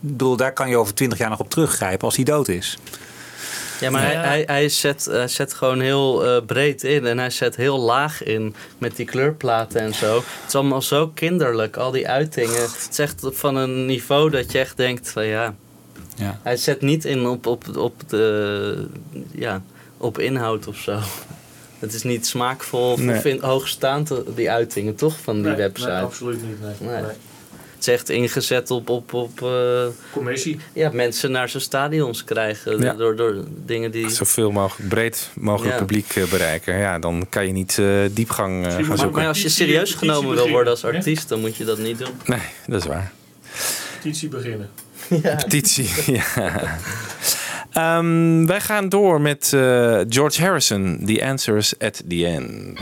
[0.00, 2.78] Bedoel, daar kan je over twintig jaar nog op teruggrijpen als hij dood is.
[3.80, 4.08] Ja, maar Ja.
[4.08, 7.06] Hij, hij, hij, zet, hij zet gewoon heel eh, breed in.
[7.06, 10.14] En hij zet heel laag in met die kleurplaten en zo.
[10.16, 12.60] Het is allemaal zo kinderlijk, al die uitingen.
[12.62, 15.54] Het is echt van een niveau dat je echt denkt van ja...
[16.14, 16.38] Ja.
[16.42, 18.86] Hij zet niet in op, op, op, de,
[19.30, 19.62] ja,
[19.96, 20.98] op inhoud of zo.
[21.78, 23.20] Het is niet smaakvol of Nee.
[23.20, 25.90] vind, hoogstaand, die uitingen toch, van die Nee, website.
[25.90, 26.80] nee, absoluut niet.
[26.80, 26.90] Nee.
[27.00, 27.10] Nee.
[27.80, 30.58] Het is echt ingezet op, op, op eh, Commissie.
[30.72, 32.80] ja, mensen naar zijn stadions krijgen.
[32.80, 32.92] Ja.
[32.92, 34.10] Door, door dingen die...
[34.10, 35.78] Zoveel mogelijk breed mogelijk Ja.
[35.80, 36.78] publiek eh, bereiken.
[36.78, 39.16] Ja, dan kan je niet eh, diepgang eh, gaan Maar, zoeken.
[39.18, 42.12] maar als je serieus genomen wil worden als artiest, dan moet je dat niet doen.
[42.24, 43.12] Nee, dat is waar.
[43.96, 44.70] Petitie beginnen.
[45.22, 45.90] Petitie,
[46.36, 46.78] ja.
[47.72, 52.78] Ehm, wij gaan door met eh, George Harrison, The Answers at the End.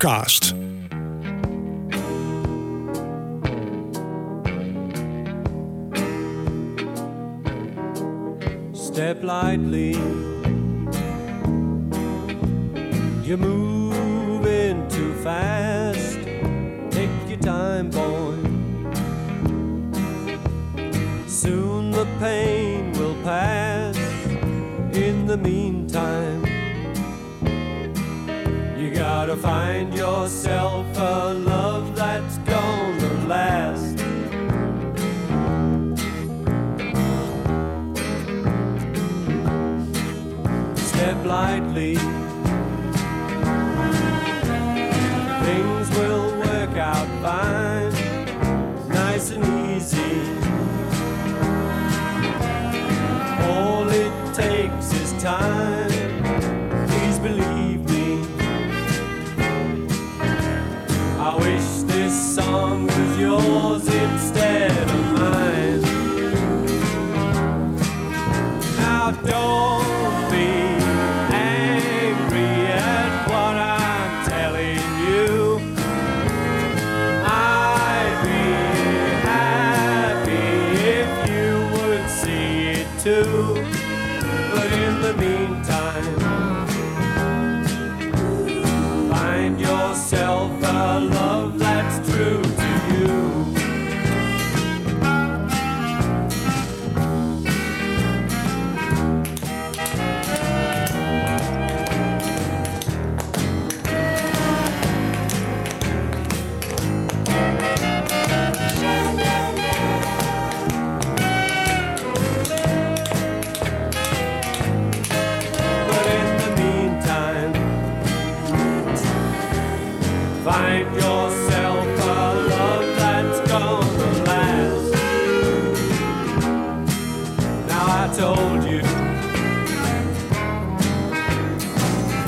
[0.00, 0.49] Fab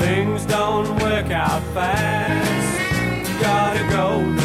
[0.03, 3.41] things don't work out fast.
[3.41, 4.42] Gotta go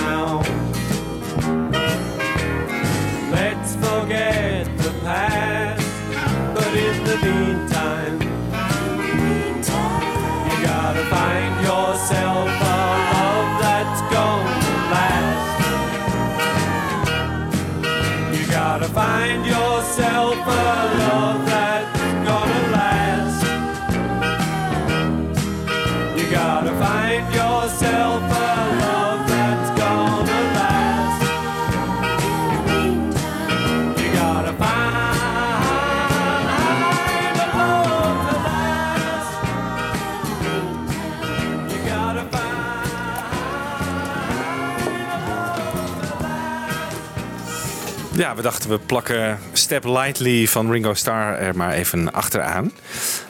[48.38, 52.72] we dachten we plakken Step Lightly van Ringo Starr er maar even achteraan.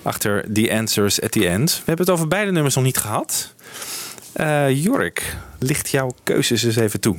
[0.02, 1.70] Achter The Answers at the End.
[1.70, 3.54] We hebben het over beide nummers nog niet gehad.
[4.32, 7.16] Eh Jorik, licht jouw keuzes eens even toe.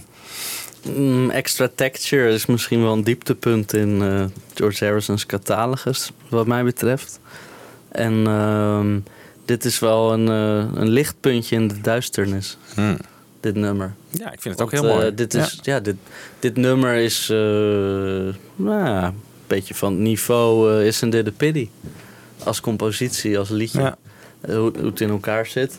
[0.96, 6.64] Mm, extra Texture is misschien wel een dieptepunt in eh, George Harrison's catalogus, wat mij
[6.64, 7.20] betreft.
[7.92, 9.00] En ehm,
[9.46, 12.98] dit is wel een, eh, een lichtpuntje in de duisternis, Hmm.
[13.40, 13.94] Dit nummer.
[14.10, 15.08] Ja, ik vind het ook heel mooi.
[15.08, 15.80] eh, dit, is, ja.
[15.80, 15.96] dit,
[16.40, 17.38] dit nummer is eh,
[18.56, 19.14] nou, een
[19.48, 21.70] beetje van niveau eh, Isn't It a Pity.
[22.44, 23.82] Als compositie, als liedje.
[23.82, 23.98] Ja.
[24.46, 25.78] Hoe, hoe het in elkaar zit.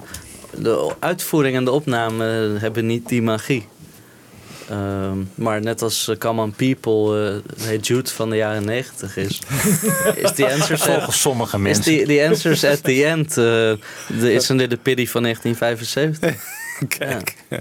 [0.59, 2.25] De uitvoering en de opname
[2.59, 3.67] hebben niet die magie.
[4.71, 9.17] Ehm, maar net als eh, Come On People, eh Hey Jude van de jaren 90
[9.17, 9.41] is,
[10.25, 11.85] is die Answers Volgens sommige is mensen.
[11.85, 13.37] die, die Answers at the End, eh,
[14.21, 16.59] de Isn't It a Pity van 1975.
[16.99, 17.37] Kijk.
[17.49, 17.59] Ja.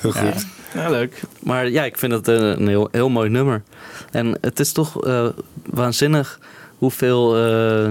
[0.00, 0.46] Heel goed.
[0.74, 1.20] Ja, leuk.
[1.40, 3.62] Maar ja, ik vind het een, een heel, heel mooi nummer.
[4.10, 5.26] En het is toch eh,
[5.66, 6.38] waanzinnig
[6.78, 7.90] hoeveel eh,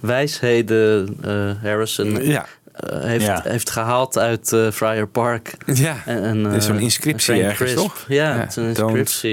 [0.00, 2.46] wijsheden eh, Harrison Ja.
[2.74, 3.40] eh, heeft, Ja.
[3.44, 5.54] heeft gehaald uit eh Friar Park.
[5.66, 7.76] Ja, En, en, Er is zo'n eh, inscriptie ergens, Crisp.
[7.76, 8.04] toch?
[8.08, 9.24] Ja, Ja, het is een don't-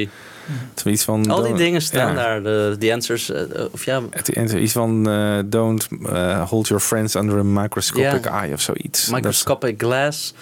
[0.95, 1.29] van...
[1.29, 2.13] Al die dingen staan ja.
[2.13, 2.43] daar.
[2.43, 3.31] De, the answers.
[3.31, 4.01] eh, of ja,
[4.57, 9.05] iets van eh, don't eh, hold your friends under a microscopic eye of zoiets.
[9.05, 10.33] Dat- microscopic glass.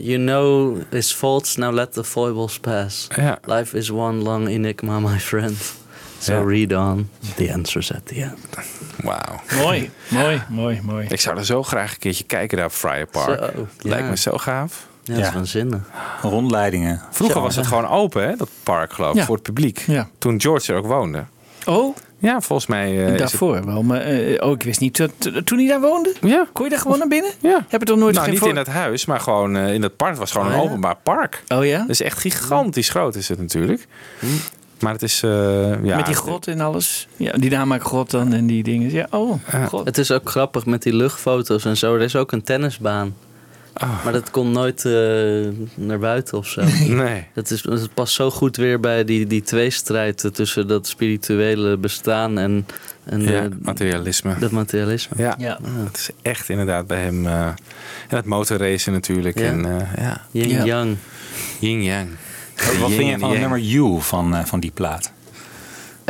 [0.00, 3.08] You know his faults, now let the foibles pass.
[3.44, 5.56] Life is one long enigma, my friend.
[6.18, 8.38] So read on the answers at the end.
[9.02, 9.40] Wauw.
[9.62, 11.06] Mooi, mooi, mooi, mooi.
[11.08, 13.52] Ik zou er zo graag een keertje kijken daar op Friar Park.
[13.54, 14.88] Zo, Lijkt me zo gaaf.
[15.10, 15.80] Ja, dat is waanzinnig.
[16.22, 17.00] Rondleidingen.
[17.10, 17.70] Vroeger Zo, was het ja.
[17.70, 19.24] gewoon open, hè, dat park geloof ik, Ja.
[19.24, 19.84] voor het publiek.
[19.86, 20.08] Ja.
[20.18, 21.24] Toen George er ook woonde.
[21.66, 24.96] Oh, Ja, volgens mij eh, het- Daarvoor wel, maar eh, oh, ik wist niet.
[24.96, 26.14] dat- dat- toen hij daar woonde?
[26.20, 26.46] Ja.
[26.52, 27.30] Kon je daar gewoon naar binnen?
[27.40, 27.64] Ja.
[27.68, 29.96] Heb je toch nooit Nou, niet voor- in het huis, maar gewoon eh, in het
[29.96, 30.10] park.
[30.10, 30.64] Het was gewoon Oh, een ja?
[30.66, 31.42] openbaar park.
[31.48, 31.78] Oh ja?
[31.78, 33.86] Dat is echt gigantisch groot is het natuurlijk.
[34.80, 35.22] Maar het is...
[35.22, 35.30] eh,
[35.84, 37.08] ja, Met die grot en alles.
[37.16, 38.90] Ja, die namaakgrot dan en die dingen.
[38.92, 39.32] Ja, oh,
[39.68, 39.84] god.
[39.86, 41.94] Het is ook grappig met die luchtfoto's en zo.
[41.94, 43.14] Er is ook een tennisbaan.
[44.04, 44.92] Maar dat komt nooit eh,
[45.74, 46.62] naar buiten of zo.
[46.88, 47.26] Nee.
[47.34, 52.38] Dat, is, dat past zo goed weer bij die, die tweestrijd tussen dat spirituele bestaan
[52.38, 52.66] en,
[53.04, 54.38] en Ja, eh, materialisme.
[54.38, 55.16] dat materialisme.
[55.22, 55.58] Ja, Ja.
[55.62, 57.26] het is echt inderdaad bij hem.
[57.26, 57.46] eh
[58.08, 59.38] en het motorracen natuurlijk.
[59.38, 59.44] Ja.
[59.44, 60.20] En, eh, ja.
[60.30, 60.64] Yin Ja.
[60.64, 60.96] Yang.
[61.58, 62.08] Yin Yang.
[62.80, 65.12] Wat, vind je van het nummer You van, eh, van die plaat?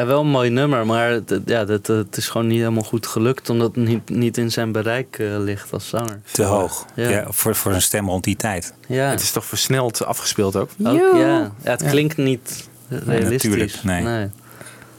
[0.01, 3.07] Ja, wel een mooi nummer, maar het, ja, dat, het is gewoon niet helemaal goed
[3.07, 3.51] gelukt.
[3.51, 6.21] Omdat het niet, niet in zijn bereik eh, ligt als zanger.
[6.33, 6.87] Te hoog.
[6.95, 7.09] Ja.
[7.09, 7.25] Ja.
[7.29, 8.75] voor, voor zijn stem rond die tijd.
[8.87, 10.71] Ja, Het is toch versneld afgespeeld ook?
[10.85, 11.51] ook, ja.
[11.63, 13.43] ja het klinkt niet realistisch.
[13.43, 14.03] natuurlijk, nee.
[14.03, 14.31] Ja,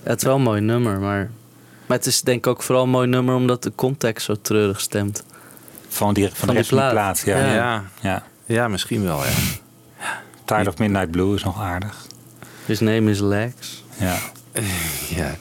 [0.04, 1.30] het is wel een mooi nummer, maar,
[1.86, 4.80] maar het is denk ik ook vooral een mooi nummer omdat de context zo treurig
[4.82, 5.24] stemt.
[5.88, 6.92] Van, die, van, Van de die rest plaat.
[6.92, 7.20] plaat.
[7.26, 7.38] Ja.
[7.38, 7.46] Ja.
[7.46, 7.54] Ja.
[7.54, 7.84] Ja.
[8.02, 8.24] Ja.
[8.46, 9.24] ja, misschien wel.
[9.24, 9.32] Ja.
[10.46, 12.06] Tired of Midnight Blue is nog aardig.
[12.66, 13.84] His name is Lex.
[13.98, 14.18] Ja.
[15.16, 15.36] ja.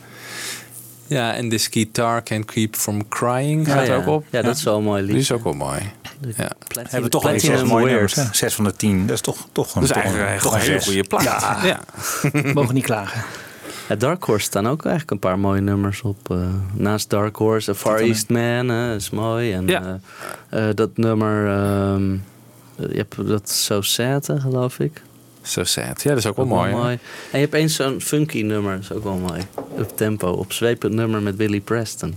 [1.07, 3.97] Ja, en This Guitar Can Keep From Crying gaat er ja.
[3.97, 4.25] ook op.
[4.31, 5.13] Ja, dat is wel een mooi liedje.
[5.15, 5.79] Die is ook wel mooi.
[6.37, 6.51] Ja.
[6.75, 8.15] Hebben we toch zes mooie nummers.
[8.15, 8.23] hè?
[8.33, 9.07] Zes van de tien.
[9.07, 11.05] Dat is toch, toch een, Dat is toch eigenlijk een, een toch een hele goede
[11.05, 11.25] plaat.
[11.25, 11.59] Ja.
[11.65, 11.81] Ja.
[12.55, 13.23] Mogen niet klagen.
[13.89, 16.31] Ja, Dark Horse staan ook eigenlijk een paar mooie nummers op.
[16.31, 16.37] eh,
[16.73, 19.53] naast Dark Horse, A Far East Man hè, is mooi.
[19.53, 20.01] En Ja.
[20.49, 22.13] eh, dat nummer, ehm,
[22.77, 25.03] je hebt dat So Sad, geloof ik.
[25.43, 26.03] So sad.
[26.03, 26.99] Ja, dat is ook wel Ook mooi.
[27.31, 29.41] En je hebt eens zo'n funky nummer, dat is ook wel mooi.
[29.79, 32.09] Up tempo, op zwepend nummer met Billy Preston.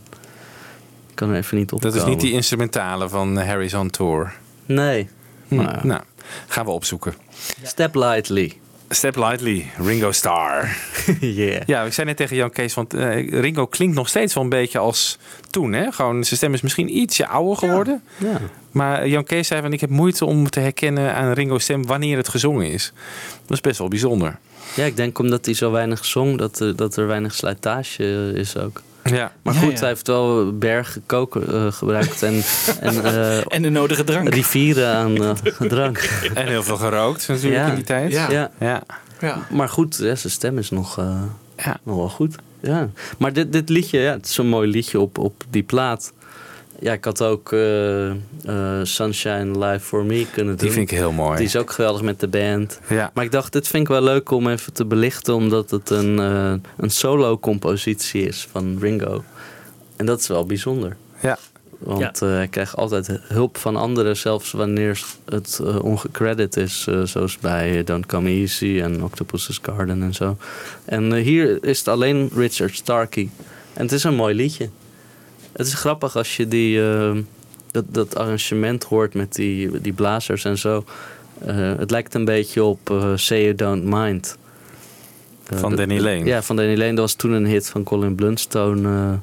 [1.10, 3.90] Ik kan er even niet op Dat is niet die instrumentale van eh, Harry's on
[3.90, 4.34] Tour.
[4.66, 5.10] Nee.
[5.48, 6.02] Hm, Maar- Nou,
[6.48, 7.14] gaan we opzoeken.
[7.64, 8.54] Step Lightly.
[8.94, 10.78] Step Lightly, Ringo Starr.
[11.20, 11.61] yeah.
[11.65, 14.49] Ja, ik zei net tegen Jan Kees, want eh, Ringo klinkt nog steeds wel een
[14.49, 15.18] beetje als
[15.49, 15.74] toen.
[15.74, 15.91] Hè?
[15.91, 18.03] Gewoon, zijn stem is misschien ietsje ouder geworden.
[18.18, 18.40] Ja.
[18.72, 22.18] Maar Jan Kees zei van, ik heb moeite om te herkennen aan Ringo's stem wanneer
[22.18, 22.94] het gezongen is.
[23.41, 24.38] Dat is best wel bijzonder.
[24.76, 28.03] ja, ik denk omdat hij zo weinig zong, dat, er- dat er weinig slijtage
[28.34, 28.82] eh, is ook.
[29.04, 29.32] Ja.
[29.42, 29.80] Maar Ja, goed, ja.
[29.80, 32.42] hij heeft wel bergen koken eh, gebruikt en,
[32.80, 34.30] en eh, En de nodige drank.
[34.30, 35.32] rivieren aan eh,
[35.68, 35.98] drank.
[36.34, 37.68] En heel veel gerookt natuurlijk Ja.
[37.70, 38.12] in die tijd.
[38.12, 38.32] Ja.
[38.32, 38.52] Ja.
[38.60, 38.84] Ja.
[39.20, 39.38] Ja.
[39.50, 41.22] Maar goed, ja, zijn stem is nog, eh,
[41.58, 41.80] Ja.
[41.84, 42.36] nog wel goed.
[42.62, 42.90] Ja.
[43.18, 46.14] Maar dit, dit liedje, ja, het is zo'n mooi liedje op, op die plaat.
[46.84, 48.15] Ja, ik had ook eh, eh,
[48.84, 50.65] Sunshine Live For Me kunnen doen.
[50.65, 51.38] Die vind ik heel mooi.
[51.38, 52.80] Die is ook geweldig met de band.
[52.89, 53.11] Ja.
[53.14, 56.19] Maar ik dacht, dit vind ik wel leuk om even te belichten, omdat het een,
[56.19, 59.23] eh, een solo-compositie is van Ringo.
[59.95, 60.97] En dat is wel bijzonder.
[61.22, 61.38] Ja.
[61.80, 66.88] Want eh, hij krijgt altijd hulp van anderen, zelfs wanneer het ongecredit is.
[67.03, 70.38] zoals bij Don't Come Easy en Octopus's Garden en zo.
[70.85, 73.30] En hier is het alleen Richard Starkey.
[73.73, 74.69] En het is een mooi liedje.
[75.54, 77.18] Het is grappig als je die, eh,
[77.72, 80.84] dat, dat arrangement hoort met die, die blazers en zo.
[81.46, 84.38] Eh, het lijkt een beetje op eh, Say You Don't Mind.
[85.50, 86.24] Eh, Van Danny Lane.
[86.24, 86.90] Ja, van Danny Lane.
[86.90, 89.18] Dat was toen een hit van Colin Blunstone.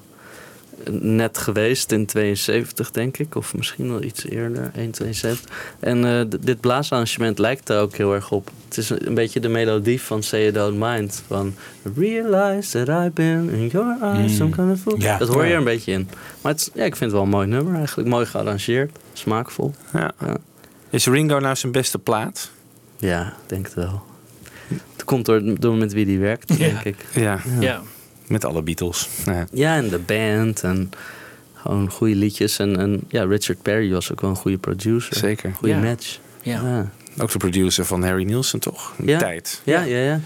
[0.90, 3.34] Net geweest in 72, denk ik.
[3.34, 5.40] Of misschien wel iets eerder, 172.
[5.80, 8.50] En eh, d- dit blaasarrangement lijkt daar ook heel erg op.
[8.68, 11.22] Het is een, beetje de melodie van Say You Don't Mind.
[11.26, 11.54] Van
[11.96, 15.00] Realize that I've been in your eyes, some kind of fool.
[15.00, 15.18] Ja.
[15.18, 16.08] Dat hoor je er een beetje in.
[16.40, 18.08] Maar het, ja, ik vind het wel een mooi nummer eigenlijk.
[18.08, 19.74] Mooi gearrangeerd, smaakvol.
[19.92, 20.12] Ja.
[20.20, 20.36] Ja.
[20.90, 22.50] Is Ringo nou zijn beste plaat?
[22.96, 24.02] Ja, ik denk het wel.
[24.92, 26.96] Het komt door, door met wie die werkt, denk ik.
[27.14, 27.40] Ja.
[27.60, 27.82] Ja.
[28.30, 29.08] Met alle Beatles.
[29.26, 29.46] Ja.
[29.52, 30.90] Ja, en de band en
[31.54, 32.58] gewoon goede liedjes.
[32.58, 35.16] En, en ja, Richard Perry was ook wel een goede producer.
[35.16, 35.52] Zeker.
[35.54, 35.80] Goede Ja.
[35.80, 36.18] match.
[36.42, 36.60] Ja.
[36.62, 36.90] Ja.
[37.22, 38.94] Ook de producer van Harry Nielsen, toch?
[39.04, 39.18] Ja.
[39.18, 39.60] tijd.
[39.64, 40.20] Ja, ja, ja.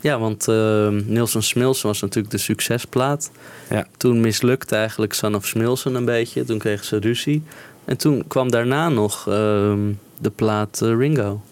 [0.00, 3.30] Ja, want uh, Nielsen Smilsen was natuurlijk de succesplaat.
[3.70, 3.86] Ja.
[3.96, 6.44] Toen mislukte eigenlijk Son of Smilsen een beetje.
[6.44, 7.42] Toen kregen ze ruzie.
[7.84, 9.78] En toen kwam daarna nog ehm,
[10.18, 11.42] de plaat eh, Ringo.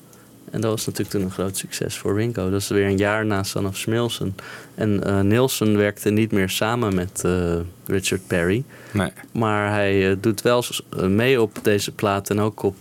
[0.52, 2.50] En dat was natuurlijk toen een groot succes voor Ringo.
[2.50, 4.36] Dat is weer een jaar na Son of Smilsen.
[4.74, 7.54] En eh Nielsen werkte niet meer samen met eh,
[7.86, 8.64] Richard Perry.
[8.90, 9.10] Nee.
[9.32, 10.64] Maar hij eh, doet wel
[10.96, 12.76] mee op deze plaat en ook op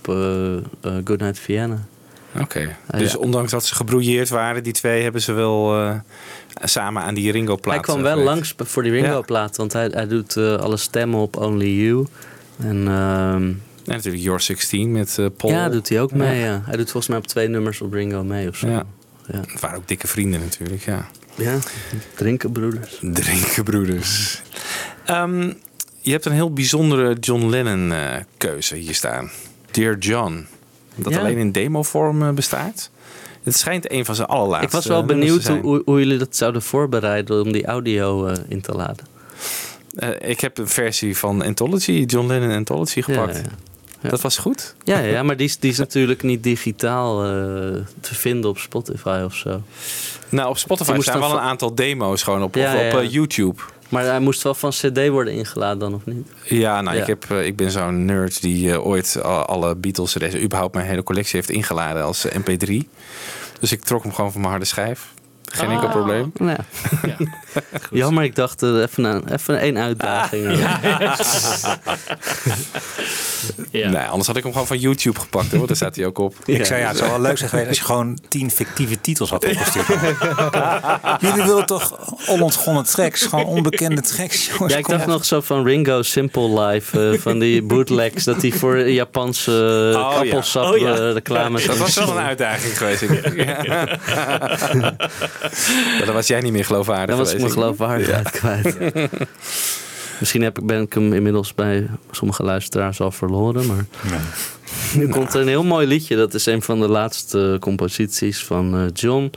[0.81, 1.85] Goodnight Vienna.
[2.39, 2.75] Oké.
[2.97, 3.17] Dus ja.
[3.17, 5.75] ondanks dat ze gebrouilleerd waren, die twee hebben ze wel
[6.63, 10.37] samen aan die Ringo-plaat Hij kwam wel langs voor die Ringo-plaat, want hij, hij doet
[10.37, 12.07] alle stemmen op Only You.
[12.59, 13.51] En ehm,
[13.91, 15.51] En natuurlijk Your 16 met eh, Paul.
[15.53, 16.39] ja, doet hij ook mee.
[16.39, 16.61] Ja.
[16.65, 18.67] Hij doet volgens mij op twee nummers op Ringo mee of zo.
[18.67, 18.83] Ja.
[19.31, 21.07] Ja, Het waren ook dikke vrienden natuurlijk, ja.
[21.35, 21.57] ja.
[22.15, 22.97] drinkenbroeders.
[23.01, 24.41] Drinkenbroeders.
[25.05, 25.53] Ehm,
[26.01, 29.31] je hebt een heel bijzondere John Lennon eh, keuze hier staan.
[29.71, 30.47] Dear John.
[30.95, 31.19] Dat Ja.
[31.19, 32.89] alleen in demovorm eh, bestaat.
[33.43, 36.61] Het schijnt een van zijn allerlaatste Ik was wel benieuwd hoe, hoe jullie dat zouden
[36.61, 39.05] voorbereiden om die audio in te laden.
[40.19, 43.35] Ik heb een versie van Anthology, John Lennon Anthology gepakt.
[43.35, 43.70] Ja, ja.
[44.01, 44.75] Dat was goed.
[44.83, 47.29] Ja, ja maar die is, die is natuurlijk niet digitaal eh,
[48.01, 49.61] te vinden op Spotify of zo.
[50.29, 52.99] Nou, op Spotify staan wel een aantal demo's gewoon op, Ja, of op ja.
[52.99, 53.61] eh, YouTube.
[53.89, 56.27] Maar hij moest wel van CD worden ingeladen dan, of niet?
[56.43, 57.01] Ja, nou, Ja.
[57.01, 61.03] Ik, heb, eh, ik ben zo'n nerd die ooit alle Beatles CD's, überhaupt mijn hele
[61.03, 62.87] collectie heeft ingeladen als eh, MP3.
[63.59, 65.07] Dus ik trok hem gewoon van mijn harde schijf.
[65.45, 65.93] Geen enkel Ah.
[65.93, 66.31] probleem.
[66.37, 66.57] Nou
[67.07, 67.15] ja.
[67.91, 70.57] Jammer, ik dacht even, een, even één uitdaging.
[70.57, 70.79] Ja.
[73.71, 75.67] Nee, anders had ik hem gewoon van YouTube gepakt hoor.
[75.67, 76.35] Daar staat hij ook op.
[76.45, 79.29] Ik zei ja, het zou wel leuk zijn geweest als je gewoon tien fictieve titels
[79.29, 79.87] had opgestuurd.
[81.21, 84.47] Jullie willen toch onontgonnen tracks, gewoon onbekende tracks.
[84.47, 88.41] Jongens, Ja, ik dacht nog zo van Ringo Simple Life, eh, van die bootlegs, dat
[88.41, 89.51] hij voor Japanse
[89.87, 89.99] eh, ja.
[89.99, 90.93] appelsap Oh ja.
[90.95, 93.01] eh, reclame Dat was wel een uitdaging geweest.
[93.01, 93.09] ik.
[93.41, 93.63] Ja.
[95.99, 98.77] Ja, dan was jij niet meer geloofwaardig Dan was ik mijn geloofwaardigheid kwijt.
[100.21, 103.65] Misschien heb ik, ben ik hem inmiddels bij sommige luisteraars al verloren.
[103.65, 103.85] Maar
[104.95, 106.15] nu komt er een heel mooi liedje.
[106.15, 109.31] Dat is een van de laatste composities van eh, John.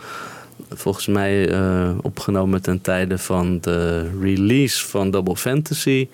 [0.70, 6.09] Volgens mij eh, opgenomen ten tijde van de release van Double Fantasy.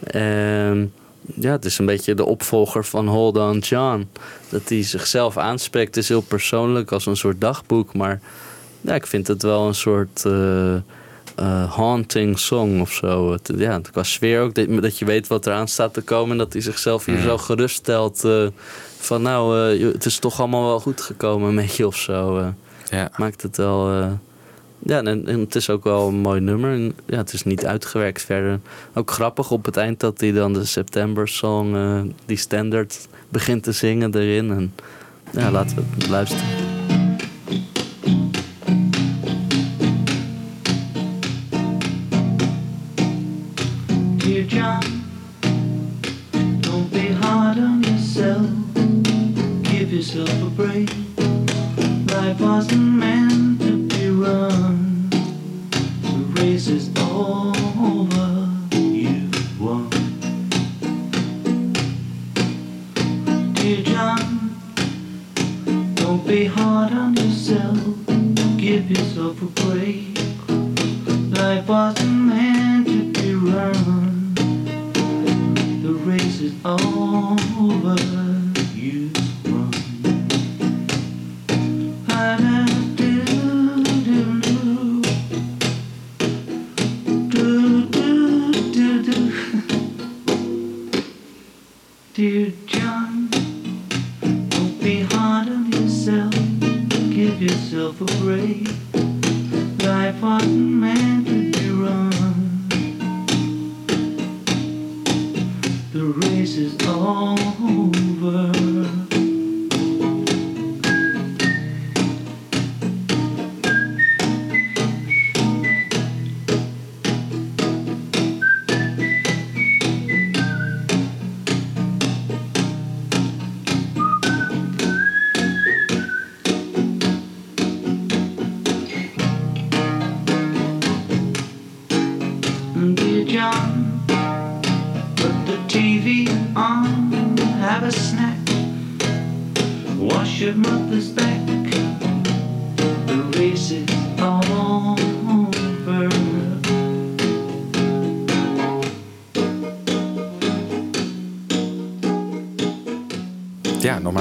[0.00, 0.92] En
[1.34, 4.08] ja, het is een beetje de opvolger van Hold On John.
[4.48, 7.94] Dat hij zichzelf aanspreekt is heel persoonlijk als een soort dagboek.
[7.94, 8.20] Maar
[8.80, 10.74] ja, ik vind het wel een soort eh,
[11.40, 13.32] eh, haunting song of zo.
[13.32, 14.54] Het, ja, qua sfeer ook.
[14.54, 16.30] Dat, dat je weet wat eraan staat te komen.
[16.30, 18.24] En dat hij zichzelf hier zo geruststelt.
[18.24, 18.46] eh
[18.98, 22.52] van nou, eh, het is toch allemaal wel goed gekomen met je of zo.
[22.90, 23.10] Ja.
[23.16, 23.90] Maakt het wel...
[24.78, 26.72] ja, en, en het is ook wel een mooi nummer.
[26.72, 28.60] En, ja, het is niet uitgewerkt verder.
[28.94, 31.74] Ook grappig op het eind dat hij dan de September song,
[32.26, 34.50] die standard, begint te zingen erin.
[34.50, 34.74] En
[35.32, 36.78] ja, laten we het luisteren.
[48.20, 48.50] Yourself.
[49.62, 50.90] Give yourself a break.
[52.12, 55.08] Life wasn't meant to be run.
[55.10, 58.48] The race is over.
[58.72, 59.88] You won.
[63.54, 64.60] Dear John,
[65.94, 67.78] don't be hard on yourself.
[68.58, 70.18] Give yourself a break.
[71.38, 73.99] Life wasn't meant to be run.
[75.90, 77.96] The race is over.
[78.76, 79.10] You
[79.46, 79.72] won.
[92.14, 93.28] Dear John,
[94.48, 96.32] don't be hard on yourself.
[97.10, 98.68] Give yourself a break.
[99.82, 101.39] Life wasn't meant
[106.00, 108.59] The race is over.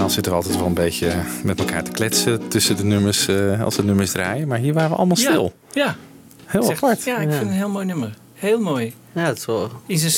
[0.09, 3.63] Normaal zitten we altijd wel een beetje met elkaar te kletsen tussen de nummers eh,
[3.63, 4.47] als de nummers draaien.
[4.47, 5.53] Maar hier waren we allemaal stil.
[5.73, 5.95] Ja.
[6.45, 7.03] Heel Zeg, apart.
[7.03, 7.29] Ja, ik Ja.
[7.29, 8.13] vind het een heel mooi nummer.
[8.33, 8.93] Heel mooi.
[9.13, 9.71] Ja, het is wel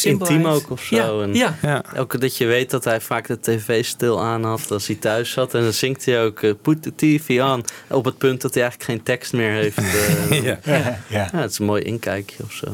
[0.03, 0.95] intiem ook of zo.
[0.95, 1.55] Ja, En ja.
[1.61, 1.83] Ja.
[1.97, 5.31] Ook dat je weet dat hij vaak de tv stil aan had als hij thuis
[5.31, 5.53] zat.
[5.53, 7.63] En dan zingt hij ook eh, Put the TV on.
[7.89, 9.77] Op het punt dat hij eigenlijk geen tekst meer heeft.
[9.77, 10.43] eh.
[10.43, 10.59] Ja.
[10.65, 10.99] Ja.
[11.07, 12.67] ja, het is een mooi inkijkje of zo.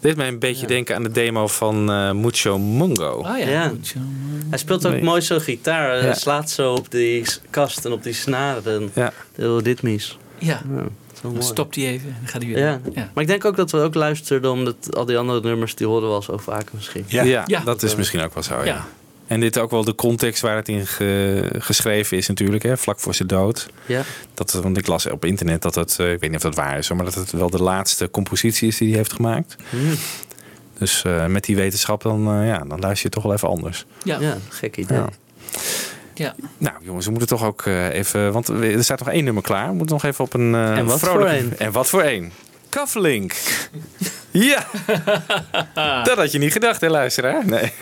[0.00, 3.12] Dit mij een beetje denken aan de demo van eh, Mucho Mungo.
[3.12, 3.72] Oh ja.
[4.50, 5.02] Hij speelt ook Nee.
[5.02, 5.90] mooi zo gitaar.
[5.90, 6.14] Hij Ja.
[6.14, 8.80] slaat zo op die kast en op die snaren.
[8.82, 9.12] En Ja.
[9.34, 10.18] heel ritmisch.
[10.38, 10.62] Ja.
[11.22, 12.58] Dan stopt hij even en dan gaat hij weer.
[12.64, 12.80] Ja.
[12.94, 13.10] Ja.
[13.14, 16.08] Maar ik denk ook dat we ook luisterden omdat al die andere nummers die horen
[16.08, 17.04] we al zo vaak misschien.
[17.06, 17.42] Ja, Ja.
[17.46, 17.60] Ja.
[17.60, 18.64] dat is misschien ook wel zo.
[18.64, 18.86] Ja.
[19.30, 23.00] En dit ook wel de context waar het in ge- geschreven is natuurlijk, hè, vlak
[23.00, 23.66] voor zijn dood.
[23.86, 24.02] Ja.
[24.34, 26.78] Dat, want ik las op internet dat het, eh, ik weet niet of dat waar
[26.78, 29.56] is, hoor, maar dat het wel de laatste compositie is die hij heeft gemaakt.
[29.70, 29.94] Hmm.
[30.78, 33.86] Dus eh, met die wetenschap dan, eh, ja, dan luister je toch wel even anders.
[34.02, 34.20] Ja.
[34.20, 34.98] Ja, gek idee.
[34.98, 35.08] Ja.
[36.14, 36.34] Ja.
[36.58, 38.32] Nou jongens, we moeten toch ook eh, even...
[38.32, 39.68] Want we- er staat nog één nummer klaar.
[39.68, 41.58] We moeten nog even op een eh En wat vrolijke- voor één?
[41.58, 42.32] En wat voor één?
[42.68, 43.32] Cufflink.
[44.30, 44.66] ja,
[46.04, 47.46] dat had je niet gedacht hè luisteraar?
[47.46, 47.72] Nee.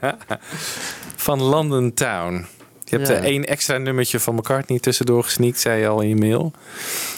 [1.16, 2.46] Van London Town.
[2.84, 3.14] Je hebt Ja.
[3.14, 6.52] er één extra nummertje van McCartney tussendoor gesneakt, zei je al in je mail.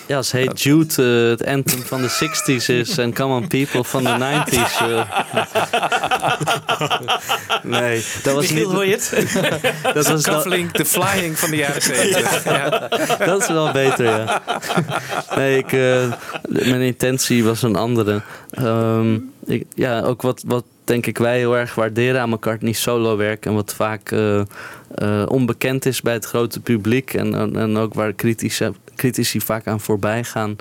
[0.07, 0.95] Ja, als Hey Jude
[1.25, 4.53] eh, het anthem van de 60s is en Come on People van de 90s.
[4.81, 5.11] eh.
[7.63, 8.75] nee, dat was Michiel, niet.
[8.77, 9.13] hoor je het?
[9.95, 12.45] Dat was dan- Cufflink, de flying van de jaren 70.
[12.45, 12.89] ja.
[13.27, 14.43] dat is wel beter, ja.
[15.37, 16.13] Nee, ik, eh,
[16.49, 18.23] mijn intentie was een andere.
[18.51, 23.17] Ehm, ik, ja, ook wat, wat denk ik wij heel erg waarderen aan McCartney's solo
[23.17, 23.47] werk.
[23.47, 24.41] En wat vaak eh,
[24.95, 27.15] eh, onbekend is bij het grote publiek.
[27.15, 30.57] En, en, en ook waar critici, critici vaak aan voorbij gaan.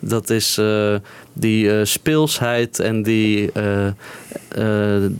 [0.00, 0.94] Dat is eh,
[1.32, 3.86] die eh, speelsheid en die eh,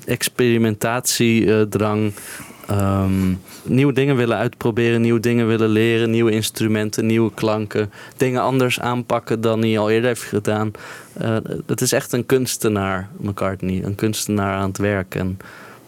[0.05, 2.13] experimentatiedrang.
[2.67, 7.93] Ehm, nieuwe dingen willen uitproberen, nieuwe dingen willen leren, nieuwe instrumenten, nieuwe klanken.
[8.17, 10.71] Dingen anders aanpakken dan hij al eerder heeft gedaan.
[11.67, 13.85] Het is echt een kunstenaar, McCartney.
[13.85, 15.15] Een kunstenaar aan het werk.
[15.15, 15.39] En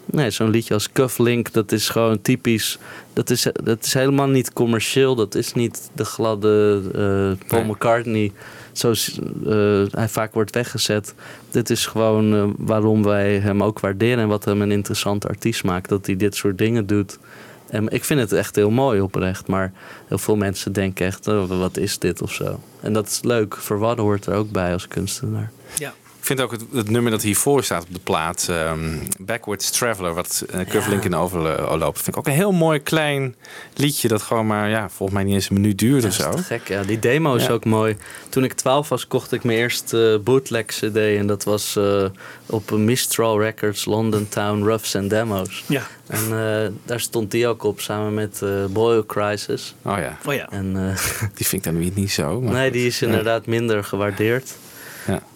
[0.05, 2.77] nee, zo'n liedje als Cufflink, dat is gewoon typisch.
[3.13, 5.15] Dat is, dat is helemaal niet commercieel.
[5.15, 7.71] Dat is niet de gladde eh, Paul Nee.
[7.71, 8.31] McCartney
[8.71, 11.13] zoals eh, hij vaak wordt weggezet.
[11.51, 15.63] Dit is gewoon eh, waarom wij hem ook waarderen en wat hem een interessante artiest
[15.63, 15.89] maakt.
[15.89, 17.19] Dat hij dit soort dingen doet.
[17.69, 19.47] En ik vind het echt heel mooi oprecht.
[19.47, 19.73] Maar
[20.07, 22.59] heel veel mensen denken echt, oh, wat is dit of zo.
[22.79, 23.55] En dat is leuk.
[23.57, 25.51] Verwadden hoort er ook bij als kunstenaar.
[25.77, 25.93] Ja.
[26.23, 30.13] Ik vind ook het, het nummer dat hiervoor staat op de plaat, ehm, Backwards Traveler,
[30.13, 31.95] wat uh, Cufflink in overloopt.
[32.01, 33.35] Vind ik ook een heel mooi klein
[33.75, 36.29] liedje dat gewoon maar, ja, volgens mij niet eens een minuut duurt of Ja, zo.
[36.29, 36.83] dat is gek, ja.
[36.83, 37.51] Die demo is Ja.
[37.51, 37.97] ook mooi.
[38.29, 40.95] Toen ik 12 was, kocht ik mijn eerste bootleg CD.
[40.97, 42.05] En dat was eh,
[42.45, 45.63] op Mistral Records, London Town, Roughs and Demos.
[45.67, 45.87] Ja.
[46.07, 49.75] En eh, daar stond die ook op, samen met eh Boyle Crisis.
[49.81, 50.49] Oh ja, Oh ja.
[50.49, 50.97] En, eh,
[51.35, 52.41] die vind ik dan weer niet zo.
[52.41, 54.55] Maar nee, die is inderdaad minder gewaardeerd.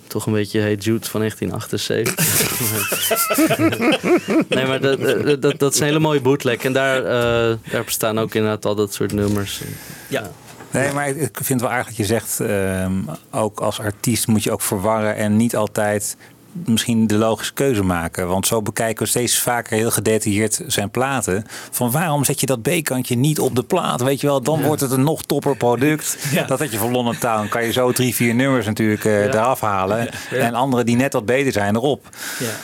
[0.07, 2.15] Toch een beetje Hey Jude van 1978.
[4.49, 6.63] nee, maar dat, dat, dat, dat is een hele mooie bootleg.
[6.63, 9.61] En daar, eh, daar bestaan ook inderdaad al dat soort nummers.
[10.07, 10.31] Ja.
[10.71, 12.93] Nee, maar ik vind het wel aardig dat je zegt, ehm,
[13.31, 16.17] ook als artiest moet je ook verwarren en niet altijd
[16.65, 18.27] misschien de logische keuze maken.
[18.27, 21.45] Want zo bekijken we steeds vaker heel gedetailleerd zijn platen.
[21.71, 24.01] Van waarom zet je dat B-kantje niet op de plaat?
[24.01, 26.17] Weet je wel, dan wordt het een nog topper product.
[26.31, 26.43] Ja.
[26.43, 27.47] Dat had je van London Town.
[27.47, 30.09] Kan je zo drie, vier nummers natuurlijk eh, eraf halen.
[30.31, 32.09] En andere die net wat beter zijn erop.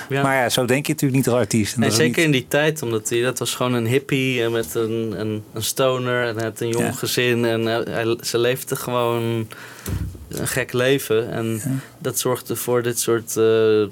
[0.09, 1.73] Maar ja, zo denk je natuurlijk niet als artiest.
[1.73, 4.51] En Nee, zeker niet- in die tijd, omdat hij dat was gewoon een hippie en
[4.51, 8.75] met een, een, een stoner en had een jong gezin en hij, hij- ze leefde
[8.75, 9.47] gewoon
[10.27, 11.61] een gek leven en
[11.97, 13.83] dat zorgde voor dit soort eh,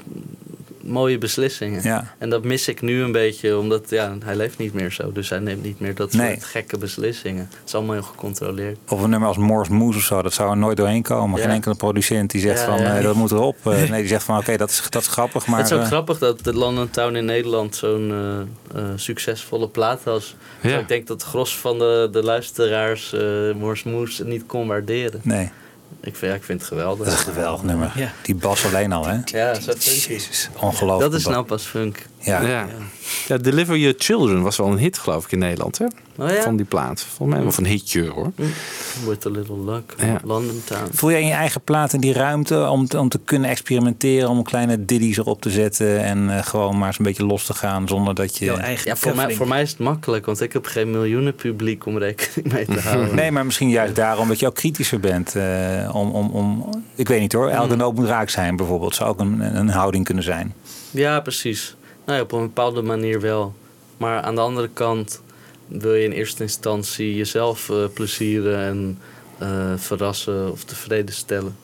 [0.81, 1.84] mooie beslissingen.
[1.84, 2.13] Ja.
[2.18, 5.30] En dat mis ik nu een beetje, omdat ja, hij leeft niet meer zo, dus
[5.30, 6.31] hij neemt niet meer dat Nee.
[6.31, 7.47] soort gekke beslissingen.
[7.51, 8.77] Het is allemaal heel gecontroleerd.
[8.89, 11.38] Of een nummer als Morse Moose of zo, dat zou er nooit doorheen komen.
[11.39, 11.45] Ja.
[11.45, 12.97] Geen enkele producent die zegt Ja, van ja.
[12.97, 13.55] eh, dat moet erop.
[13.63, 15.47] Eh, nee, die zegt van oké, dat, is, dat is grappig.
[15.47, 18.13] Maar, het is ook grappig dat de London Town in Nederland zo'n
[18.95, 20.35] succesvolle plaat was.
[20.61, 20.77] Ja.
[20.80, 23.22] Ik denk dat het gros van de, de luisteraars eh
[23.55, 25.19] Morse Moose niet kon waarderen.
[25.23, 25.49] Nee,
[26.03, 27.06] Ik vind, ja, ik vind het geweldig.
[27.06, 27.91] dat is een geweldig nummer.
[27.95, 28.11] Ja.
[28.22, 29.18] Die bas alleen al, hè?
[29.26, 30.10] Ja, zo funky.
[30.10, 31.11] Jezus, ongelooflijk.
[31.11, 32.06] Dat is nou pas funk.
[32.22, 32.41] Ja.
[32.41, 32.68] Ja.
[33.27, 35.77] Ja, Deliver Your Children was wel een hit, geloof ik, in Nederland.
[35.77, 35.85] Hè?
[36.18, 36.41] Oh ja?
[36.41, 37.02] Van die plaat.
[37.02, 38.31] Volgens mij wel van een hitje hoor.
[39.07, 39.93] With a little luck.
[39.98, 40.19] Ja.
[40.23, 40.88] London Town.
[40.91, 44.43] Voel jij in je eigen platen die ruimte om, te- om te kunnen experimenteren, om
[44.43, 47.88] kleine diddies erop te zetten en eh, gewoon maar eens een beetje los te gaan
[47.88, 48.45] zonder dat je.
[48.45, 51.35] Jouw eigen Ja, voor mij, voor mij is het makkelijk, want ik heb geen miljoenen
[51.35, 53.15] publiek om rekening mee te houden.
[53.15, 55.35] Nee, maar misschien juist daarom dat je ook kritischer bent.
[55.35, 58.95] eh, om, om, om, ik weet niet hoor, elke noot moet raak zijn bijvoorbeeld.
[58.95, 60.53] Zou ook een, een houding kunnen zijn.
[60.91, 61.76] Ja, precies.
[62.06, 63.53] Nou ja, op een bepaalde manier wel.
[63.98, 65.22] Maar aan de andere kant
[65.68, 68.99] wil je in eerste instantie jezelf eh, plezieren en
[69.38, 71.56] eh, verrassen of tevreden stellen.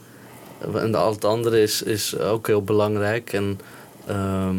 [0.73, 3.33] En al het andere is, is ook heel belangrijk.
[3.33, 3.59] En
[4.05, 4.55] ehm,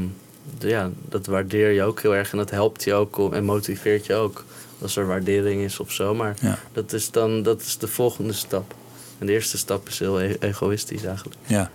[0.59, 4.15] ja, dat waardeer je ook heel erg en dat helpt je ook en motiveert je
[4.15, 4.45] ook.
[4.83, 6.15] Als er waardering is of zo.
[6.15, 6.59] Maar Ja.
[6.73, 8.75] dat is dan dat is de volgende stap.
[9.19, 11.37] En de eerste stap is heel e- egoïstisch eigenlijk.
[11.47, 11.71] Ja.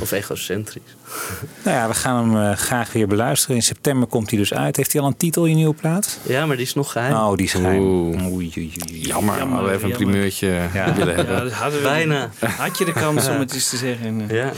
[0.00, 0.82] Of egocentrisch.
[1.64, 3.56] Nou ja, we gaan hem eh, graag weer beluisteren.
[3.56, 4.76] In september komt hij dus uit.
[4.76, 6.18] Heeft hij al een titel, je nieuwe plaat?
[6.22, 7.14] Ja, maar die is nog geheim.
[7.14, 7.80] Oh, die is geheim.
[7.82, 8.22] Oeh.
[8.32, 8.72] Oei, oei, oei.
[9.00, 10.94] Jammer, Jammer, hadden we even een primeurtje Ja.
[10.96, 11.34] willen hebben.
[11.34, 12.30] Ja, dat hadden we Bijna.
[12.56, 14.24] Had je de kans om het eens te zeggen?
[14.28, 14.52] Ja.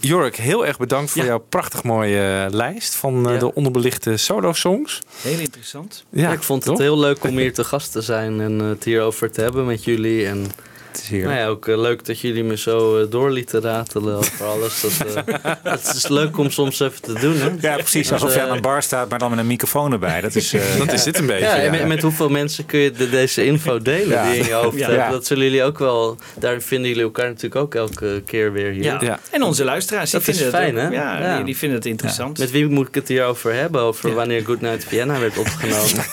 [0.00, 1.28] Jorik, heel erg bedankt voor Ja.
[1.28, 3.38] jouw prachtig mooie eh, lijst van eh, Ja.
[3.38, 5.00] de onderbelichte solo-songs.
[5.22, 6.04] Heel interessant.
[6.10, 6.82] Ja, ik vond het toch?
[6.82, 9.84] heel leuk om hier te gast te zijn en eh, het hierover te hebben met
[9.84, 10.26] jullie.
[10.26, 10.46] En
[11.06, 11.30] heerlijk.
[11.30, 14.80] Nou ja, ook eh, leuk dat jullie me zo eh, door lieten ratelen over alles.
[14.80, 15.34] Dat, eh,
[15.72, 17.36] het is leuk om soms even te doen.
[17.38, 17.48] Hè?
[17.68, 18.12] Ja, precies.
[18.12, 20.20] Alsof je aan een bar staat, maar dan met een microfoon erbij.
[20.20, 21.44] Dat is, eh, Dat is dit een beetje.
[21.62, 24.22] Ja, met, met hoeveel mensen kun je de- deze info delen Ja.
[24.24, 24.90] die je in je hoofd Ja.
[24.90, 25.10] hebt?
[25.10, 26.16] Dat zullen jullie ook wel.
[26.38, 28.82] Daar vinden jullie elkaar natuurlijk ook elke keer weer hier.
[28.82, 28.98] Ja.
[29.00, 29.18] Ja.
[29.30, 30.94] En onze luisteraars, die Dat is vinden fijn, het hè?
[30.94, 31.36] Ja, Ja.
[31.36, 32.38] Die, die vinden het interessant.
[32.38, 33.80] Met wie moet ik het hier over hebben?
[33.80, 34.14] Over Ja.
[34.14, 36.04] wanneer Goodnight Vienna werd opgenomen.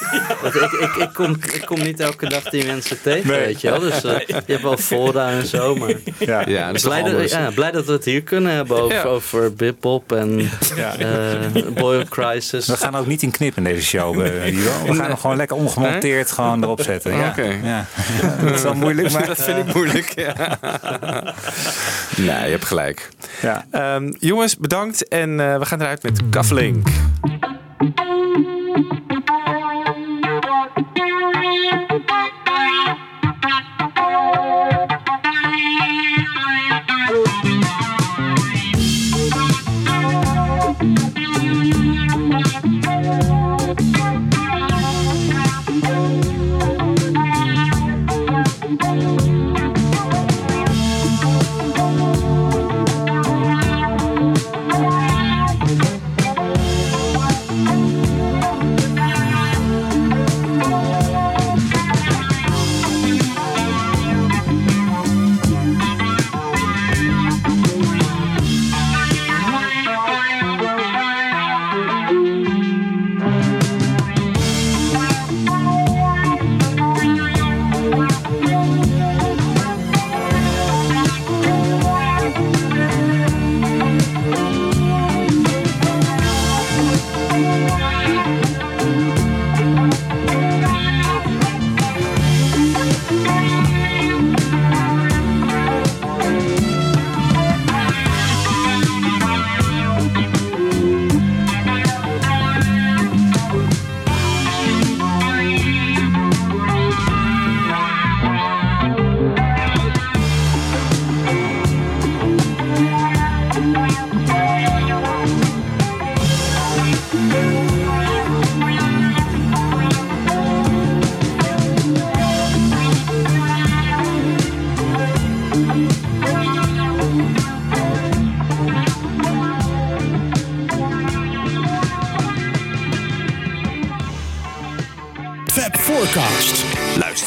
[0.41, 3.39] Want ik, ik, ik, kom, ik kom niet elke dag die mensen tegen, Nee.
[3.45, 3.79] weet je wel.
[3.79, 5.89] Dus eh, je hebt wel fora en zo, maar...
[6.19, 6.43] ja.
[6.47, 9.03] Ja, Blij dat, ja, blij dat we het hier kunnen hebben over, Ja.
[9.03, 10.95] over Bip-Bop en Ja.
[10.97, 12.67] eh Boy of Crisis.
[12.67, 14.31] We gaan ook niet in knippen in deze show, eh.
[14.85, 17.11] We gaan hem gewoon lekker ongemonteerd gewoon erop zetten.
[17.17, 17.33] Ja.
[17.63, 17.85] Ja.
[18.43, 19.25] Dat is wel moeilijk, maar...
[19.25, 20.13] Dat vind ik moeilijk.
[20.15, 20.33] Ja.
[22.17, 23.09] nee, je hebt gelijk.
[23.41, 23.65] Ja.
[23.71, 25.07] Ehm, jongens, bedankt.
[25.07, 26.87] En eh, we gaan eruit met Kaflink.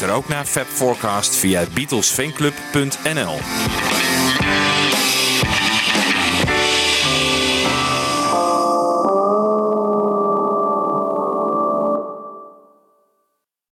[0.09, 0.67] Ook naar Fab
[1.35, 3.98] via beatlesfanclub.nl.